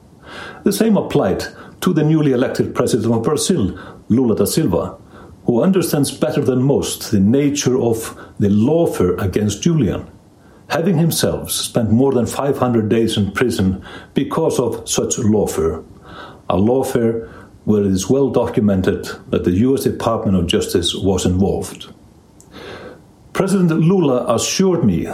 The 0.65 0.73
same 0.73 0.97
applied 0.97 1.45
to 1.81 1.93
the 1.93 2.05
newly 2.05 2.33
elected 2.33 2.75
president 2.75 3.15
of 3.15 3.23
Brazil, 3.23 3.79
Lula 4.09 4.37
da 4.37 4.45
Silva, 4.45 4.99
who 5.47 5.63
understands 5.63 6.11
better 6.11 6.43
than 6.43 6.63
most 6.63 7.11
the 7.11 7.19
nature 7.19 7.81
of 7.81 8.17
the 8.39 8.49
lawfare 8.49 9.21
against 9.21 9.63
Julian 9.63 10.07
having 10.73 10.97
himself 10.97 11.51
spent 11.51 11.91
more 11.91 12.15
than 12.15 12.25
500 12.25 12.89
days 12.89 13.19
in 13.19 13.31
prison 13.31 13.85
because 14.15 14.59
of 14.59 14.89
such 14.89 15.17
lawfare. 15.19 15.85
A 16.49 16.57
lawfare 16.57 17.31
where 17.65 17.83
it 17.83 17.93
is 17.93 18.09
well 18.09 18.31
documented 18.31 19.05
that 19.29 19.45
the 19.45 19.53
US 19.69 19.85
Department 19.85 20.35
of 20.39 20.47
Justice 20.47 20.95
was 20.95 21.27
involved. 21.27 21.93
President 23.35 23.71
Lula 23.71 24.25
assured 24.35 24.83
me 24.83 25.05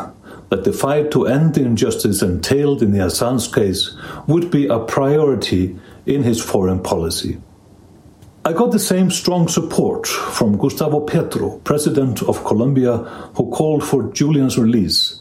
that 0.50 0.62
the 0.62 0.72
fight 0.72 1.10
to 1.10 1.26
end 1.26 1.54
the 1.54 1.62
injustice 1.62 2.22
entailed 2.22 2.80
in 2.80 2.92
the 2.92 3.00
Assange 3.00 3.52
case 3.52 3.96
would 4.28 4.52
be 4.52 4.68
a 4.68 4.78
priority 4.78 5.76
in 6.06 6.22
his 6.22 6.40
foreign 6.40 6.80
policy. 6.80 7.36
I 8.44 8.52
got 8.52 8.70
the 8.70 8.78
same 8.78 9.10
strong 9.10 9.48
support 9.48 10.06
from 10.06 10.56
Gustavo 10.56 11.00
Petro, 11.00 11.58
president 11.64 12.22
of 12.22 12.44
Colombia, 12.44 12.98
who 13.34 13.50
called 13.50 13.82
for 13.84 14.04
Julian's 14.12 14.56
release 14.56 15.17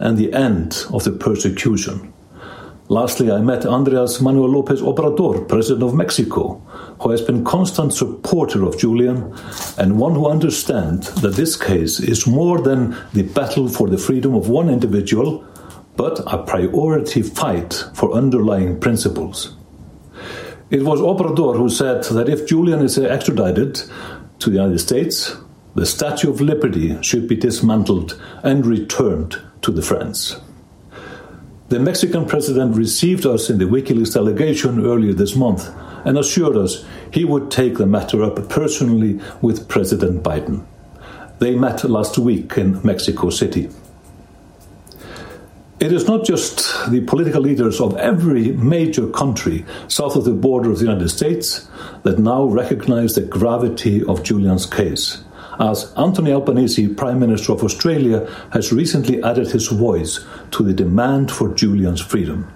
and 0.00 0.18
the 0.18 0.32
end 0.32 0.84
of 0.92 1.04
the 1.04 1.12
persecution. 1.12 2.12
Lastly, 2.88 3.30
I 3.30 3.40
met 3.40 3.64
Andres 3.64 4.20
Manuel 4.20 4.48
Lopez 4.48 4.82
Obrador, 4.82 5.46
President 5.46 5.84
of 5.84 5.94
Mexico, 5.94 6.60
who 7.00 7.10
has 7.12 7.22
been 7.22 7.44
constant 7.44 7.94
supporter 7.94 8.64
of 8.64 8.76
Julian 8.78 9.32
and 9.78 10.00
one 10.00 10.16
who 10.16 10.28
understands 10.28 11.14
that 11.20 11.36
this 11.36 11.54
case 11.54 12.00
is 12.00 12.26
more 12.26 12.60
than 12.60 12.96
the 13.12 13.22
battle 13.22 13.68
for 13.68 13.88
the 13.88 13.96
freedom 13.96 14.34
of 14.34 14.48
one 14.48 14.68
individual, 14.68 15.44
but 15.96 16.18
a 16.26 16.42
priority 16.42 17.22
fight 17.22 17.84
for 17.94 18.12
underlying 18.12 18.80
principles. 18.80 19.54
It 20.70 20.82
was 20.82 20.98
Obrador 20.98 21.56
who 21.56 21.68
said 21.68 22.02
that 22.04 22.28
if 22.28 22.48
Julian 22.48 22.80
is 22.80 22.98
extradited 22.98 23.82
to 24.40 24.50
the 24.50 24.56
United 24.56 24.80
States, 24.80 25.36
the 25.76 25.86
Statue 25.86 26.30
of 26.30 26.40
Liberty 26.40 27.00
should 27.02 27.28
be 27.28 27.36
dismantled 27.36 28.20
and 28.42 28.66
returned 28.66 29.40
to 29.62 29.70
the 29.70 29.82
friends. 29.82 30.40
The 31.68 31.78
Mexican 31.78 32.26
president 32.26 32.76
received 32.76 33.26
us 33.26 33.48
in 33.48 33.58
the 33.58 33.64
WikiLeaks 33.64 34.14
delegation 34.14 34.84
earlier 34.84 35.12
this 35.12 35.36
month 35.36 35.70
and 36.04 36.18
assured 36.18 36.56
us 36.56 36.84
he 37.12 37.24
would 37.24 37.50
take 37.50 37.76
the 37.76 37.86
matter 37.86 38.22
up 38.24 38.48
personally 38.48 39.20
with 39.40 39.68
President 39.68 40.22
Biden. 40.22 40.66
They 41.38 41.54
met 41.54 41.84
last 41.84 42.18
week 42.18 42.58
in 42.58 42.84
Mexico 42.84 43.30
City. 43.30 43.70
It 45.78 45.92
is 45.92 46.06
not 46.06 46.26
just 46.26 46.90
the 46.90 47.00
political 47.02 47.40
leaders 47.40 47.80
of 47.80 47.96
every 47.96 48.52
major 48.52 49.06
country 49.08 49.64
south 49.88 50.16
of 50.16 50.24
the 50.24 50.32
border 50.32 50.70
of 50.70 50.78
the 50.78 50.84
United 50.84 51.08
States 51.08 51.68
that 52.02 52.18
now 52.18 52.44
recognize 52.44 53.14
the 53.14 53.22
gravity 53.22 54.04
of 54.04 54.22
Julian's 54.22 54.66
case 54.66 55.24
as 55.58 55.92
Anthony 55.96 56.32
Albanese, 56.32 56.94
Prime 56.94 57.18
Minister 57.18 57.52
of 57.52 57.64
Australia, 57.64 58.28
has 58.52 58.72
recently 58.72 59.22
added 59.22 59.48
his 59.48 59.68
voice 59.68 60.24
to 60.52 60.62
the 60.62 60.72
demand 60.72 61.30
for 61.30 61.54
Julian's 61.54 62.00
freedom. 62.00 62.50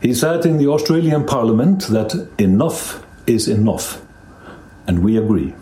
He 0.00 0.14
said 0.14 0.46
in 0.46 0.58
the 0.58 0.68
Australian 0.68 1.24
Parliament 1.24 1.88
that 1.88 2.28
enough 2.38 3.04
is 3.26 3.48
enough, 3.48 4.00
and 4.86 5.02
we 5.02 5.16
agree. 5.16 5.54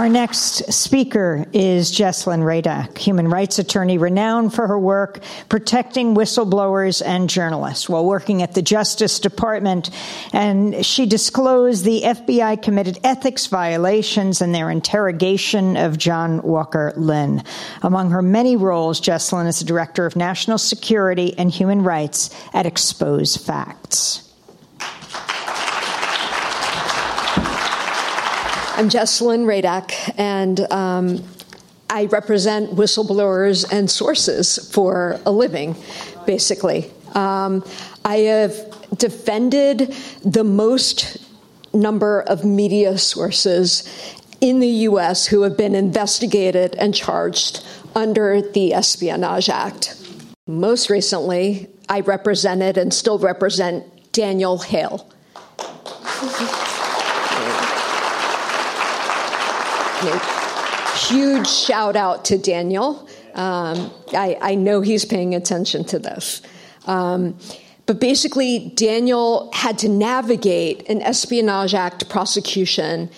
Our 0.00 0.08
next 0.08 0.72
speaker 0.72 1.44
is 1.52 1.92
Jesslyn 1.92 2.40
Radack, 2.40 2.96
human 2.96 3.28
rights 3.28 3.58
attorney 3.58 3.98
renowned 3.98 4.54
for 4.54 4.66
her 4.66 4.78
work 4.78 5.22
protecting 5.50 6.14
whistleblowers 6.14 7.02
and 7.04 7.28
journalists 7.28 7.86
while 7.86 8.06
working 8.06 8.40
at 8.40 8.54
the 8.54 8.62
Justice 8.62 9.20
Department. 9.20 9.90
And 10.32 10.86
she 10.86 11.04
disclosed 11.04 11.84
the 11.84 12.00
FBI 12.00 12.62
committed 12.62 12.98
ethics 13.04 13.48
violations 13.48 14.40
in 14.40 14.52
their 14.52 14.70
interrogation 14.70 15.76
of 15.76 15.98
John 15.98 16.40
Walker 16.40 16.94
Lindh. 16.96 17.46
Among 17.82 18.10
her 18.12 18.22
many 18.22 18.56
roles, 18.56 19.02
Jesslyn 19.02 19.48
is 19.48 19.58
the 19.58 19.66
director 19.66 20.06
of 20.06 20.16
national 20.16 20.56
security 20.56 21.36
and 21.36 21.50
human 21.50 21.82
rights 21.82 22.30
at 22.54 22.64
Expose 22.64 23.36
Facts. 23.36 24.29
I'm 28.80 28.88
Jesslyn 28.88 29.44
Radack, 29.44 30.14
and 30.16 30.58
um, 30.72 31.22
I 31.90 32.06
represent 32.06 32.70
whistleblowers 32.76 33.70
and 33.70 33.90
sources 33.90 34.72
for 34.72 35.20
a 35.26 35.30
living, 35.30 35.76
basically. 36.24 36.90
Um, 37.12 37.62
I 38.06 38.16
have 38.20 38.54
defended 38.96 39.94
the 40.24 40.44
most 40.44 41.18
number 41.74 42.22
of 42.22 42.46
media 42.46 42.96
sources 42.96 43.86
in 44.40 44.60
the 44.60 44.68
U.S. 44.88 45.26
who 45.26 45.42
have 45.42 45.58
been 45.58 45.74
investigated 45.74 46.74
and 46.76 46.94
charged 46.94 47.62
under 47.94 48.40
the 48.40 48.72
Espionage 48.72 49.50
Act. 49.50 49.94
Most 50.46 50.88
recently, 50.88 51.68
I 51.90 52.00
represented 52.00 52.78
and 52.78 52.94
still 52.94 53.18
represent 53.18 53.84
Daniel 54.12 54.56
Hale. 54.56 55.06
Huge 60.02 61.46
shout 61.46 61.96
out 61.96 62.24
to 62.26 62.38
Daniel. 62.38 63.08
Um, 63.34 63.90
I, 64.12 64.38
I, 64.40 64.54
know 64.54 64.80
he's 64.80 65.04
paying 65.04 65.34
attention 65.34 65.84
to 65.84 65.98
this. 65.98 66.42
Um, 66.86 67.38
but 67.86 68.00
basically, 68.00 68.72
Daniel 68.74 69.50
had 69.52 69.78
to 69.78 69.88
navigate 69.88 70.88
an 70.88 71.02
Espionage 71.02 71.74
Act 71.74 72.08
prosecution 72.08 73.10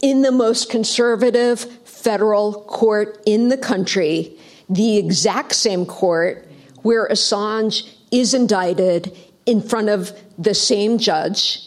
in 0.00 0.22
the 0.22 0.30
most 0.30 0.70
conservative 0.70 1.60
federal 1.84 2.62
court 2.64 3.20
in 3.26 3.48
the 3.48 3.56
country, 3.56 4.38
the 4.68 4.98
exact 4.98 5.54
same 5.54 5.86
court 5.86 6.46
where 6.82 7.08
Assange 7.08 7.88
is 8.12 8.34
indicted 8.34 9.16
in 9.46 9.62
front 9.62 9.88
of 9.88 10.12
the 10.38 10.54
same 10.54 10.98
judge 10.98 11.66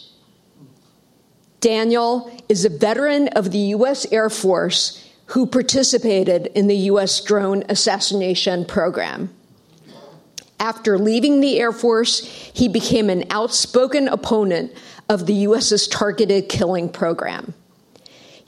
Daniel 1.60 2.32
is 2.48 2.65
a 2.65 2.69
veteran 2.69 3.28
of 3.30 3.52
the 3.52 3.58
U.S. 3.58 4.06
Air 4.12 4.30
Force 4.30 5.06
who 5.28 5.45
participated 5.45 6.48
in 6.56 6.67
the 6.67 6.76
U.S. 6.76 7.22
drone 7.22 7.63
assassination 7.69 8.65
program. 8.65 9.30
After 10.60 10.98
leaving 10.98 11.39
the 11.39 11.60
Air 11.60 11.72
Force, 11.72 12.19
he 12.22 12.67
became 12.67 13.10
an 13.10 13.26
outspoken 13.30 14.08
opponent 14.08 14.74
of 15.08 15.26
the 15.26 15.34
U.S.'s 15.34 15.88
targeted 15.88 16.50
killing 16.50 16.89
program. 16.89 17.54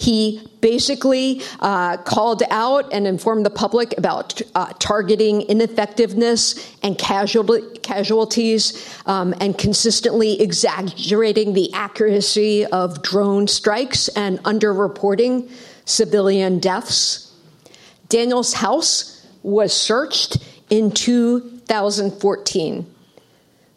He 0.02 0.42
basically 0.62 1.44
uh, 1.60 1.98
called 1.98 2.42
out 2.50 2.92
and 2.92 3.06
informed 3.06 3.46
the 3.46 3.52
public 3.52 3.96
about 4.00 4.42
uh, 4.56 4.74
targeting 4.80 5.44
ineffectiveness 5.44 6.76
and 6.82 6.98
casualties 6.98 9.00
um, 9.06 9.36
and 9.40 9.56
consistently 9.56 10.42
exaggerating 10.42 11.54
the 11.54 11.72
accuracy 11.74 12.66
of 12.66 13.04
drone 13.04 13.48
strikes 13.48 14.08
and 14.08 14.40
underreporting 14.40 15.52
civilian 15.86 16.58
deaths. 16.58 17.32
Daniel's 18.10 18.54
house 18.54 19.28
was 19.44 19.72
searched 19.72 20.38
in 20.72 20.90
2014. 20.90 22.96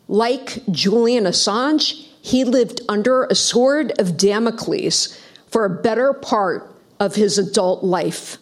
Like 0.09 0.63
Julian 0.71 1.25
Assange, 1.25 2.09
he 2.23 2.45
lived 2.45 2.81
under 2.89 3.25
a 3.25 3.35
sword 3.35 3.93
of 3.99 4.17
Damocles 4.17 5.19
for 5.55 5.65
a 5.65 5.71
better 5.71 6.13
part 6.13 6.75
of 6.99 7.15
his 7.15 7.39
adult 7.39 7.85
life. 7.85 8.39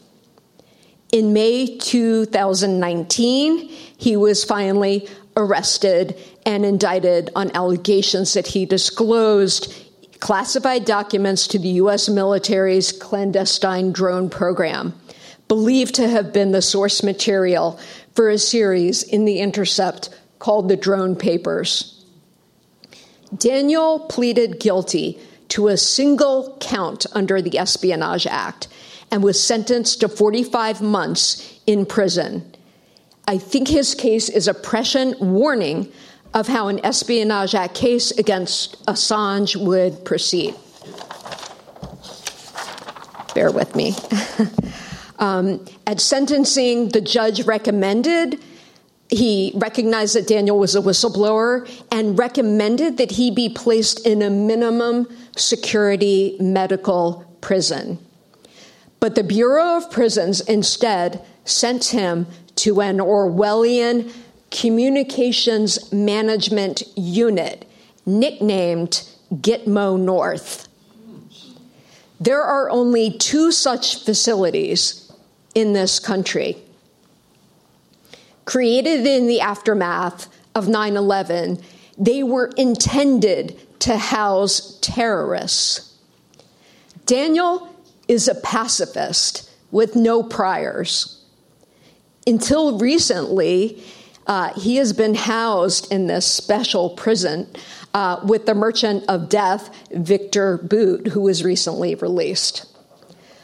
In 1.12 1.34
May 1.34 1.76
2019, 1.76 3.68
he 3.98 4.16
was 4.16 4.44
finally 4.44 5.06
arrested 5.36 6.18
and 6.46 6.64
indicted 6.64 7.28
on 7.36 7.54
allegations 7.54 8.32
that 8.32 8.46
he 8.46 8.64
disclosed 8.64 9.74
classified 10.20 10.86
documents 10.86 11.46
to 11.48 11.58
the 11.58 11.68
U.S. 11.84 12.08
military's 12.08 12.92
clandestine 12.92 13.92
drone 13.92 14.30
program, 14.30 14.98
believed 15.48 15.94
to 15.96 16.08
have 16.08 16.32
been 16.32 16.52
the 16.52 16.62
source 16.62 17.02
material 17.02 17.78
for 18.14 18.30
a 18.30 18.38
series 18.38 19.02
in 19.02 19.26
The 19.26 19.40
Intercept 19.40 20.08
called 20.38 20.70
The 20.70 20.78
Drone 20.78 21.14
Papers. 21.16 22.06
Daniel 23.36 24.00
pleaded 24.00 24.60
guilty 24.60 25.20
to 25.52 25.68
a 25.68 25.76
single 25.76 26.56
count 26.60 27.04
under 27.12 27.42
the 27.42 27.58
Espionage 27.58 28.26
Act 28.26 28.68
and 29.10 29.22
was 29.22 29.38
sentenced 29.38 30.00
to 30.00 30.08
45 30.08 30.80
months 30.80 31.60
in 31.66 31.84
prison. 31.84 32.56
I 33.28 33.36
think 33.36 33.68
his 33.68 33.94
case 33.94 34.30
is 34.30 34.48
a 34.48 34.54
prescient 34.54 35.20
warning 35.20 35.92
of 36.32 36.48
how 36.48 36.68
an 36.68 36.82
Espionage 36.82 37.54
Act 37.54 37.74
case 37.74 38.12
against 38.12 38.82
Assange 38.86 39.54
would 39.54 40.06
proceed. 40.06 40.54
Bear 43.34 43.50
with 43.50 43.76
me. 43.76 43.94
um, 45.18 45.62
at 45.86 46.00
sentencing, 46.00 46.88
the 46.88 47.02
judge 47.02 47.44
recommended 47.44 48.40
he 49.12 49.52
recognized 49.56 50.16
that 50.16 50.26
Daniel 50.26 50.58
was 50.58 50.74
a 50.74 50.80
whistleblower 50.80 51.68
and 51.90 52.18
recommended 52.18 52.96
that 52.96 53.10
he 53.10 53.30
be 53.30 53.50
placed 53.50 54.06
in 54.06 54.22
a 54.22 54.30
minimum 54.30 55.06
security 55.36 56.36
medical 56.40 57.24
prison. 57.40 57.98
But 59.00 59.14
the 59.14 59.24
Bureau 59.24 59.76
of 59.76 59.90
Prisons 59.90 60.40
instead 60.40 61.24
sent 61.44 61.86
him 61.86 62.26
to 62.56 62.80
an 62.80 62.98
Orwellian 62.98 64.12
communications 64.50 65.92
management 65.92 66.82
unit 66.96 67.66
nicknamed 68.04 69.08
Gitmo 69.34 69.98
North. 69.98 70.68
There 72.20 72.42
are 72.42 72.70
only 72.70 73.10
two 73.10 73.50
such 73.50 74.04
facilities 74.04 75.10
in 75.54 75.72
this 75.72 75.98
country 75.98 76.62
created 78.44 79.06
in 79.06 79.26
the 79.26 79.40
aftermath 79.40 80.28
of 80.54 80.68
9 80.68 80.96
11, 80.96 81.58
they 81.98 82.22
were 82.22 82.50
intended 82.56 83.58
to 83.82 83.96
house 83.96 84.78
terrorists. 84.80 85.96
Daniel 87.04 87.68
is 88.06 88.28
a 88.28 88.34
pacifist 88.36 89.50
with 89.72 89.96
no 89.96 90.22
priors. 90.22 91.24
Until 92.24 92.78
recently, 92.78 93.82
uh, 94.28 94.52
he 94.54 94.76
has 94.76 94.92
been 94.92 95.16
housed 95.16 95.90
in 95.90 96.06
this 96.06 96.24
special 96.24 96.90
prison 96.90 97.48
uh, 97.92 98.20
with 98.24 98.46
the 98.46 98.54
merchant 98.54 99.04
of 99.08 99.28
death, 99.28 99.76
Victor 99.90 100.58
Bout, 100.58 101.08
who 101.08 101.22
was 101.22 101.42
recently 101.42 101.96
released. 101.96 102.66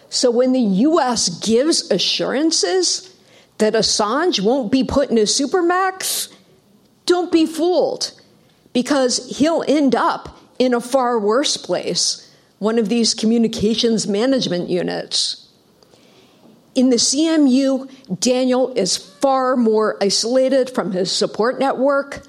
So 0.09 0.31
when 0.31 0.53
the 0.53 0.61
U.S. 0.61 1.29
gives 1.41 1.91
assurances 1.91 3.13
that 3.59 3.75
Assange 3.75 4.41
won't 4.41 4.71
be 4.71 4.85
put 4.85 5.11
in 5.11 5.19
a 5.19 5.23
supermax, 5.23 6.33
don't 7.07 7.33
be 7.33 7.45
fooled 7.45 8.13
because 8.79 9.39
he'll 9.39 9.65
end 9.67 9.97
up 9.97 10.39
in 10.61 10.73
a 10.73 10.81
far 10.81 11.19
worse 11.19 11.57
place, 11.57 12.33
one 12.61 12.79
of 12.79 12.89
these 12.89 13.13
communications 13.13 14.07
management 14.07 14.71
units. 14.71 15.49
In 16.77 16.89
the 16.91 16.95
CMU, 16.95 17.91
Daniel 18.21 18.73
is 18.75 18.97
far 18.97 19.57
more 19.57 19.97
isolated 20.01 20.71
from 20.71 20.93
his 20.93 21.11
support 21.11 21.59
network, 21.59 22.25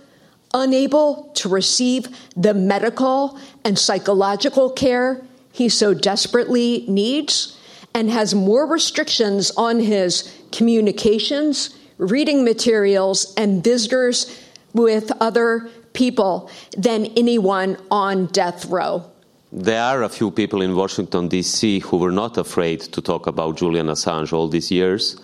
unable 0.51 1.29
to 1.35 1.49
receive 1.49 2.07
the 2.35 2.55
medical 2.55 3.39
and 3.63 3.77
psychological 3.77 4.71
care 4.71 5.21
he 5.51 5.69
so 5.69 5.93
desperately 5.93 6.83
needs 6.87 7.59
and 7.93 8.09
has 8.09 8.33
more 8.33 8.65
restrictions 8.65 9.51
on 9.51 9.79
his 9.79 10.35
communications, 10.51 11.77
reading 11.99 12.43
materials, 12.43 13.35
and 13.37 13.63
visitors 13.63 14.35
with 14.73 15.11
other 15.21 15.69
people 15.99 16.49
than 16.77 17.05
anyone 17.17 17.77
on 17.91 18.27
death 18.27 18.65
row. 18.65 19.03
There 19.51 19.81
are 19.81 20.03
a 20.03 20.09
few 20.09 20.31
people 20.31 20.61
in 20.61 20.75
Washington, 20.75 21.27
D.C., 21.27 21.79
who 21.79 21.97
were 21.97 22.11
not 22.11 22.37
afraid 22.37 22.79
to 22.93 23.01
talk 23.01 23.27
about 23.27 23.57
Julian 23.57 23.87
Assange 23.87 24.31
all 24.31 24.47
these 24.47 24.71
years. 24.71 25.17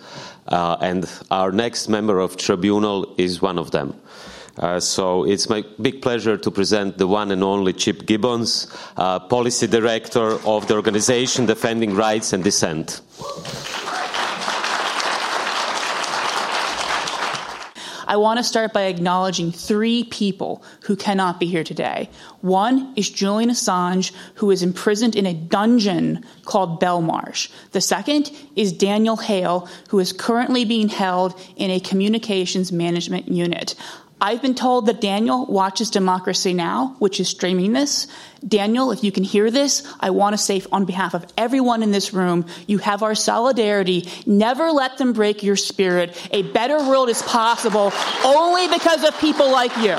Uh, 0.48 0.76
and 0.80 1.08
our 1.30 1.50
next 1.50 1.88
member 1.88 2.18
of 2.18 2.36
tribunal 2.36 3.14
is 3.16 3.40
one 3.40 3.58
of 3.58 3.70
them. 3.70 3.94
Uh, 4.58 4.80
so 4.80 5.24
it's 5.24 5.48
my 5.48 5.62
big 5.80 6.02
pleasure 6.02 6.36
to 6.36 6.50
present 6.50 6.98
the 6.98 7.06
one 7.06 7.30
and 7.30 7.42
only 7.42 7.72
Chip 7.72 8.04
Gibbons, 8.06 8.66
uh, 8.96 9.18
Policy 9.20 9.66
Director 9.66 10.28
of 10.46 10.66
the 10.66 10.74
organization 10.74 11.46
Defending 11.46 11.94
Rights 11.94 12.32
and 12.32 12.42
Dissent. 12.44 13.00
I 18.06 18.16
want 18.16 18.38
to 18.38 18.44
start 18.44 18.72
by 18.72 18.82
acknowledging 18.82 19.50
three 19.50 20.04
people 20.04 20.62
who 20.82 20.94
cannot 20.94 21.40
be 21.40 21.46
here 21.46 21.64
today. 21.64 22.08
One 22.40 22.92
is 22.94 23.10
Julian 23.10 23.50
Assange, 23.50 24.12
who 24.36 24.50
is 24.50 24.62
imprisoned 24.62 25.16
in 25.16 25.26
a 25.26 25.34
dungeon 25.34 26.24
called 26.44 26.80
Belmarsh. 26.80 27.50
The 27.72 27.80
second 27.80 28.30
is 28.54 28.72
Daniel 28.72 29.16
Hale, 29.16 29.68
who 29.88 29.98
is 29.98 30.12
currently 30.12 30.64
being 30.64 30.88
held 30.88 31.38
in 31.56 31.70
a 31.70 31.80
communications 31.80 32.70
management 32.70 33.28
unit. 33.28 33.74
I've 34.18 34.40
been 34.40 34.54
told 34.54 34.86
that 34.86 35.02
Daniel 35.02 35.44
watches 35.44 35.90
Democracy 35.90 36.54
Now!, 36.54 36.96
which 36.98 37.20
is 37.20 37.28
streaming 37.28 37.72
this. 37.74 38.06
Daniel, 38.46 38.90
if 38.90 39.04
you 39.04 39.12
can 39.12 39.24
hear 39.24 39.50
this, 39.50 39.86
I 40.00 40.10
want 40.10 40.32
to 40.32 40.38
say 40.38 40.62
on 40.72 40.86
behalf 40.86 41.12
of 41.12 41.26
everyone 41.36 41.82
in 41.82 41.90
this 41.90 42.14
room, 42.14 42.46
you 42.66 42.78
have 42.78 43.02
our 43.02 43.14
solidarity. 43.14 44.08
Never 44.24 44.72
let 44.72 44.96
them 44.96 45.12
break 45.12 45.42
your 45.42 45.56
spirit. 45.56 46.16
A 46.30 46.42
better 46.42 46.78
world 46.78 47.10
is 47.10 47.20
possible 47.22 47.92
only 48.24 48.68
because 48.68 49.04
of 49.04 49.18
people 49.20 49.50
like 49.50 49.76
you. 49.78 49.96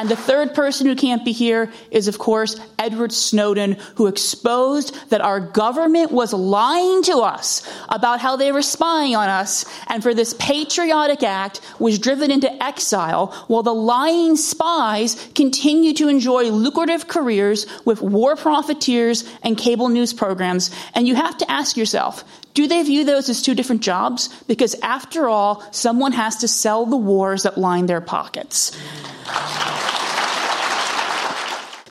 And 0.00 0.08
the 0.08 0.16
third 0.16 0.54
person 0.54 0.86
who 0.86 0.96
can't 0.96 1.26
be 1.26 1.32
here 1.32 1.70
is, 1.90 2.08
of 2.08 2.18
course, 2.18 2.58
Edward 2.78 3.12
Snowden, 3.12 3.72
who 3.96 4.06
exposed 4.06 4.96
that 5.10 5.20
our 5.20 5.40
government 5.40 6.10
was 6.10 6.32
lying 6.32 7.02
to 7.02 7.18
us 7.18 7.70
about 7.86 8.18
how 8.18 8.36
they 8.36 8.50
were 8.50 8.62
spying 8.62 9.14
on 9.14 9.28
us, 9.28 9.66
and 9.88 10.02
for 10.02 10.14
this 10.14 10.34
patriotic 10.38 11.22
act 11.22 11.60
was 11.78 11.98
driven 11.98 12.30
into 12.30 12.50
exile 12.64 13.26
while 13.46 13.62
the 13.62 13.74
lying 13.74 14.36
spies 14.36 15.30
continue 15.34 15.92
to 15.92 16.08
enjoy 16.08 16.44
lucrative 16.44 17.06
careers 17.06 17.66
with 17.84 18.00
war 18.00 18.36
profiteers 18.36 19.30
and 19.42 19.58
cable 19.58 19.90
news 19.90 20.14
programs. 20.14 20.70
And 20.94 21.06
you 21.06 21.14
have 21.14 21.36
to 21.36 21.50
ask 21.50 21.76
yourself, 21.76 22.24
do 22.54 22.66
they 22.66 22.82
view 22.82 23.04
those 23.04 23.28
as 23.28 23.42
two 23.42 23.54
different 23.54 23.82
jobs? 23.82 24.28
Because 24.44 24.74
after 24.82 25.28
all, 25.28 25.62
someone 25.72 26.12
has 26.12 26.36
to 26.38 26.48
sell 26.48 26.86
the 26.86 26.96
wars 26.96 27.44
that 27.44 27.58
line 27.58 27.86
their 27.86 28.00
pockets. 28.00 28.72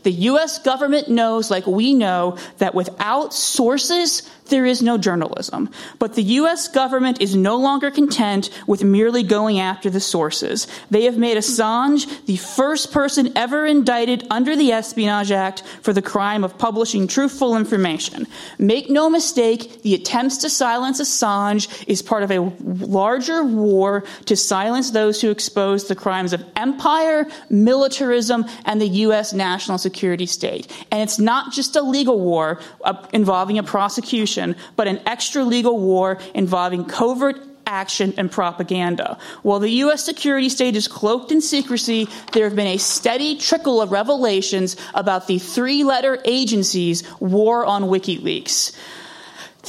The 0.09 0.25
US 0.31 0.57
government 0.57 1.07
knows, 1.07 1.51
like 1.51 1.67
we 1.67 1.93
know, 1.93 2.35
that 2.57 2.73
without 2.73 3.31
sources, 3.31 4.23
there 4.47 4.65
is 4.65 4.81
no 4.81 4.97
journalism. 4.97 5.69
But 5.99 6.15
the 6.15 6.23
US 6.23 6.67
government 6.67 7.21
is 7.21 7.35
no 7.35 7.57
longer 7.57 7.91
content 7.91 8.49
with 8.65 8.83
merely 8.83 9.21
going 9.21 9.59
after 9.59 9.87
the 9.91 9.99
sources. 9.99 10.65
They 10.89 11.03
have 11.03 11.19
made 11.19 11.37
Assange 11.37 12.25
the 12.25 12.37
first 12.37 12.91
person 12.91 13.37
ever 13.37 13.67
indicted 13.67 14.25
under 14.31 14.55
the 14.55 14.71
Espionage 14.71 15.31
Act 15.31 15.61
for 15.83 15.93
the 15.93 16.01
crime 16.01 16.43
of 16.43 16.57
publishing 16.57 17.07
truthful 17.07 17.55
information. 17.55 18.25
Make 18.57 18.89
no 18.89 19.11
mistake, 19.11 19.83
the 19.83 19.93
attempts 19.93 20.37
to 20.37 20.49
silence 20.49 20.99
Assange 20.99 21.67
is 21.85 22.01
part 22.01 22.23
of 22.23 22.31
a 22.31 22.51
larger 22.65 23.43
war 23.43 24.05
to 24.25 24.35
silence 24.35 24.89
those 24.89 25.21
who 25.21 25.29
expose 25.29 25.87
the 25.87 25.95
crimes 25.95 26.33
of 26.33 26.43
empire, 26.55 27.27
militarism, 27.51 28.45
and 28.65 28.81
the 28.81 28.89
US 29.05 29.33
national 29.33 29.77
security 29.77 29.98
security 29.99 30.25
state. 30.25 30.65
And 30.91 31.01
it's 31.01 31.19
not 31.19 31.51
just 31.51 31.75
a 31.75 31.81
legal 31.81 32.21
war 32.21 32.61
uh, 32.85 33.05
involving 33.11 33.57
a 33.57 33.63
prosecution, 33.63 34.55
but 34.77 34.87
an 34.87 35.01
extra 35.05 35.43
legal 35.43 35.77
war 35.77 36.19
involving 36.33 36.85
covert 36.85 37.35
action 37.67 38.13
and 38.15 38.31
propaganda. 38.31 39.17
While 39.43 39.59
the 39.59 39.69
U.S. 39.83 40.05
security 40.05 40.47
state 40.47 40.77
is 40.77 40.87
cloaked 40.87 41.33
in 41.33 41.41
secrecy, 41.41 42.07
there 42.31 42.45
have 42.45 42.55
been 42.55 42.67
a 42.67 42.77
steady 42.77 43.35
trickle 43.35 43.81
of 43.81 43.91
revelations 43.91 44.77
about 44.93 45.27
the 45.27 45.37
three 45.37 45.83
letter 45.83 46.17
agency's 46.23 47.03
war 47.19 47.65
on 47.65 47.83
WikiLeaks. 47.83 48.73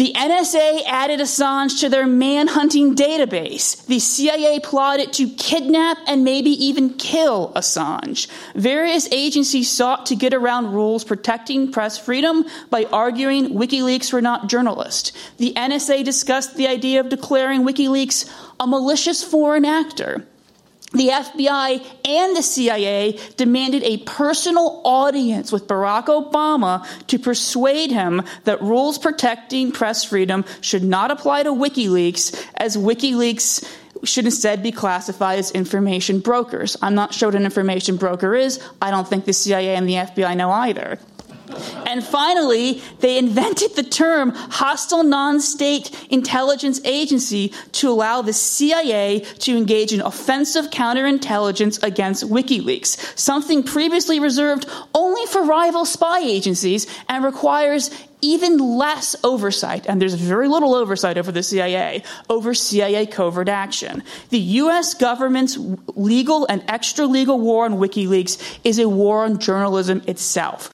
The 0.00 0.14
NSA 0.14 0.84
added 0.86 1.20
Assange 1.20 1.80
to 1.80 1.90
their 1.90 2.06
manhunting 2.06 2.94
database. 2.94 3.84
The 3.84 3.98
CIA 3.98 4.58
plotted 4.58 5.12
to 5.12 5.28
kidnap 5.28 5.98
and 6.06 6.24
maybe 6.24 6.52
even 6.52 6.94
kill 6.94 7.52
Assange. 7.54 8.26
Various 8.54 9.12
agencies 9.12 9.68
sought 9.68 10.06
to 10.06 10.16
get 10.16 10.32
around 10.32 10.72
rules 10.72 11.04
protecting 11.04 11.70
press 11.70 11.98
freedom 11.98 12.46
by 12.70 12.84
arguing 12.84 13.50
WikiLeaks 13.50 14.10
were 14.10 14.22
not 14.22 14.48
journalists. 14.48 15.12
The 15.36 15.52
NSA 15.52 16.02
discussed 16.02 16.56
the 16.56 16.66
idea 16.66 17.00
of 17.00 17.10
declaring 17.10 17.66
WikiLeaks 17.66 18.26
a 18.58 18.66
malicious 18.66 19.22
foreign 19.22 19.66
actor 19.66 20.26
the 20.92 21.08
FBI 21.08 21.86
and 22.04 22.36
the 22.36 22.42
CIA 22.42 23.18
demanded 23.36 23.84
a 23.84 23.98
personal 23.98 24.80
audience 24.84 25.52
with 25.52 25.68
Barack 25.68 26.06
Obama 26.06 26.84
to 27.06 27.18
persuade 27.18 27.92
him 27.92 28.22
that 28.44 28.60
rules 28.60 28.98
protecting 28.98 29.70
press 29.70 30.02
freedom 30.04 30.44
should 30.60 30.82
not 30.82 31.12
apply 31.12 31.44
to 31.44 31.50
WikiLeaks, 31.50 32.44
as 32.56 32.76
WikiLeaks 32.76 33.64
should 34.02 34.24
instead 34.24 34.62
be 34.62 34.72
classified 34.72 35.38
as 35.38 35.50
information 35.52 36.20
brokers. 36.20 36.76
I'm 36.82 36.94
not 36.94 37.14
sure 37.14 37.28
what 37.28 37.34
an 37.36 37.44
information 37.44 37.96
broker 37.96 38.34
is. 38.34 38.60
I 38.80 38.90
don't 38.90 39.06
think 39.06 39.26
the 39.26 39.32
CIA 39.32 39.76
and 39.76 39.88
the 39.88 39.94
FBI 39.94 40.36
know 40.36 40.50
either. 40.50 40.98
And 41.86 42.04
finally, 42.04 42.82
they 43.00 43.18
invented 43.18 43.76
the 43.76 43.82
term 43.82 44.30
hostile 44.30 45.02
non 45.02 45.40
state 45.40 45.90
intelligence 46.10 46.80
agency 46.84 47.52
to 47.72 47.90
allow 47.90 48.22
the 48.22 48.32
CIA 48.32 49.20
to 49.40 49.56
engage 49.56 49.92
in 49.92 50.00
offensive 50.00 50.70
counterintelligence 50.70 51.82
against 51.82 52.28
WikiLeaks, 52.28 53.18
something 53.18 53.62
previously 53.62 54.20
reserved 54.20 54.66
only 54.94 55.26
for 55.26 55.44
rival 55.44 55.84
spy 55.84 56.20
agencies 56.20 56.86
and 57.08 57.24
requires 57.24 57.90
even 58.22 58.58
less 58.58 59.16
oversight, 59.24 59.86
and 59.86 60.00
there's 60.00 60.14
very 60.14 60.48
little 60.48 60.74
oversight 60.74 61.16
over 61.16 61.32
the 61.32 61.42
CIA, 61.42 62.02
over 62.28 62.54
CIA 62.54 63.06
covert 63.06 63.48
action. 63.48 64.02
The 64.30 64.38
US 64.38 64.94
government's 64.94 65.58
legal 65.96 66.46
and 66.46 66.62
extra 66.68 67.06
legal 67.06 67.40
war 67.40 67.64
on 67.64 67.74
WikiLeaks 67.74 68.60
is 68.64 68.78
a 68.78 68.88
war 68.88 69.24
on 69.24 69.38
journalism 69.38 70.02
itself. 70.06 70.70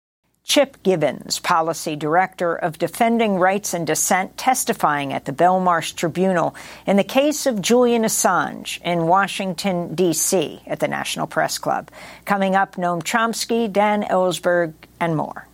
Chip 0.47 0.81
Gibbons, 0.85 1.41
Policy 1.41 1.97
Director 1.97 2.55
of 2.55 2.79
Defending 2.79 3.35
Rights 3.35 3.75
and 3.75 3.85
Dissent, 3.85 4.39
testifying 4.39 5.13
at 5.13 5.25
the 5.25 5.33
Belmarsh 5.33 5.97
Tribunal 5.97 6.55
in 6.87 6.97
the 6.97 7.03
case 7.03 7.47
of 7.47 7.61
Julian 7.61 8.05
Assange 8.05 8.81
in 8.83 9.09
Washington, 9.09 9.97
D.C. 9.97 10.63
at 10.69 10.79
the 10.79 10.87
National 10.87 11.27
Press 11.27 11.59
Club. 11.59 11.91
Coming 12.27 12.55
up, 12.55 12.77
Noam 12.77 13.03
Chomsky, 13.03 13.71
Dan 13.71 14.05
Ellsberg, 14.05 14.73
and 15.01 15.17
more. 15.17 15.49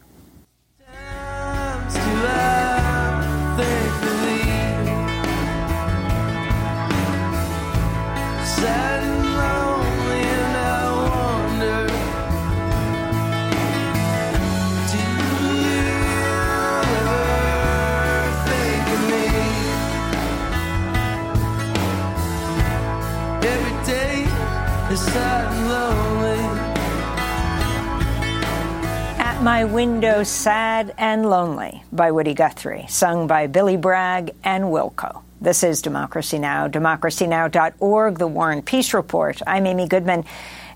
My 29.42 29.64
Window, 29.64 30.22
Sad 30.22 30.94
and 30.98 31.28
Lonely 31.28 31.82
by 31.90 32.12
Woody 32.12 32.32
Guthrie, 32.32 32.86
sung 32.88 33.26
by 33.26 33.48
Billy 33.48 33.76
Bragg 33.76 34.36
and 34.44 34.62
Wilco. 34.66 35.22
This 35.40 35.64
is 35.64 35.82
Democracy 35.82 36.38
Now!, 36.38 36.68
democracynow.org, 36.68 38.18
The 38.18 38.28
War 38.28 38.52
and 38.52 38.64
Peace 38.64 38.94
Report. 38.94 39.42
I'm 39.44 39.66
Amy 39.66 39.88
Goodman. 39.88 40.26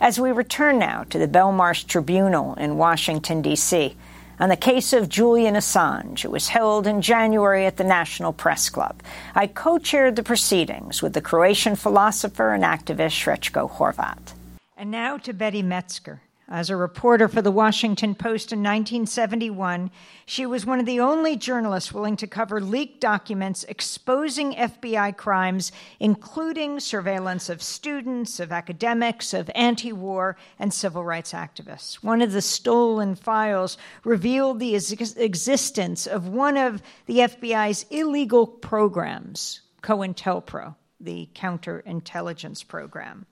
As 0.00 0.18
we 0.18 0.32
return 0.32 0.80
now 0.80 1.04
to 1.10 1.18
the 1.18 1.28
Belmarsh 1.28 1.86
Tribunal 1.86 2.54
in 2.54 2.76
Washington, 2.76 3.40
D.C., 3.40 3.96
on 4.40 4.48
the 4.48 4.56
case 4.56 4.92
of 4.92 5.08
Julian 5.08 5.54
Assange. 5.54 6.24
It 6.24 6.32
was 6.32 6.48
held 6.48 6.88
in 6.88 7.02
January 7.02 7.66
at 7.66 7.76
the 7.76 7.84
National 7.84 8.32
Press 8.32 8.68
Club. 8.68 9.00
I 9.36 9.46
co-chaired 9.46 10.16
the 10.16 10.24
proceedings 10.24 11.02
with 11.02 11.12
the 11.12 11.22
Croatian 11.22 11.76
philosopher 11.76 12.52
and 12.52 12.64
activist 12.64 13.14
Srećko 13.14 13.70
Horvat. 13.70 14.34
And 14.76 14.90
now 14.90 15.18
to 15.18 15.32
Betty 15.32 15.62
Medsger. 15.62 16.18
As 16.48 16.70
a 16.70 16.76
reporter 16.76 17.26
for 17.26 17.42
the 17.42 17.50
Washington 17.50 18.14
Post 18.14 18.52
in 18.52 18.60
1971, 18.60 19.90
she 20.26 20.46
was 20.46 20.64
one 20.64 20.78
of 20.78 20.86
the 20.86 21.00
only 21.00 21.34
journalists 21.34 21.92
willing 21.92 22.16
to 22.18 22.28
cover 22.28 22.60
leaked 22.60 23.00
documents 23.00 23.64
exposing 23.64 24.52
FBI 24.54 25.16
crimes, 25.16 25.72
including 25.98 26.78
surveillance 26.78 27.48
of 27.48 27.64
students, 27.64 28.38
of 28.38 28.52
academics, 28.52 29.34
of 29.34 29.50
anti 29.56 29.92
war 29.92 30.36
and 30.56 30.72
civil 30.72 31.02
rights 31.02 31.32
activists. 31.32 31.94
One 31.96 32.22
of 32.22 32.30
the 32.30 32.42
stolen 32.42 33.16
files 33.16 33.76
revealed 34.04 34.60
the 34.60 34.76
ex- 34.76 35.16
existence 35.16 36.06
of 36.06 36.28
one 36.28 36.56
of 36.56 36.80
the 37.06 37.18
FBI's 37.18 37.86
illegal 37.90 38.46
programs, 38.46 39.62
COINTELPRO, 39.82 40.76
the 41.00 41.28
counterintelligence 41.34 42.68
program 42.68 43.26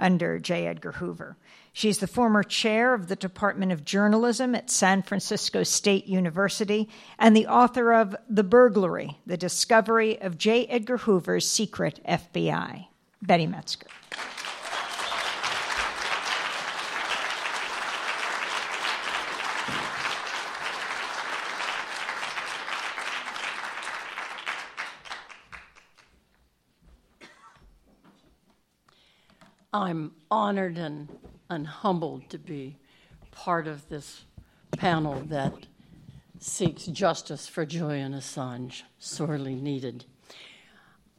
under 0.00 0.40
J. 0.40 0.66
Edgar 0.66 0.92
Hoover. 0.92 1.36
She's 1.72 1.98
the 1.98 2.06
former 2.06 2.42
chair 2.42 2.94
of 2.94 3.08
the 3.08 3.16
Department 3.16 3.72
of 3.72 3.84
Journalism 3.84 4.54
at 4.54 4.70
San 4.70 5.02
Francisco 5.02 5.62
State 5.62 6.06
University 6.06 6.88
and 7.18 7.36
the 7.36 7.46
author 7.46 7.92
of 7.92 8.16
The 8.28 8.44
Burglary 8.44 9.18
The 9.26 9.36
Discovery 9.36 10.20
of 10.20 10.36
J. 10.36 10.66
Edgar 10.66 10.98
Hoover's 10.98 11.48
Secret 11.48 12.00
FBI. 12.06 12.86
Betty 13.22 13.46
Medsger. 13.46 13.86
I'm 29.72 30.12
honored 30.30 30.78
and, 30.78 31.08
and 31.48 31.64
humbled 31.64 32.28
to 32.30 32.38
be 32.38 32.76
part 33.30 33.68
of 33.68 33.88
this 33.88 34.24
panel 34.72 35.22
that 35.26 35.54
seeks 36.40 36.86
justice 36.86 37.46
for 37.46 37.64
Julian 37.64 38.12
Assange, 38.12 38.82
sorely 38.98 39.54
needed. 39.54 40.04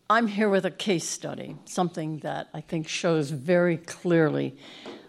I'm 0.10 0.28
here 0.28 0.50
with 0.50 0.66
a 0.66 0.72
case 0.72 1.08
study, 1.08 1.56
something 1.64 2.20
that 2.20 2.50
I 2.54 2.60
think 2.60 2.90
shows 2.90 3.30
very 3.30 3.78
clearly 3.78 4.58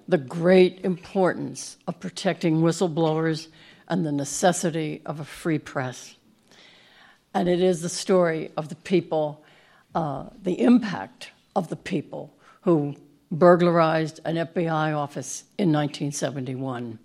the 0.06 0.18
great 0.18 0.84
importance 0.84 1.78
of 1.88 1.98
protecting 1.98 2.60
whistleblowers 2.60 3.48
and 3.88 4.06
the 4.06 4.12
necessity 4.12 5.02
of 5.04 5.18
a 5.18 5.24
free 5.24 5.58
press. 5.58 6.14
And 7.34 7.48
it 7.48 7.60
is 7.60 7.82
the 7.82 7.88
story 7.88 8.52
of 8.56 8.68
the 8.68 8.76
people, 8.76 9.42
uh, 9.96 10.26
the 10.40 10.60
impact 10.60 11.30
of 11.56 11.68
the 11.68 11.76
people 11.76 12.36
who 12.60 12.94
burglarized 13.32 14.20
an 14.26 14.36
FBI 14.36 14.94
office 14.96 15.44
in 15.56 15.72
1971 15.72 16.98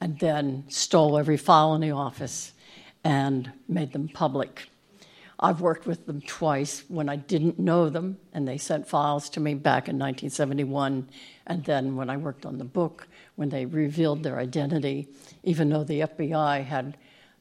and 0.00 0.18
then 0.18 0.64
stole 0.68 1.18
every 1.18 1.36
file 1.36 1.74
in 1.74 1.82
the 1.82 1.90
office 1.90 2.52
and 3.04 3.52
made 3.68 3.92
them 3.92 4.08
public. 4.08 4.70
I've 5.38 5.60
worked 5.60 5.86
with 5.86 6.06
them 6.06 6.22
twice 6.22 6.84
when 6.88 7.08
I 7.08 7.16
didn't 7.16 7.58
know 7.58 7.88
them, 7.88 8.18
and 8.32 8.48
they 8.48 8.58
sent 8.58 8.88
files 8.88 9.28
to 9.30 9.40
me 9.40 9.54
back 9.54 9.88
in 9.88 9.96
1971. 9.96 11.08
And 11.46 11.64
then 11.64 11.96
when 11.96 12.10
I 12.10 12.16
worked 12.16 12.44
on 12.44 12.58
the 12.58 12.64
book, 12.64 13.08
when 13.36 13.50
they 13.50 13.64
revealed 13.64 14.22
their 14.22 14.38
identity, 14.38 15.08
even 15.42 15.68
though 15.68 15.84
the 15.84 16.00
FBI 16.00 16.64
had 16.64 16.96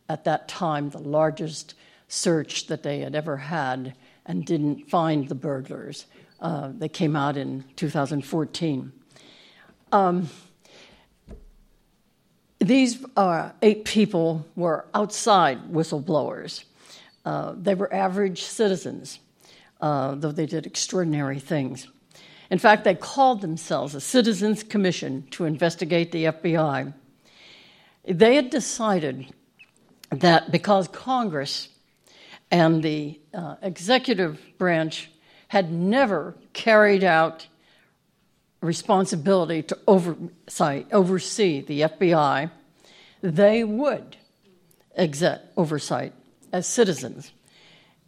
at 0.07 0.23
that 0.25 0.47
time 0.47 0.89
the 0.89 0.99
largest 0.99 1.73
search 2.07 2.67
that 2.67 2.83
they 2.83 2.99
had 2.99 3.15
ever 3.15 3.37
had 3.37 3.93
and 4.25 4.45
didn't 4.45 4.89
find 4.89 5.27
the 5.27 5.35
burglars. 5.35 6.05
Uh, 6.41 6.71
they 6.77 6.89
came 6.89 7.15
out 7.15 7.35
in 7.35 7.65
2014. 7.75 8.91
Um, 9.91 10.29
these 12.59 13.03
uh, 13.15 13.51
eight 13.61 13.85
people 13.85 14.45
were 14.55 14.85
outside 14.93 15.71
whistleblowers. 15.71 16.63
Uh, 17.25 17.53
they 17.57 17.75
were 17.75 17.93
average 17.93 18.43
citizens, 18.43 19.19
uh, 19.81 20.15
though 20.15 20.31
they 20.31 20.45
did 20.45 20.65
extraordinary 20.65 21.39
things. 21.39 21.87
In 22.49 22.57
fact, 22.57 22.83
they 22.83 22.95
called 22.95 23.41
themselves 23.41 23.93
a 23.95 24.01
Citizens 24.01 24.63
Commission 24.63 25.27
to 25.31 25.45
investigate 25.45 26.11
the 26.11 26.25
FBI. 26.25 26.93
They 28.05 28.35
had 28.35 28.49
decided 28.49 29.33
that 30.09 30.51
because 30.51 30.87
Congress 30.87 31.69
and 32.49 32.81
the 32.81 33.19
uh, 33.33 33.55
executive 33.61 34.39
branch 34.57 35.11
had 35.49 35.71
never 35.71 36.35
carried 36.53 37.03
out 37.03 37.47
responsibility 38.61 39.63
to 39.63 39.77
oversight, 39.87 40.87
oversee 40.91 41.61
the 41.61 41.81
FBI, 41.81 42.51
they 43.21 43.63
would 43.63 44.15
exert 44.95 45.41
oversight 45.57 46.13
as 46.53 46.67
citizens 46.67 47.31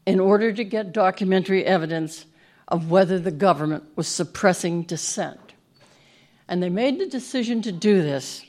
in 0.05 0.19
order 0.19 0.53
to 0.53 0.63
get 0.63 0.93
documentary 0.93 1.65
evidence 1.65 2.25
of 2.67 2.91
whether 2.91 3.17
the 3.17 3.31
government 3.31 3.83
was 3.95 4.07
suppressing 4.07 4.83
dissent. 4.83 5.53
And 6.47 6.61
they 6.61 6.69
made 6.69 6.99
the 6.99 7.07
decision 7.07 7.63
to 7.63 7.71
do 7.71 8.03
this 8.03 8.45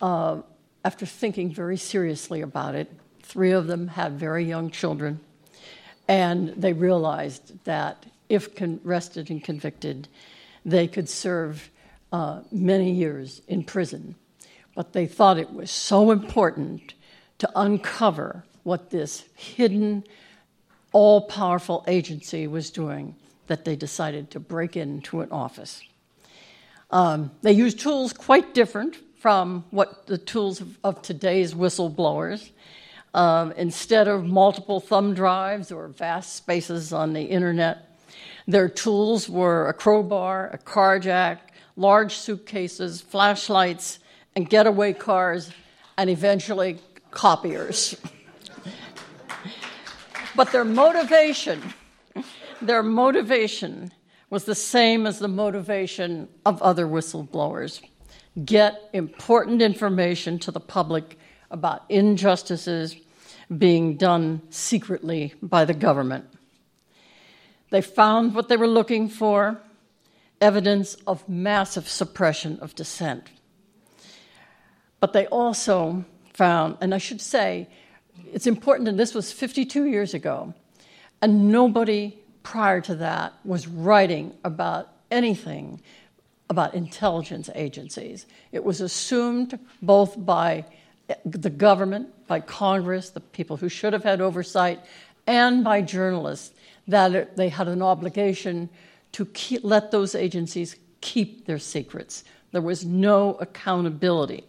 uh, 0.00 0.40
after 0.84 1.04
thinking 1.04 1.52
very 1.52 1.76
seriously 1.76 2.40
about 2.40 2.74
it. 2.74 2.90
Three 3.22 3.50
of 3.50 3.66
them 3.66 3.88
had 3.88 4.18
very 4.18 4.44
young 4.44 4.70
children, 4.70 5.20
and 6.08 6.48
they 6.50 6.72
realized 6.72 7.64
that 7.64 8.06
if 8.32 8.48
arrested 8.84 9.30
and 9.30 9.44
convicted, 9.44 10.08
they 10.64 10.88
could 10.88 11.08
serve 11.08 11.70
uh, 12.12 12.40
many 12.50 12.90
years 12.90 13.42
in 13.46 13.62
prison. 13.62 14.14
But 14.74 14.94
they 14.94 15.06
thought 15.06 15.38
it 15.38 15.52
was 15.52 15.70
so 15.70 16.10
important 16.10 16.94
to 17.38 17.50
uncover 17.54 18.44
what 18.62 18.90
this 18.90 19.24
hidden, 19.34 20.04
all 20.92 21.22
powerful 21.22 21.84
agency 21.86 22.46
was 22.46 22.70
doing 22.70 23.16
that 23.48 23.66
they 23.66 23.76
decided 23.76 24.30
to 24.30 24.40
break 24.40 24.76
into 24.76 25.20
an 25.20 25.30
office. 25.30 25.82
Um, 26.90 27.32
they 27.42 27.52
used 27.52 27.80
tools 27.80 28.14
quite 28.14 28.54
different 28.54 28.96
from 29.18 29.64
what 29.70 30.06
the 30.06 30.16
tools 30.16 30.60
of, 30.60 30.78
of 30.82 31.02
today's 31.02 31.52
whistleblowers. 31.52 32.50
Um, 33.12 33.52
instead 33.52 34.08
of 34.08 34.24
multiple 34.24 34.80
thumb 34.80 35.12
drives 35.12 35.70
or 35.70 35.88
vast 35.88 36.34
spaces 36.34 36.94
on 36.94 37.12
the 37.12 37.22
internet, 37.22 37.91
their 38.46 38.68
tools 38.68 39.28
were 39.28 39.68
a 39.68 39.72
crowbar, 39.72 40.50
a 40.52 40.58
car 40.58 40.98
jack, 40.98 41.52
large 41.76 42.16
suitcases, 42.16 43.00
flashlights, 43.00 43.98
and 44.34 44.48
getaway 44.48 44.92
cars, 44.92 45.50
and 45.96 46.10
eventually 46.10 46.78
copiers. 47.10 47.96
but 50.34 50.50
their 50.52 50.64
motivation, 50.64 51.60
their 52.60 52.82
motivation 52.82 53.92
was 54.30 54.44
the 54.44 54.54
same 54.54 55.06
as 55.06 55.18
the 55.18 55.28
motivation 55.28 56.28
of 56.46 56.60
other 56.62 56.86
whistleblowers 56.86 57.82
get 58.44 58.88
important 58.92 59.60
information 59.60 60.38
to 60.38 60.50
the 60.50 60.60
public 60.60 61.18
about 61.50 61.84
injustices 61.90 62.96
being 63.58 63.96
done 63.96 64.40
secretly 64.48 65.34
by 65.42 65.64
the 65.66 65.74
government. 65.74 66.24
They 67.72 67.80
found 67.80 68.34
what 68.34 68.50
they 68.50 68.58
were 68.58 68.68
looking 68.68 69.08
for 69.08 69.58
evidence 70.42 70.94
of 71.06 71.26
massive 71.26 71.88
suppression 71.88 72.58
of 72.60 72.74
dissent. 72.74 73.30
But 75.00 75.14
they 75.14 75.26
also 75.28 76.04
found, 76.34 76.76
and 76.82 76.94
I 76.94 76.98
should 76.98 77.22
say, 77.22 77.70
it's 78.30 78.46
important, 78.46 78.88
and 78.90 79.00
this 79.00 79.14
was 79.14 79.32
52 79.32 79.86
years 79.86 80.12
ago, 80.12 80.52
and 81.22 81.50
nobody 81.50 82.18
prior 82.42 82.82
to 82.82 82.94
that 82.96 83.32
was 83.42 83.66
writing 83.66 84.34
about 84.44 84.90
anything 85.10 85.80
about 86.50 86.74
intelligence 86.74 87.48
agencies. 87.54 88.26
It 88.52 88.64
was 88.64 88.82
assumed 88.82 89.58
both 89.80 90.22
by 90.22 90.66
eh, 91.08 91.14
the 91.24 91.48
government, 91.48 92.26
by 92.26 92.40
Congress, 92.40 93.08
the 93.08 93.20
people 93.20 93.56
who 93.56 93.70
should 93.70 93.94
have 93.94 94.04
had 94.04 94.20
oversight, 94.20 94.80
and 95.26 95.64
by 95.64 95.80
journalists 95.80 96.52
that 96.88 97.36
they 97.36 97.48
had 97.48 97.68
an 97.68 97.82
obligation 97.82 98.68
to 99.12 99.26
keep, 99.26 99.62
let 99.62 99.90
those 99.90 100.14
agencies 100.14 100.76
keep 101.00 101.46
their 101.46 101.58
secrets. 101.58 102.24
There 102.52 102.62
was 102.62 102.84
no 102.84 103.34
accountability. 103.34 104.44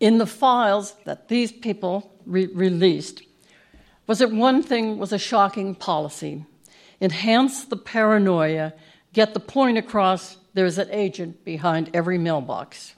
In 0.00 0.18
the 0.18 0.26
files 0.26 0.94
that 1.04 1.28
these 1.28 1.52
people 1.52 2.12
re- 2.26 2.46
released, 2.46 3.22
was 4.06 4.20
it 4.20 4.30
one 4.30 4.62
thing 4.62 4.98
was 4.98 5.12
a 5.12 5.18
shocking 5.18 5.74
policy 5.74 6.44
enhance 7.00 7.64
the 7.64 7.76
paranoia, 7.76 8.72
get 9.12 9.34
the 9.34 9.40
point 9.40 9.78
across 9.78 10.38
there's 10.54 10.78
an 10.78 10.88
agent 10.90 11.44
behind 11.44 11.90
every 11.92 12.18
mailbox. 12.18 12.94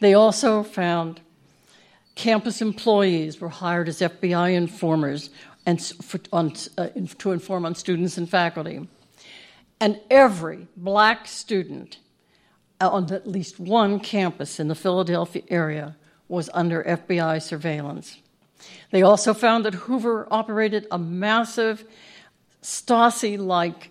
They 0.00 0.14
also 0.14 0.62
found 0.62 1.20
campus 2.14 2.60
employees 2.60 3.40
were 3.40 3.48
hired 3.48 3.88
as 3.88 4.00
FBI 4.00 4.54
informers 4.54 5.30
and 5.66 5.84
for, 5.84 6.20
on, 6.32 6.52
uh, 6.78 6.88
to 7.18 7.32
inform 7.32 7.66
on 7.66 7.74
students 7.74 8.16
and 8.16 8.30
faculty. 8.30 8.88
And 9.80 10.00
every 10.08 10.68
black 10.76 11.26
student 11.26 11.98
uh, 12.80 12.88
on 12.88 13.12
at 13.12 13.26
least 13.26 13.58
one 13.58 14.00
campus 14.00 14.60
in 14.60 14.68
the 14.68 14.74
Philadelphia 14.74 15.42
area 15.48 15.96
was 16.28 16.48
under 16.54 16.82
FBI 16.84 17.42
surveillance. 17.42 18.18
They 18.90 19.02
also 19.02 19.34
found 19.34 19.64
that 19.64 19.74
Hoover 19.74 20.26
operated 20.30 20.86
a 20.90 20.98
massive 20.98 21.84
Stasi 22.62 23.38
like 23.38 23.90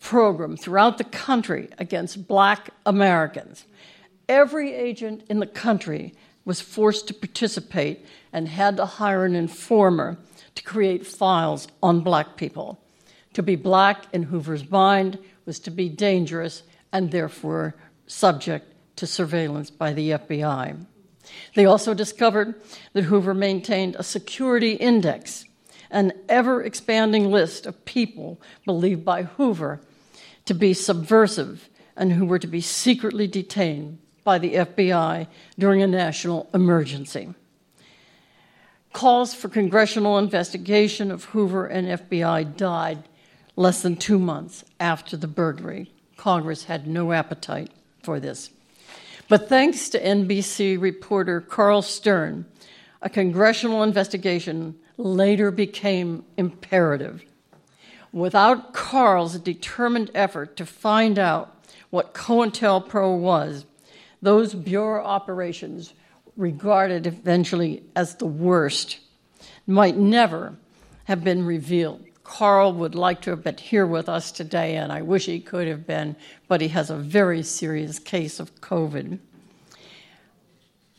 program 0.00 0.56
throughout 0.56 0.98
the 0.98 1.04
country 1.04 1.68
against 1.78 2.26
black 2.26 2.70
Americans. 2.84 3.64
Every 4.28 4.72
agent 4.72 5.24
in 5.28 5.40
the 5.40 5.46
country 5.46 6.14
was 6.44 6.60
forced 6.60 7.08
to 7.08 7.14
participate 7.14 8.04
and 8.32 8.48
had 8.48 8.76
to 8.76 8.86
hire 8.86 9.24
an 9.24 9.34
informer 9.34 10.16
to 10.56 10.62
create 10.62 11.06
files 11.06 11.68
on 11.82 12.00
black 12.00 12.36
people. 12.36 12.80
To 13.34 13.42
be 13.42 13.56
black 13.56 14.06
in 14.12 14.24
Hoover's 14.24 14.68
mind 14.68 15.18
was 15.44 15.60
to 15.60 15.70
be 15.70 15.88
dangerous 15.88 16.62
and 16.92 17.10
therefore 17.10 17.76
subject 18.06 18.72
to 18.96 19.06
surveillance 19.06 19.70
by 19.70 19.92
the 19.92 20.10
FBI. 20.10 20.84
They 21.54 21.64
also 21.64 21.94
discovered 21.94 22.54
that 22.92 23.04
Hoover 23.04 23.34
maintained 23.34 23.96
a 23.96 24.02
security 24.02 24.72
index, 24.72 25.44
an 25.90 26.12
ever 26.28 26.62
expanding 26.62 27.30
list 27.30 27.66
of 27.66 27.84
people 27.84 28.40
believed 28.64 29.04
by 29.04 29.24
Hoover 29.24 29.80
to 30.46 30.54
be 30.54 30.72
subversive 30.72 31.68
and 31.96 32.12
who 32.12 32.26
were 32.26 32.38
to 32.38 32.46
be 32.46 32.60
secretly 32.60 33.26
detained 33.26 33.98
by 34.24 34.38
the 34.38 34.54
FBI 34.54 35.26
during 35.58 35.82
a 35.82 35.86
national 35.86 36.48
emergency. 36.54 37.34
Calls 38.96 39.34
for 39.34 39.50
congressional 39.50 40.16
investigation 40.16 41.10
of 41.10 41.24
Hoover 41.24 41.66
and 41.66 41.86
FBI 41.86 42.56
died 42.56 43.06
less 43.54 43.82
than 43.82 43.94
two 43.94 44.18
months 44.18 44.64
after 44.80 45.18
the 45.18 45.26
burglary. 45.26 45.92
Congress 46.16 46.64
had 46.64 46.86
no 46.86 47.12
appetite 47.12 47.70
for 48.02 48.18
this. 48.18 48.48
But 49.28 49.50
thanks 49.50 49.90
to 49.90 50.02
NBC 50.02 50.80
reporter 50.80 51.42
Carl 51.42 51.82
Stern, 51.82 52.46
a 53.02 53.10
congressional 53.10 53.82
investigation 53.82 54.76
later 54.96 55.50
became 55.50 56.24
imperative. 56.38 57.22
Without 58.14 58.72
Carl's 58.72 59.38
determined 59.38 60.10
effort 60.14 60.56
to 60.56 60.64
find 60.64 61.18
out 61.18 61.54
what 61.90 62.14
COINTELPRO 62.14 63.18
was, 63.18 63.66
those 64.22 64.54
Bureau 64.54 65.04
operations 65.04 65.92
regarded 66.36 67.06
eventually 67.06 67.82
as 67.94 68.16
the 68.16 68.26
worst, 68.26 68.98
might 69.66 69.96
never 69.96 70.54
have 71.04 71.24
been 71.24 71.44
revealed. 71.44 72.04
Carl 72.24 72.72
would 72.72 72.94
like 72.94 73.20
to 73.22 73.30
have 73.30 73.44
been 73.44 73.56
here 73.56 73.86
with 73.86 74.08
us 74.08 74.32
today, 74.32 74.76
and 74.76 74.92
I 74.92 75.02
wish 75.02 75.26
he 75.26 75.40
could 75.40 75.68
have 75.68 75.86
been, 75.86 76.16
but 76.48 76.60
he 76.60 76.68
has 76.68 76.90
a 76.90 76.96
very 76.96 77.42
serious 77.42 77.98
case 77.98 78.40
of 78.40 78.60
COVID. 78.60 79.18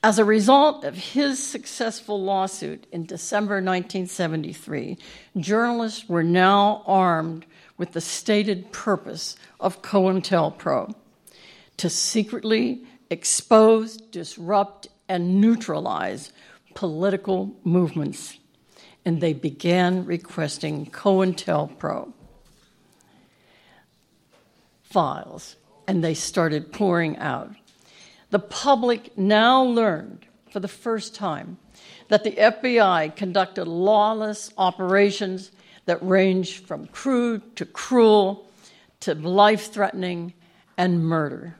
As 0.03 0.19
a 0.19 0.25
result 0.25 0.85
of 0.85 0.95
his 0.95 1.45
successful 1.45 2.21
lawsuit 2.21 2.87
in 2.91 3.05
December 3.05 3.55
1973, 3.55 4.97
journalists 5.37 6.07
were 6.07 6.23
now 6.23 6.83
armed 6.85 7.45
with 7.77 7.91
the 7.91 8.01
stated 8.01 8.71
purpose 8.71 9.35
of 9.59 9.81
COINTELPRO 9.81 10.95
to 11.77 11.89
secretly 11.89 12.85
expose, 13.09 13.97
disrupt, 13.97 14.87
and 15.09 15.41
neutralize 15.41 16.31
political 16.73 17.55
movements, 17.63 18.37
and 19.05 19.21
they 19.21 19.33
began 19.33 20.05
requesting 20.05 20.85
COINTELPRO 20.87 22.13
files, 24.83 25.55
and 25.87 26.03
they 26.03 26.13
started 26.13 26.71
pouring 26.71 27.17
out. 27.17 27.51
The 28.29 28.39
public 28.39 29.17
now 29.17 29.63
learned 29.63 30.25
for 30.51 30.59
the 30.59 30.67
first 30.67 31.15
time 31.15 31.57
that 32.09 32.23
the 32.23 32.31
FBI 32.31 33.15
conducted 33.15 33.65
lawless 33.65 34.51
operations 34.57 35.51
that 35.85 36.01
ranged 36.01 36.65
from 36.65 36.87
crude 36.87 37.55
to 37.55 37.65
cruel 37.65 38.49
to 39.01 39.15
life 39.15 39.71
threatening 39.71 40.33
and 40.77 41.03
murder. 41.03 41.55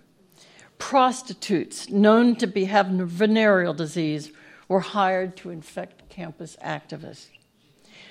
Prostitutes 0.80 1.90
known 1.90 2.36
to 2.38 2.48
be 2.48 2.66
having 2.66 3.06
venereal 3.06 3.74
disease 3.74 4.32
were 4.68 4.80
hired 4.80 5.36
to 5.38 5.50
infect 5.50 6.10
campus 6.10 6.58
activists. 6.64 7.28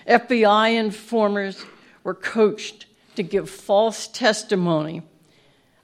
FBI 0.09 0.77
informers 0.79 1.65
were 2.03 2.15
coached 2.15 2.87
to 3.17 3.23
give 3.23 3.51
false 3.51 4.09
testimony 4.09 5.03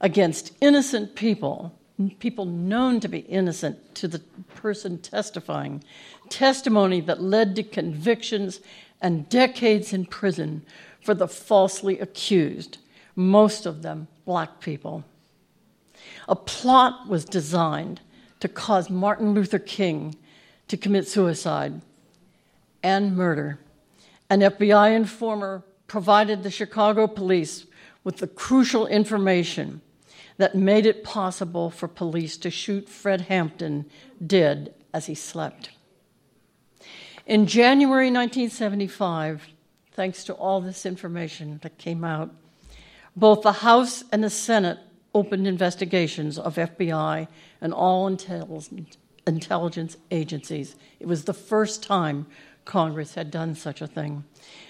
against 0.00 0.52
innocent 0.60 1.14
people, 1.14 1.78
people 2.18 2.44
known 2.44 3.00
to 3.00 3.08
be 3.08 3.20
innocent 3.20 3.94
to 3.96 4.08
the 4.08 4.18
person 4.54 4.98
testifying, 4.98 5.82
testimony 6.28 7.00
that 7.00 7.22
led 7.22 7.56
to 7.56 7.62
convictions 7.62 8.60
and 9.00 9.28
decades 9.28 9.92
in 9.92 10.06
prison 10.06 10.64
for 11.00 11.14
the 11.14 11.28
falsely 11.28 11.98
accused, 11.98 12.78
most 13.16 13.66
of 13.66 13.82
them 13.82 14.06
black 14.24 14.60
people. 14.60 15.04
A 16.32 16.34
plot 16.34 17.08
was 17.08 17.26
designed 17.26 18.00
to 18.40 18.48
cause 18.48 18.88
Martin 18.88 19.34
Luther 19.34 19.58
King 19.58 20.16
to 20.66 20.78
commit 20.78 21.06
suicide 21.06 21.82
and 22.82 23.14
murder. 23.14 23.60
An 24.30 24.40
FBI 24.40 24.96
informer 24.96 25.62
provided 25.88 26.42
the 26.42 26.50
Chicago 26.50 27.06
police 27.06 27.66
with 28.02 28.16
the 28.16 28.26
crucial 28.26 28.86
information 28.86 29.82
that 30.38 30.54
made 30.54 30.86
it 30.86 31.04
possible 31.04 31.68
for 31.68 31.86
police 31.86 32.38
to 32.38 32.50
shoot 32.50 32.88
Fred 32.88 33.20
Hampton 33.20 33.84
dead 34.26 34.72
as 34.94 35.04
he 35.04 35.14
slept. 35.14 35.68
In 37.26 37.46
January 37.46 38.06
1975, 38.06 39.48
thanks 39.92 40.24
to 40.24 40.32
all 40.32 40.62
this 40.62 40.86
information 40.86 41.60
that 41.62 41.76
came 41.76 42.04
out, 42.04 42.34
both 43.14 43.42
the 43.42 43.52
House 43.52 44.02
and 44.10 44.24
the 44.24 44.30
Senate 44.30 44.78
opened 45.14 45.46
investigations 45.46 46.38
of 46.38 46.56
FBI 46.56 47.28
and 47.60 47.72
all 47.72 48.06
intelligence 48.06 49.96
agencies. 50.10 50.76
It 51.00 51.06
was 51.06 51.24
the 51.24 51.34
first 51.34 51.82
time 51.82 52.26
Congress 52.64 53.14
had 53.14 53.30
done 53.30 53.54
such 53.54 53.80
a 53.82 53.86
thing. 53.86 54.24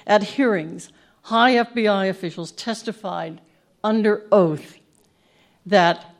At 0.07 0.23
hearings, 0.23 0.91
high 1.23 1.55
FBI 1.55 2.09
officials 2.09 2.53
testified 2.53 3.41
under 3.85 4.27
oath 4.33 4.79
that 5.67 6.15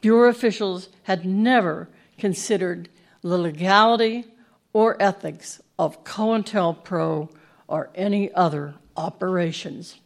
Bureau 0.00 0.28
officials 0.28 0.90
had 1.04 1.24
never 1.24 1.88
considered 2.18 2.88
the 3.22 3.38
legality 3.38 4.26
or 4.74 5.00
ethics 5.00 5.62
of 5.78 6.04
COINTELPRO 6.04 7.30
or 7.68 7.90
any 7.94 8.30
other 8.34 8.74
operations. 8.96 10.00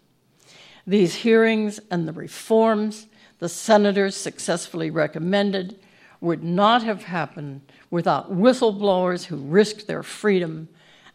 These 0.89 1.17
hearings 1.17 1.81
and 1.91 2.09
the 2.09 2.15
reforms 2.15 3.09
the 3.41 3.49
senators 3.49 4.17
successfully 4.17 4.91
recommended 4.91 5.79
would 6.23 6.43
not 6.43 6.83
have 6.83 7.05
happened 7.05 7.61
without 7.91 8.33
whistleblowers 8.33 9.27
who 9.27 9.37
risked 9.37 9.87
their 9.87 10.03
freedom 10.03 10.71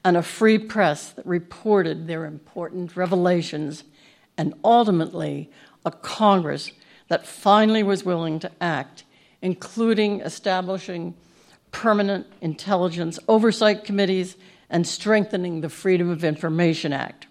and 0.05 0.15
a 0.15 0.21
free 0.21 0.59
press 0.59 1.09
that 1.13 1.25
reported 1.25 2.05
their 2.05 2.25
important 2.25 2.95
revelations, 2.95 3.83
and 4.37 4.53
ultimately 4.63 5.49
a 5.85 5.91
Congress 5.91 6.71
that 7.07 7.25
finally 7.25 7.81
was 7.81 8.05
willing 8.05 8.37
to 8.39 8.51
act, 8.61 9.05
including 9.41 10.21
establishing 10.21 11.15
permanent 11.71 12.27
intelligence 12.41 13.17
oversight 13.27 13.83
committees 13.83 14.37
and 14.69 14.85
strengthening 14.85 15.61
the 15.61 15.69
Freedom 15.69 16.11
of 16.11 16.23
Information 16.23 16.93
Act. 16.93 17.25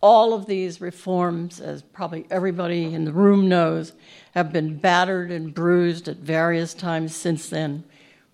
All 0.00 0.32
of 0.32 0.46
these 0.46 0.80
reforms, 0.80 1.60
as 1.60 1.82
probably 1.82 2.26
everybody 2.30 2.94
in 2.94 3.04
the 3.04 3.12
room 3.12 3.48
knows, 3.48 3.92
have 4.32 4.52
been 4.52 4.76
battered 4.76 5.32
and 5.32 5.52
bruised 5.52 6.08
at 6.08 6.18
various 6.18 6.72
times 6.72 7.16
since 7.16 7.48
then, 7.48 7.84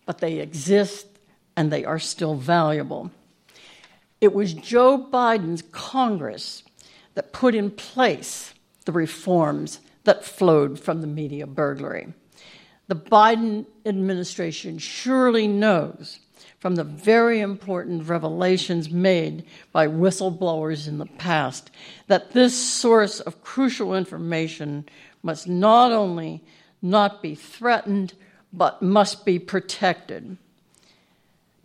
but 0.05 0.19
they 0.19 0.41
exist 0.41 1.07
and 1.57 1.71
they 1.71 1.85
are 1.85 1.99
still 1.99 2.35
valuable. 2.35 3.11
It 4.21 4.35
was 4.35 4.53
Joe 4.53 5.09
Biden's 5.11 5.62
Congress 5.73 6.62
that 7.15 7.33
put 7.33 7.55
in 7.55 7.71
place 7.71 8.53
the 8.85 8.93
reforms 8.93 9.81
that 10.05 10.25
flowed 10.25 10.79
from 10.79 11.01
the 11.01 11.07
media 11.07 11.47
burglary. 11.47 12.12
The 12.89 12.97
Biden 12.97 13.65
administration 13.87 14.77
surely 14.77 15.49
knows 15.49 16.21
from 16.65 16.77
the 16.77 16.83
very 16.83 17.41
important 17.41 18.09
revelations 18.09 18.89
made 18.89 19.45
by 19.71 19.87
whistleblowers 19.87 20.89
in 20.89 20.97
the 20.97 21.05
past 21.05 21.71
that 22.07 22.31
this 22.31 22.57
source 22.57 23.21
of 23.21 23.43
crucial 23.43 23.95
information 23.95 24.83
must 25.23 25.47
not 25.47 25.93
only 25.93 26.43
not 26.81 27.21
be 27.21 27.35
threatened, 27.35 28.15
but 28.51 28.81
must 28.81 29.27
be 29.27 29.39
protected. 29.39 30.39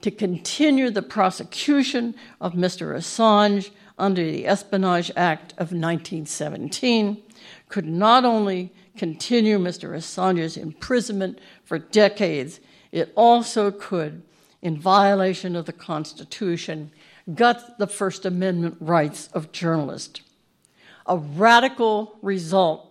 To 0.01 0.11
continue 0.11 0.89
the 0.89 1.01
prosecution 1.01 2.13
of 2.41 2.51
Mr. 2.51 2.93
Assange 2.93 3.71
under 3.97 4.21
the 4.21 4.45
Espionage 4.45 5.11
Act 5.15 5.53
of 5.53 5.71
1917 5.71 7.23
could 7.69 7.85
not 7.85 8.25
only 8.25 8.73
continue 8.97 9.59
Mr. 9.59 9.95
Assange's 9.95 10.57
imprisonment 10.57 11.39
for 11.63 11.79
decades, 11.79 12.59
it 12.91 13.13
also 13.15 13.71
could, 13.71 14.23
in 14.61 14.79
violation 14.79 15.55
of 15.55 15.65
the 15.65 15.73
Constitution, 15.73 16.91
gut 17.33 17.77
the 17.77 17.87
First 17.87 18.25
Amendment 18.25 18.77
rights 18.79 19.29
of 19.33 19.51
journalists. 19.51 20.21
A 21.05 21.17
radical 21.17 22.17
result 22.21 22.85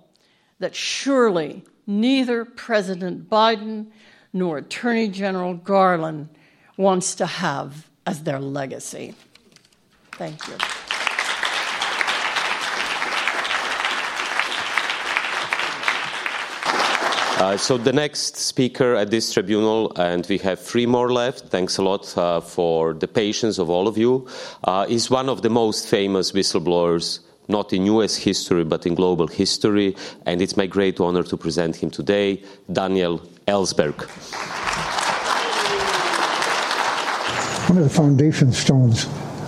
that 0.59 0.75
surely 0.75 1.63
neither 1.87 2.45
President 2.45 3.29
Biden 3.29 3.87
nor 4.33 4.59
Attorney 4.59 5.09
General 5.09 5.55
Garland 5.55 6.29
wants 6.77 7.15
to 7.17 7.27
have 7.27 7.89
as 8.07 8.23
their 8.23 8.41
legacy. 8.41 9.15
Thank 10.13 10.47
you. 10.49 10.55
Uh, 17.41 17.57
so 17.57 17.79
the 17.79 17.93
next 17.93 18.37
speaker 18.37 18.97
at 18.97 19.13
this 19.13 19.33
tribunal, 19.33 19.93
and 19.95 20.27
we 20.29 20.39
have 20.39 20.59
three 20.59 20.87
more 20.87 21.13
left. 21.13 21.47
Thanks 21.51 21.79
a 21.79 21.83
lot 21.83 22.19
uh, 22.19 22.41
for 22.41 22.95
the 22.95 23.07
patience 23.07 23.59
of 23.59 23.71
all 23.71 23.87
of 23.87 23.97
you. 23.97 24.27
Uh, 24.65 24.87
is 24.89 25.09
one 25.09 25.29
of 25.29 25.43
the 25.43 25.49
most 25.49 25.87
famous 25.87 26.33
whistleblowers 26.33 27.21
not 27.47 27.73
in 27.73 27.87
US 27.87 28.17
history, 28.17 28.65
but 28.65 28.87
in 28.87 28.97
global 28.97 29.29
history. 29.29 29.95
And 30.27 30.43
it's 30.43 30.57
my 30.57 30.67
great 30.67 30.99
honor 30.99 31.23
to 31.23 31.37
present 31.37 31.77
him 31.77 31.91
today, 31.91 32.43
Daniel 32.73 33.19
Ellsberg. 33.47 34.09
One 37.69 37.79
of 37.79 37.85
the 37.85 37.91
foundation 37.91 38.53
stones 38.53 39.07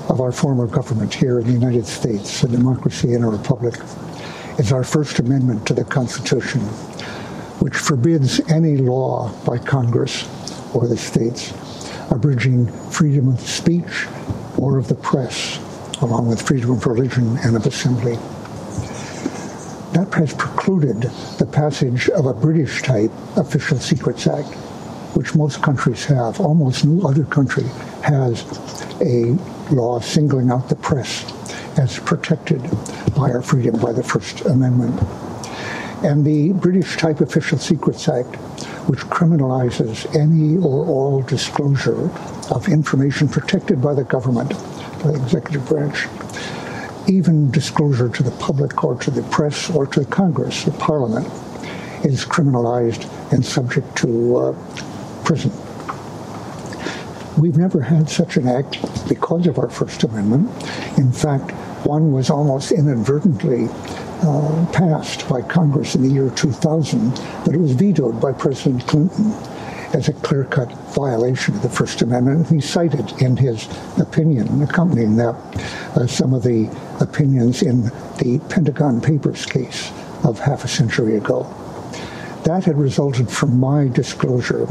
of 0.09 0.21
our 0.21 0.31
former 0.31 0.69
government 0.69 1.13
here 1.13 1.41
in 1.41 1.47
the 1.47 1.53
United 1.53 1.87
States, 1.87 2.45
a 2.45 2.49
democracy 2.49 3.15
and 3.15 3.25
a 3.25 3.29
republic, 3.29 3.75
is 4.59 4.73
our 4.73 4.85
First 4.85 5.19
Amendment 5.19 5.67
to 5.67 5.75
the 5.75 5.85
Constitution, 5.85 6.61
which 7.61 7.77
forbids 7.77 8.41
any 8.51 8.77
law 8.77 9.31
by 9.45 9.59
Congress 9.59 10.29
or 10.75 10.89
the 10.89 10.97
states 10.97 11.53
abridging 12.11 12.67
freedom 12.91 13.29
of 13.29 13.41
speech 13.41 14.07
or 14.59 14.79
of 14.79 14.89
the 14.89 14.95
press 14.95 15.59
along 16.03 16.27
with 16.27 16.41
freedom 16.41 16.71
of 16.71 16.87
religion 16.87 17.37
and 17.39 17.57
of 17.57 17.67
assembly. 17.67 18.17
That 19.93 20.09
has 20.15 20.35
precluded 20.35 21.03
the 21.39 21.49
passage 21.51 22.09
of 22.11 22.27
a 22.27 22.33
British 22.33 22.83
type 22.83 23.11
Official 23.37 23.79
Secrets 23.79 24.27
Act, 24.27 24.55
which 25.15 25.35
most 25.35 25.63
countries 25.63 26.05
have. 26.05 26.41
Almost 26.41 26.85
no 26.85 27.09
other 27.09 27.25
country 27.25 27.65
has 28.03 28.45
a 29.01 29.37
law 29.75 30.01
singling 30.01 30.51
out 30.51 30.69
the 30.69 30.77
press 30.77 31.25
as 31.79 31.99
protected 31.99 32.63
by 33.15 33.31
our 33.31 33.43
freedom 33.43 33.79
by 33.81 33.93
the 33.93 34.03
First 34.03 34.43
Amendment. 34.47 34.99
And 36.03 36.25
the 36.25 36.53
British 36.53 36.97
type 36.97 37.21
Official 37.21 37.59
Secrets 37.59 38.09
Act, 38.09 38.37
which 38.89 39.01
criminalizes 39.01 40.07
any 40.17 40.57
or 40.57 40.87
all 40.87 41.23
disclosure 41.23 42.11
of 42.51 42.69
information 42.69 43.29
protected 43.29 43.83
by 43.83 43.95
the 43.95 44.05
government 44.05 44.53
the 45.03 45.15
executive 45.15 45.67
branch, 45.67 46.07
even 47.09 47.51
disclosure 47.51 48.09
to 48.09 48.23
the 48.23 48.31
public 48.33 48.85
or 48.85 48.95
to 48.97 49.11
the 49.11 49.23
press 49.25 49.71
or 49.71 49.87
to 49.87 50.05
Congress, 50.05 50.65
the 50.65 50.71
Parliament, 50.73 51.27
is 52.05 52.25
criminalized 52.25 53.09
and 53.33 53.45
subject 53.45 53.97
to 53.97 54.37
uh, 54.37 55.23
prison. 55.25 55.51
We've 57.39 57.57
never 57.57 57.81
had 57.81 58.09
such 58.09 58.37
an 58.37 58.47
act 58.47 58.79
because 59.09 59.47
of 59.47 59.59
our 59.59 59.71
First 59.71 60.03
Amendment. 60.03 60.51
In 60.99 61.13
fact, 61.13 61.53
one 61.87 62.13
was 62.13 62.29
almost 62.29 62.73
inadvertently 62.73 63.69
uh, 64.23 64.67
passed 64.73 65.29
by 65.29 65.43
Congress 65.43 65.95
in 65.95 66.03
the 66.03 66.09
year 66.09 66.31
2000, 66.31 67.11
but 67.45 67.55
it 67.55 67.61
was 67.61 67.73
vetoed 67.73 68.21
by 68.21 68.33
President 68.33 68.87
Clinton 68.87 69.33
as 69.93 70.09
a 70.09 70.13
clear-cut 70.13 70.71
violation 70.95 71.55
of 71.55 71.63
the 71.63 71.69
First 71.69 72.03
Amendment. 72.03 72.49
He 72.49 72.61
cited 72.61 73.11
in 73.21 73.37
his 73.37 73.69
opinion, 73.99 74.63
accompanying 74.63 75.17
that, 75.17 75.35
uh, 75.97 76.07
some 76.07 76.33
of 76.33 76.43
the 76.43 76.71
opinions 77.01 77.63
in 77.63 77.85
the 78.19 78.41
Pentagon 78.49 79.01
Papers 79.01 79.47
case 79.47 79.91
of 80.25 80.39
half 80.39 80.65
a 80.65 80.69
century 80.69 81.17
ago. 81.17 81.43
That 82.45 82.65
had 82.65 82.79
resulted 82.79 83.29
from 83.29 83.59
my 83.59 83.89
disclosure 83.89 84.67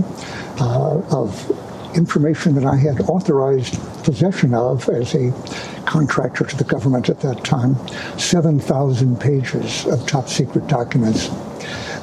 uh, 0.59 1.01
of 1.11 1.68
information 1.95 2.55
that 2.55 2.65
I 2.65 2.75
had 2.75 3.01
authorized 3.01 3.79
possession 4.03 4.53
of 4.53 4.87
as 4.89 5.15
a 5.15 5.31
contractor 5.85 6.45
to 6.45 6.55
the 6.55 6.63
government 6.63 7.09
at 7.09 7.19
that 7.21 7.43
time 7.43 7.75
7,000 8.17 9.19
pages 9.19 9.85
of 9.87 10.05
top 10.05 10.29
secret 10.29 10.67
documents 10.67 11.29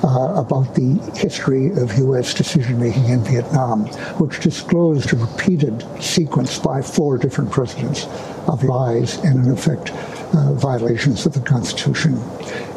uh, 0.05 0.35
about 0.37 0.75
the 0.75 1.01
history 1.17 1.71
of 1.73 1.97
U.S. 1.99 2.35
decision 2.35 2.79
making 2.79 3.09
in 3.09 3.23
Vietnam, 3.25 3.87
which 4.19 4.41
disclosed 4.41 5.13
a 5.13 5.17
repeated 5.17 5.85
sequence 6.03 6.59
by 6.59 6.83
four 6.83 7.17
different 7.19 7.51
presidents 7.51 8.07
of 8.47 8.63
lies 8.65 9.19
and, 9.19 9.45
in 9.45 9.53
effect, 9.53 9.91
uh, 10.35 10.53
violations 10.55 11.25
of 11.27 11.33
the 11.33 11.41
Constitution, 11.41 12.21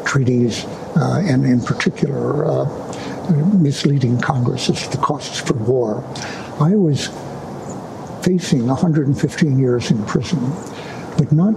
treaties, 0.04 0.64
uh, 0.96 1.22
and 1.24 1.44
in 1.44 1.60
particular, 1.60 2.44
uh, 2.44 2.90
misleading 3.58 4.20
Congress 4.20 4.70
as 4.70 4.82
to 4.82 4.96
the 4.96 5.02
costs 5.02 5.38
for 5.38 5.54
war. 5.54 6.02
I 6.60 6.76
was 6.76 7.06
facing 8.22 8.66
115 8.66 9.58
years 9.58 9.90
in 9.90 10.04
prison, 10.04 10.38
but 11.16 11.32
not 11.32 11.54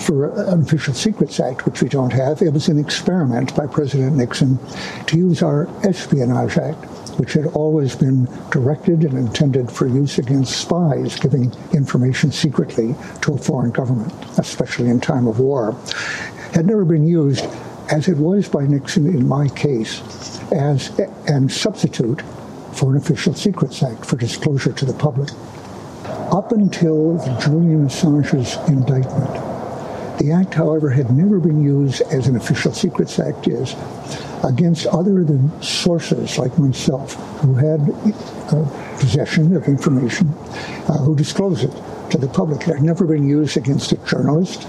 for 0.00 0.32
an 0.50 0.62
Official 0.62 0.94
Secrets 0.94 1.38
Act, 1.40 1.66
which 1.66 1.82
we 1.82 1.90
don't 1.90 2.12
have. 2.12 2.40
It 2.40 2.54
was 2.54 2.68
an 2.68 2.78
experiment 2.78 3.54
by 3.54 3.66
President 3.66 4.16
Nixon 4.16 4.58
to 5.08 5.18
use 5.18 5.42
our 5.42 5.68
Espionage 5.86 6.56
Act, 6.56 6.82
which 7.18 7.34
had 7.34 7.46
always 7.48 7.94
been 7.94 8.26
directed 8.50 9.04
and 9.04 9.18
intended 9.18 9.70
for 9.70 9.86
use 9.86 10.16
against 10.16 10.58
spies 10.58 11.18
giving 11.18 11.52
information 11.74 12.32
secretly 12.32 12.94
to 13.20 13.34
a 13.34 13.38
foreign 13.38 13.72
government, 13.72 14.12
especially 14.38 14.88
in 14.88 15.00
time 15.00 15.26
of 15.26 15.38
war, 15.38 15.72
had 16.54 16.64
never 16.66 16.86
been 16.86 17.06
used 17.06 17.44
as 17.90 18.08
it 18.08 18.16
was 18.16 18.48
by 18.48 18.66
Nixon 18.66 19.06
in 19.06 19.28
my 19.28 19.48
case 19.48 20.00
as 20.50 20.98
a 20.98 21.48
substitute 21.50 22.22
for 22.76 22.90
an 22.90 22.98
Official 22.98 23.34
Secrets 23.34 23.82
Act 23.82 24.04
for 24.04 24.16
disclosure 24.16 24.72
to 24.72 24.84
the 24.84 24.92
public. 24.92 25.30
Up 26.30 26.52
until 26.52 27.16
Julian 27.40 27.88
Assange's 27.88 28.56
indictment, 28.68 30.18
the 30.18 30.32
Act, 30.32 30.54
however, 30.54 30.90
had 30.90 31.10
never 31.10 31.40
been 31.40 31.62
used 31.62 32.02
as 32.02 32.26
an 32.26 32.36
Official 32.36 32.72
Secrets 32.72 33.18
Act 33.18 33.48
is 33.48 33.74
against 34.44 34.86
other 34.86 35.24
than 35.24 35.50
sources 35.62 36.38
like 36.38 36.56
myself 36.58 37.14
who 37.40 37.54
had 37.54 37.80
uh, 38.52 38.98
possession 38.98 39.56
of 39.56 39.66
information 39.68 40.28
uh, 40.88 40.98
who 40.98 41.16
disclosed 41.16 41.64
it 41.64 42.10
to 42.10 42.18
the 42.18 42.28
public. 42.28 42.60
It 42.62 42.74
had 42.74 42.82
never 42.82 43.06
been 43.06 43.28
used 43.28 43.56
against 43.56 43.92
a 43.92 43.96
journalist 44.06 44.68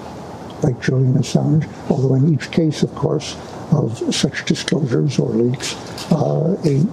like 0.63 0.81
Julian 0.81 1.13
Assange, 1.13 1.69
although 1.89 2.15
in 2.15 2.33
each 2.33 2.51
case, 2.51 2.83
of 2.83 2.93
course, 2.95 3.35
of 3.71 4.15
such 4.15 4.45
disclosures 4.45 5.19
or 5.19 5.29
leaks, 5.29 5.75
uh, 6.11 6.57
a 6.65 6.83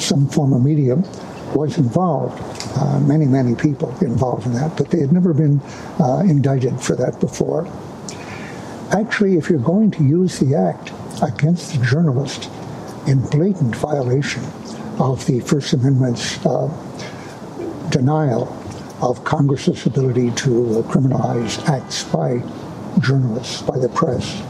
some 0.00 0.28
form 0.28 0.52
of 0.52 0.64
medium 0.64 1.02
was 1.54 1.78
involved. 1.78 2.40
Uh, 2.76 3.00
many, 3.00 3.26
many 3.26 3.54
people 3.54 3.88
involved 4.00 4.46
in 4.46 4.52
that, 4.54 4.76
but 4.76 4.90
they 4.90 5.00
had 5.00 5.12
never 5.12 5.34
been 5.34 5.60
uh, 5.98 6.22
indicted 6.26 6.80
for 6.80 6.94
that 6.96 7.18
before. 7.20 7.66
Actually, 8.92 9.36
if 9.36 9.48
you're 9.48 9.58
going 9.58 9.90
to 9.90 10.02
use 10.04 10.38
the 10.38 10.54
act 10.54 10.92
against 11.22 11.74
a 11.74 11.80
journalist 11.82 12.50
in 13.06 13.20
blatant 13.28 13.74
violation 13.76 14.42
of 14.98 15.24
the 15.26 15.40
First 15.40 15.72
Amendment's 15.72 16.44
uh, 16.44 16.68
denial 17.90 18.56
of 19.02 19.24
Congress's 19.24 19.86
ability 19.86 20.30
to 20.32 20.84
criminalize 20.88 21.66
acts 21.68 22.04
by 22.04 22.42
journalists, 23.00 23.62
by 23.62 23.78
the 23.78 23.88
press, 23.88 24.42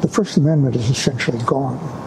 the 0.00 0.08
First 0.08 0.36
Amendment 0.36 0.74
is 0.76 0.88
essentially 0.90 1.38
gone. 1.44 1.99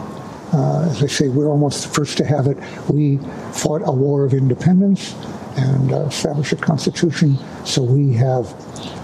Uh, 0.53 0.87
as 0.91 1.01
I 1.01 1.07
say, 1.07 1.29
we're 1.29 1.49
almost 1.49 1.83
the 1.83 1.89
first 1.89 2.15
to 2.17 2.25
have 2.25 2.45
it. 2.45 2.57
We 2.87 3.17
fought 3.53 3.81
a 3.85 3.91
war 3.91 4.23
of 4.23 4.33
independence 4.33 5.15
and 5.57 5.91
uh, 5.91 6.05
established 6.05 6.53
a 6.53 6.57
constitution, 6.57 7.37
so 7.65 7.81
we 7.81 8.13
have 8.13 8.53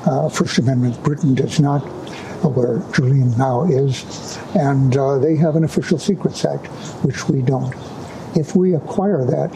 uh, 0.08 0.30
First 0.30 0.60
Amendment. 0.60 1.02
Britain 1.04 1.34
does 1.34 1.60
not, 1.60 1.84
uh, 1.84 2.50
where 2.50 2.84
Julian 2.94 3.36
now 3.36 3.64
is, 3.64 4.38
and 4.56 4.96
uh, 4.96 5.18
they 5.18 5.36
have 5.38 5.56
an 5.56 5.64
Official 5.64 5.98
Secrets 5.98 6.46
Act, 6.46 6.68
which 7.04 7.28
we 7.28 7.42
don't. 7.42 7.74
If 8.36 8.56
we 8.56 8.76
acquire 8.76 9.26
that, 9.26 9.50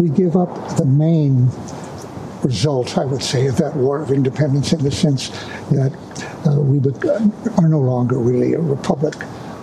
we 0.00 0.08
give 0.08 0.36
up 0.36 0.76
the 0.76 0.86
main 0.86 1.50
result, 2.42 2.98
I 2.98 3.04
would 3.04 3.22
say, 3.22 3.46
of 3.46 3.56
that 3.58 3.76
war 3.76 4.02
of 4.02 4.10
independence 4.10 4.72
in 4.72 4.82
the 4.82 4.90
sense 4.90 5.28
that 5.70 5.92
uh, 6.46 6.60
we 6.60 6.78
are 7.58 7.68
no 7.68 7.78
longer 7.78 8.18
really 8.18 8.54
a 8.54 8.60
republic 8.60 9.14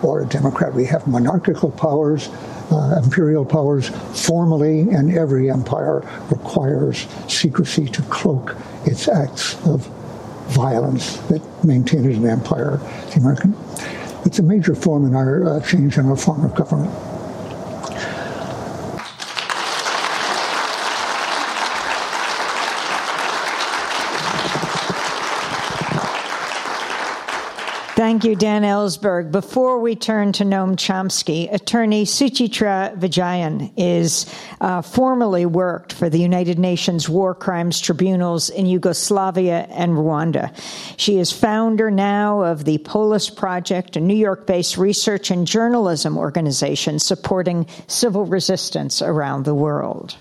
or 0.04 0.22
a 0.22 0.26
democrat. 0.26 0.74
We 0.74 0.86
have 0.86 1.08
monarchical 1.08 1.72
powers, 1.72 2.30
uh, 2.72 3.02
imperial 3.04 3.46
powers 3.46 3.90
formally, 4.14 4.82
and 4.82 5.16
every 5.16 5.50
empire 5.50 6.00
requires 6.30 7.08
secrecy 7.28 7.88
to 7.88 8.02
cloak 8.04 8.56
its 8.86 9.08
acts 9.08 9.56
of 9.66 9.88
violence 10.50 11.18
that 11.28 11.42
maintain 11.64 12.10
it 12.10 12.16
an 12.16 12.28
empire. 12.28 12.78
The 13.14 13.20
American, 13.20 13.56
it's 14.26 14.40
a 14.40 14.44
major 14.44 14.76
form 14.76 15.06
in 15.06 15.16
our 15.16 15.46
uh, 15.46 15.62
change 15.62 15.98
in 15.98 16.06
our 16.06 16.18
form 16.18 16.44
of 16.44 16.56
government. 16.56 16.92
Thank 28.20 28.32
you, 28.32 28.36
Dan 28.36 28.64
Ellsberg. 28.64 29.32
Before 29.32 29.80
we 29.80 29.96
turn 29.96 30.34
to 30.34 30.44
Noam 30.44 30.76
Chomsky, 30.76 31.50
attorney 31.54 32.04
Suchitra 32.04 32.94
Vijayan 32.98 33.72
is 33.78 34.26
uh, 34.60 34.82
formerly 34.82 35.46
worked 35.46 35.94
for 35.94 36.10
the 36.10 36.20
United 36.20 36.60
Nations 36.60 37.08
War 37.08 37.34
Crimes 37.34 37.80
Tribunals 37.80 38.50
in 38.50 38.66
Yugoslavia 38.66 39.68
and 39.70 39.94
Rwanda. 39.94 40.54
She 40.98 41.18
is 41.18 41.32
founder 41.32 41.90
now 41.90 42.42
of 42.42 42.66
the 42.66 42.80
Polis 42.80 43.30
Project, 43.30 43.96
a 43.96 44.02
New 44.02 44.18
York-based 44.18 44.76
research 44.78 45.32
and 45.32 45.48
journalism 45.48 46.18
organization 46.18 47.00
supporting 47.00 47.68
civil 47.88 48.26
resistance 48.26 49.02
around 49.02 49.46
the 49.46 49.56
world. 49.56 50.18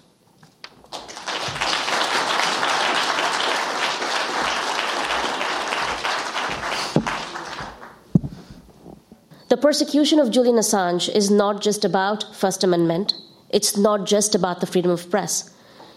The 9.49 9.57
persecution 9.57 10.19
of 10.19 10.31
Julian 10.31 10.57
Assange 10.57 11.09
is 11.09 11.31
not 11.31 11.63
just 11.63 11.83
about 11.83 12.37
First 12.37 12.63
Amendment. 12.63 13.15
It's 13.49 13.79
not 13.79 14.05
just 14.05 14.35
about 14.35 14.61
the 14.61 14.67
freedom 14.67 14.91
of 14.91 15.11
press. 15.11 15.51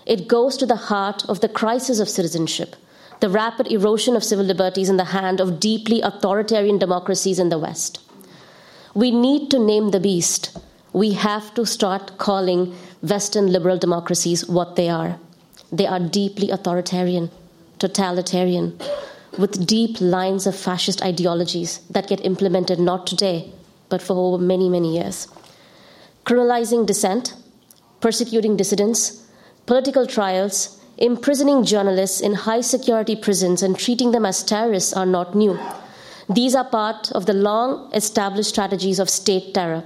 It 0.06 0.30
goes 0.30 0.56
to 0.56 0.66
the 0.66 0.78
heart 0.88 1.28
of 1.28 1.42
the 1.42 1.50
crisis 1.50 2.00
of 2.00 2.08
citizenship, 2.08 2.78
the 3.20 3.30
rapid 3.30 3.70
erosion 3.70 4.16
of 4.16 4.24
civil 4.24 4.46
liberties 4.46 4.88
in 4.88 4.96
the 4.96 5.12
hand 5.12 5.42
of 5.42 5.60
deeply 5.60 6.00
authoritarian 6.00 6.78
democracies 6.78 7.40
in 7.40 7.50
the 7.50 7.60
West. 7.60 8.00
We 8.94 9.12
need 9.12 9.52
to 9.52 9.60
name 9.60 9.90
the 9.90 10.00
beast. 10.00 10.58
We 10.94 11.12
have 11.14 11.54
to 11.56 11.66
start 11.66 12.18
calling 12.18 12.74
Western 13.02 13.52
liberal 13.52 13.78
democracies 13.78 14.48
what 14.48 14.78
they 14.78 14.88
are. 14.88 15.20
They 15.74 15.88
are 15.88 16.00
deeply 16.00 16.52
authoritarian, 16.52 17.30
totalitarian, 17.80 18.80
with 19.38 19.66
deep 19.66 20.00
lines 20.02 20.46
of 20.46 20.56
fascist 20.56 21.02
ideologies 21.02 21.80
that 21.90 22.08
get 22.08 22.26
implemented 22.26 22.80
not 22.80 23.08
today, 23.08 23.52
but 23.90 24.02
for 24.02 24.14
over 24.14 24.44
many, 24.44 24.70
many 24.70 24.98
years. 24.98 25.28
Criminalizing 26.26 26.86
dissent, 26.86 27.34
persecuting 28.02 28.58
dissidents, 28.58 29.28
political 29.66 30.06
trials, 30.06 30.80
imprisoning 30.98 31.64
journalists 31.64 32.22
in 32.22 32.34
high 32.34 32.62
security 32.62 33.16
prisons 33.16 33.64
and 33.64 33.78
treating 33.78 34.12
them 34.12 34.26
as 34.26 34.44
terrorists 34.44 34.94
are 34.94 35.06
not 35.06 35.34
new. 35.36 35.58
These 36.30 36.56
are 36.56 36.66
part 36.66 37.12
of 37.12 37.26
the 37.26 37.34
long 37.34 37.92
established 37.94 38.50
strategies 38.50 39.00
of 39.00 39.10
state 39.10 39.54
terror. 39.54 39.84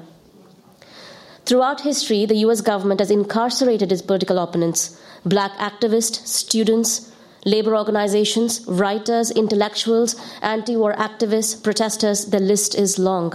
Throughout 1.45 1.81
history, 1.81 2.25
the 2.25 2.37
US 2.37 2.61
government 2.61 2.99
has 2.99 3.11
incarcerated 3.11 3.91
its 3.91 4.01
political 4.01 4.39
opponents, 4.39 4.99
black 5.23 5.51
activists, 5.53 6.25
students, 6.27 7.11
labor 7.45 7.77
organizations, 7.77 8.65
writers, 8.67 9.31
intellectuals, 9.31 10.15
anti 10.41 10.75
war 10.75 10.93
activists, 10.95 11.61
protesters, 11.63 12.25
the 12.25 12.39
list 12.39 12.75
is 12.75 12.99
long. 12.99 13.33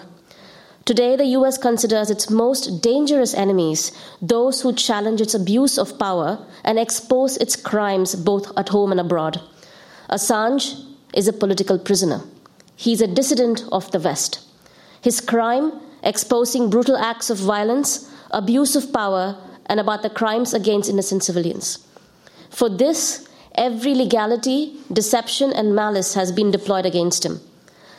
Today, 0.85 1.15
the 1.15 1.27
US 1.39 1.57
considers 1.57 2.11
its 2.11 2.29
most 2.29 2.83
dangerous 2.83 3.33
enemies 3.35 3.93
those 4.21 4.61
who 4.61 4.73
challenge 4.73 5.21
its 5.21 5.35
abuse 5.35 5.79
of 5.79 5.99
power 5.99 6.45
and 6.65 6.79
expose 6.79 7.37
its 7.37 7.55
crimes 7.55 8.17
both 8.17 8.51
at 8.59 8.71
home 8.71 8.91
and 8.91 9.01
abroad. 9.01 9.41
Assange 10.09 10.85
is 11.15 11.29
a 11.29 11.33
political 11.33 11.79
prisoner. 11.79 12.23
He's 12.75 13.01
a 13.01 13.07
dissident 13.07 13.63
of 13.71 13.91
the 13.93 14.01
West. 14.01 14.41
His 15.01 15.21
crime, 15.21 15.81
exposing 16.03 16.71
brutal 16.71 16.97
acts 16.97 17.31
of 17.31 17.39
violence, 17.39 18.11
abuse 18.33 18.75
of 18.75 18.93
power, 18.93 19.37
and 19.67 19.79
about 19.79 20.03
the 20.03 20.11
crimes 20.11 20.53
against 20.53 20.91
innocent 20.91 21.23
civilians. 21.23 21.87
For 22.51 22.69
this, 22.69 23.29
Every 23.55 23.95
legality, 23.95 24.77
deception, 24.93 25.53
and 25.53 25.75
malice 25.75 26.15
has 26.15 26.33
been 26.33 26.51
deployed 26.51 26.87
against 26.87 27.25
him. 27.25 27.41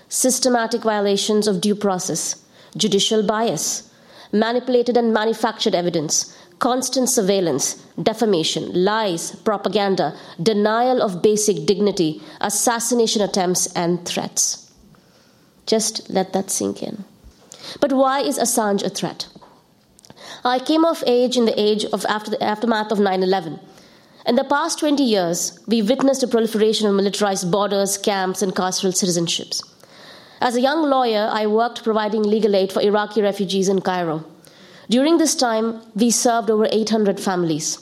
Systematic 0.10 0.82
violations 0.82 1.47
of 1.47 1.62
due 1.62 1.76
process, 1.76 2.43
judicial 2.76 3.24
bias, 3.24 3.89
manipulated 4.32 4.97
and 4.97 5.14
manufactured 5.14 5.76
evidence, 5.76 6.36
constant 6.60 7.10
surveillance, 7.10 7.76
defamation, 8.02 8.72
lies, 8.86 9.36
propaganda, 9.38 10.16
denial 10.41 11.02
of 11.02 11.22
basic 11.22 11.66
dignity, 11.66 12.22
assassination 12.39 13.22
attempts, 13.22 13.66
and 13.74 14.06
threats. 14.06 14.72
Just 15.66 16.10
let 16.10 16.34
that 16.34 16.52
sink 16.52 16.84
in. 16.84 17.04
But 17.80 17.93
why 17.93 18.22
is 18.22 18.38
Assange 18.38 18.84
a 18.84 18.89
threat? 18.89 19.28
I 20.43 20.60
came 20.60 20.86
of 20.86 21.04
age 21.06 21.38
in 21.38 21.45
the 21.45 21.60
age 21.60 21.86
of 21.86 22.06
after 22.06 22.32
the 22.32 22.43
aftermath 22.43 22.91
of 22.91 22.99
9 22.99 23.24
11. 23.24 23.60
In 24.24 24.36
the 24.36 24.43
past 24.43 24.78
20 24.78 25.03
years, 25.03 25.59
we've 25.65 25.89
witnessed 25.89 26.22
a 26.22 26.28
proliferation 26.28 26.86
of 26.86 26.93
militarized 26.93 27.49
borders, 27.49 27.97
camps, 27.97 28.43
and 28.43 28.53
carceral 28.53 28.93
citizenships. 28.93 29.63
As 30.39 30.55
a 30.55 30.61
young 30.61 30.88
lawyer, 30.88 31.28
I 31.32 31.47
worked 31.47 31.84
providing 31.84 32.22
legal 32.22 32.55
aid 32.55 32.72
for 32.72 32.84
Iraqi 32.84 33.24
refugees 33.24 33.67
in 33.67 33.82
Cairo. 33.82 34.24
During 34.91 35.17
this 35.17 35.34
time, 35.34 35.82
we 35.95 36.11
served 36.11 36.51
over 36.51 36.67
800 36.69 37.19
families. 37.19 37.80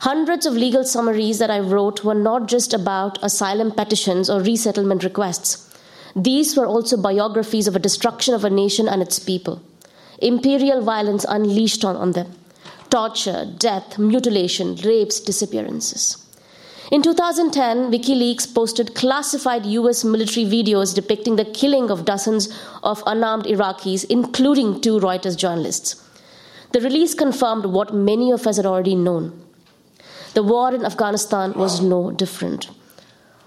Hundreds 0.00 0.46
of 0.46 0.54
legal 0.54 0.82
summaries 0.82 1.38
that 1.38 1.50
I 1.50 1.60
wrote 1.60 2.02
were 2.02 2.14
not 2.14 2.48
just 2.48 2.74
about 2.74 3.22
asylum 3.22 3.70
petitions 3.70 4.28
or 4.28 4.40
resettlement 4.40 5.04
requests. 5.04 5.72
These 6.16 6.56
were 6.56 6.66
also 6.66 6.96
biographies 6.96 7.68
of 7.68 7.76
a 7.76 7.84
destruction 7.86 8.34
of 8.34 8.44
a 8.44 8.50
nation 8.50 8.88
and 8.88 9.00
its 9.00 9.20
people, 9.20 9.62
imperial 10.18 10.82
violence 10.82 11.24
unleashed 11.28 11.84
on, 11.84 11.94
on 11.94 12.12
them 12.12 12.34
torture, 12.92 13.46
death, 13.56 13.98
mutilation, 13.98 14.76
rapes, 14.84 15.18
disappearances. 15.18 16.18
In 16.90 17.00
2010, 17.00 17.90
WikiLeaks 17.90 18.54
posted 18.54 18.94
classified 18.94 19.64
US 19.64 20.04
military 20.04 20.44
videos 20.44 20.94
depicting 20.94 21.36
the 21.36 21.46
killing 21.46 21.90
of 21.90 22.04
dozens 22.04 22.50
of 22.82 23.02
unarmed 23.06 23.46
Iraqis, 23.46 24.04
including 24.10 24.78
two 24.82 25.00
Reuters 25.00 25.38
journalists. 25.38 26.06
The 26.72 26.82
release 26.82 27.14
confirmed 27.14 27.64
what 27.64 27.94
many 27.94 28.30
of 28.30 28.46
us 28.46 28.58
had 28.58 28.66
already 28.66 28.94
known. 28.94 29.40
The 30.34 30.42
war 30.42 30.74
in 30.74 30.84
Afghanistan 30.84 31.54
was 31.54 31.80
no 31.80 32.10
different. 32.10 32.68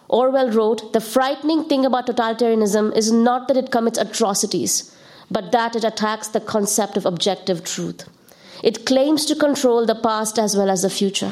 Orwell 0.08 0.50
wrote 0.50 0.92
The 0.94 1.02
frightening 1.02 1.66
thing 1.66 1.86
about 1.86 2.08
totalitarianism 2.08 2.98
is 2.98 3.12
not 3.12 3.48
that 3.48 3.58
it 3.58 3.72
commits 3.72 4.00
atrocities, 4.00 4.96
but 5.30 5.52
that 5.52 5.76
it 5.76 5.84
attacks 5.84 6.30
the 6.30 6.40
concept 6.40 6.98
of 6.98 7.06
objective 7.06 7.64
truth. 7.64 8.10
It 8.66 8.84
claims 8.84 9.28
to 9.28 9.36
control 9.36 9.86
the 9.86 9.94
past 9.94 10.40
as 10.40 10.58
well 10.58 10.72
as 10.72 10.82
the 10.82 10.90
future. 10.90 11.32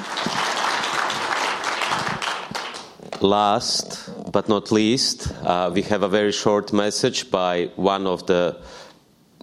Last 3.21 4.11
but 4.31 4.47
not 4.47 4.71
least, 4.71 5.31
uh, 5.43 5.71
we 5.73 5.81
have 5.81 6.03
a 6.03 6.07
very 6.07 6.31
short 6.31 6.71
message 6.71 7.31
by 7.31 7.71
one 7.75 8.05
of 8.05 8.27
the 8.27 8.61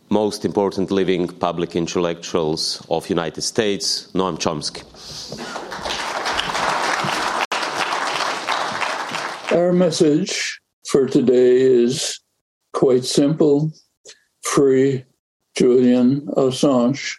most 0.08 0.44
important 0.44 0.92
living 0.92 1.26
public 1.26 1.74
intellectuals 1.74 2.80
of 2.88 3.10
United 3.10 3.42
States, 3.42 4.08
Noam 4.14 4.38
Chomsky. 4.38 4.84
Our 9.50 9.72
message 9.72 10.60
for 10.86 11.06
today 11.08 11.60
is 11.60 12.20
quite 12.72 13.04
simple 13.04 13.72
free 14.42 15.06
Julian 15.56 16.28
Assange. 16.36 17.16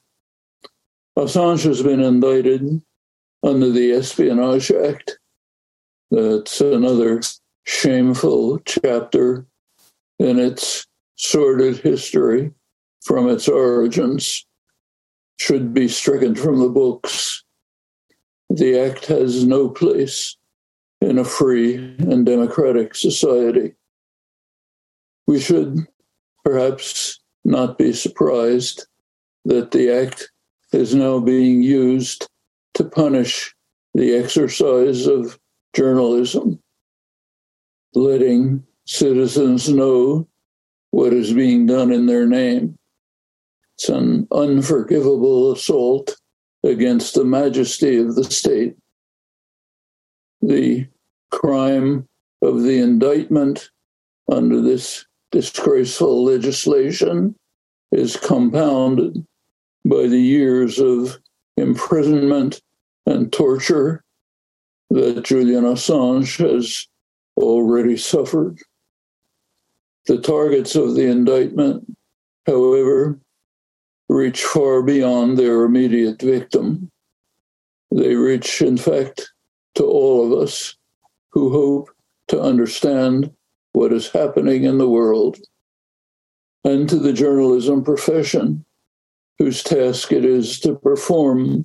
Assange 1.18 1.64
has 1.66 1.82
been 1.82 2.01
indicted 2.01 2.82
under 3.43 3.70
the 3.70 3.91
Espionage 3.91 4.72
Act. 4.72 5.20
That's 6.09 6.62
another 6.62 7.22
shameful 7.66 8.59
chapter 8.59 9.45
in 10.20 10.39
its 10.39 10.86
sordid 11.16 11.78
history 11.78 12.51
from 13.01 13.30
its 13.30 13.47
origins. 13.47 14.45
Should 15.39 15.74
be 15.74 15.88
stricken 15.88 16.36
from 16.36 16.59
the 16.59 16.70
books. 16.70 17.43
The 18.49 18.80
act 18.80 19.07
has 19.07 19.43
no 19.43 19.70
place 19.70 20.38
in 21.01 21.18
a 21.18 21.26
free 21.26 21.76
and 21.97 22.26
democratic 22.26 22.95
society. 22.95 23.74
We 25.26 25.39
should 25.39 25.88
perhaps 26.45 27.20
not 27.43 27.78
be 27.78 27.91
surprised 27.93 28.86
that 29.45 29.72
the 29.72 29.89
act 29.89 30.32
is 30.72 30.95
now 30.95 31.19
being 31.19 31.61
used 31.61 32.28
to 32.76 32.84
punish 32.84 33.53
the 33.93 34.15
exercise 34.15 35.05
of 35.07 35.38
journalism, 35.76 36.59
letting 37.93 38.63
citizens 38.86 39.69
know 39.69 40.28
what 40.91 41.13
is 41.13 41.34
being 41.34 41.65
done 41.65 41.91
in 41.91 42.05
their 42.05 42.26
name. 42.26 42.78
It's 43.76 43.89
an 43.89 44.28
unforgivable 44.32 45.51
assault 45.51 46.15
against 46.63 47.15
the 47.15 47.26
majesty 47.26 47.97
of 47.97 48.15
the 48.15 48.24
state. 48.26 48.76
The 50.41 50.88
crime 51.32 52.07
of 52.41 52.63
the 52.63 52.80
indictment 52.80 53.69
under 54.32 54.61
this 54.61 55.05
disgraceful 55.32 56.24
legislation 56.24 57.36
is 57.91 58.17
compounded 58.17 59.26
by 59.86 60.07
the 60.07 60.19
years 60.19 60.79
of 60.79 61.17
imprisonment 61.57 62.61
and 63.05 63.32
torture 63.32 64.03
that 64.89 65.23
Julian 65.23 65.63
Assange 65.63 66.38
has 66.38 66.88
already 67.38 67.97
suffered. 67.97 68.59
The 70.05 70.19
targets 70.19 70.75
of 70.75 70.95
the 70.95 71.07
indictment, 71.07 71.86
however, 72.45 73.19
reach 74.09 74.43
far 74.43 74.84
beyond 74.84 75.38
their 75.38 75.63
immediate 75.63 76.21
victim. 76.21 76.89
They 77.91 78.15
reach, 78.15 78.61
in 78.61 78.77
fact, 78.77 79.32
to 79.75 79.84
all 79.84 80.25
of 80.25 80.39
us 80.39 80.75
who 81.29 81.51
hope 81.51 81.89
to 82.27 82.41
understand 82.41 83.32
what 83.73 83.93
is 83.93 84.09
happening 84.09 84.65
in 84.65 84.77
the 84.77 84.89
world, 84.89 85.38
and 86.63 86.89
to 86.89 86.97
the 86.97 87.13
journalism 87.13 87.84
profession 87.84 88.65
whose 89.41 89.63
task 89.63 90.11
it 90.11 90.23
is 90.23 90.59
to 90.59 90.75
perform 90.75 91.63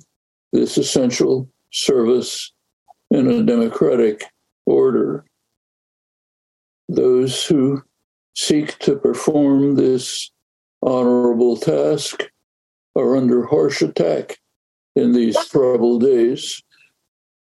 this 0.51 0.79
essential 0.79 1.47
service 1.71 2.51
in 3.11 3.27
a 3.27 3.43
democratic 3.43 4.23
order. 4.65 5.23
Those 6.89 7.45
who 7.45 7.83
seek 8.35 8.79
to 8.79 8.95
perform 8.95 9.75
this 9.75 10.31
honorable 10.81 11.55
task 11.55 12.23
are 12.95 13.15
under 13.15 13.45
harsh 13.45 13.83
attack 13.83 14.39
in 14.95 15.11
these 15.11 15.37
troubled 15.47 16.01
days. 16.01 16.63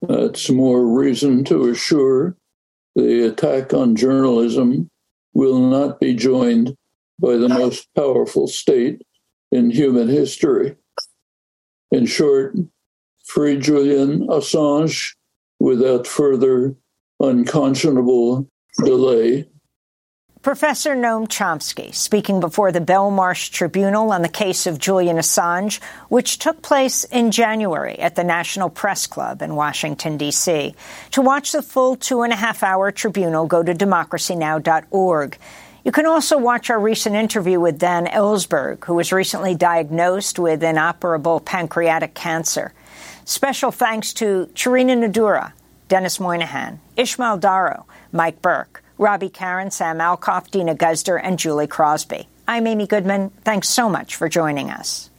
That's 0.00 0.48
more 0.48 0.86
reason 0.86 1.44
to 1.44 1.68
assure 1.68 2.34
the 2.96 3.26
attack 3.26 3.74
on 3.74 3.94
journalism 3.94 4.88
will 5.34 5.58
not 5.58 6.00
be 6.00 6.14
joined 6.14 6.74
by 7.20 7.36
the 7.36 7.50
most 7.50 7.88
powerful 7.94 8.46
state 8.46 9.02
in 9.54 9.70
human 9.70 10.08
history. 10.08 10.74
In 11.92 12.06
short, 12.06 12.56
free 13.24 13.56
Julian 13.56 14.26
Assange 14.26 15.14
without 15.60 16.08
further 16.08 16.74
unconscionable 17.20 18.48
delay. 18.84 19.48
Professor 20.42 20.94
Noam 20.94 21.26
Chomsky 21.26 21.94
speaking 21.94 22.40
before 22.40 22.72
the 22.72 22.80
Belmarsh 22.80 23.50
Tribunal 23.50 24.12
on 24.12 24.22
the 24.22 24.28
case 24.28 24.66
of 24.66 24.78
Julian 24.78 25.16
Assange, 25.16 25.80
which 26.08 26.38
took 26.38 26.60
place 26.60 27.04
in 27.04 27.30
January 27.30 27.98
at 27.98 28.16
the 28.16 28.24
National 28.24 28.68
Press 28.68 29.06
Club 29.06 29.40
in 29.40 29.54
Washington, 29.54 30.18
D.C. 30.18 30.74
To 31.12 31.22
watch 31.22 31.52
the 31.52 31.62
full 31.62 31.96
two 31.96 32.22
and 32.22 32.32
a 32.32 32.36
half 32.36 32.62
hour 32.62 32.90
tribunal, 32.90 33.46
go 33.46 33.62
to 33.62 33.72
democracynow.org. 33.72 35.38
You 35.84 35.92
can 35.92 36.06
also 36.06 36.38
watch 36.38 36.70
our 36.70 36.80
recent 36.80 37.14
interview 37.14 37.60
with 37.60 37.78
Dan 37.78 38.06
Ellsberg, 38.06 38.82
who 38.86 38.94
was 38.94 39.12
recently 39.12 39.54
diagnosed 39.54 40.38
with 40.38 40.62
inoperable 40.62 41.40
pancreatic 41.40 42.14
cancer. 42.14 42.72
Special 43.26 43.70
thanks 43.70 44.14
to 44.14 44.48
Charina 44.54 44.96
Nadura, 44.96 45.52
Denis 45.88 46.18
Moynihan, 46.18 46.80
Ishmael 46.96 47.38
Daro, 47.38 47.84
Mike 48.12 48.40
Burke, 48.40 48.82
Robby 48.96 49.28
Karran, 49.28 49.70
Sam 49.70 49.98
Alcoff, 49.98 50.50
Dina 50.50 50.74
Guzder, 50.74 51.20
and 51.22 51.38
Julie 51.38 51.66
Crosby. 51.66 52.28
I'm 52.48 52.66
Amy 52.66 52.86
Goodman. 52.86 53.28
Thanks 53.44 53.68
so 53.68 53.90
much 53.90 54.16
for 54.16 54.30
joining 54.30 54.70
us. 54.70 55.10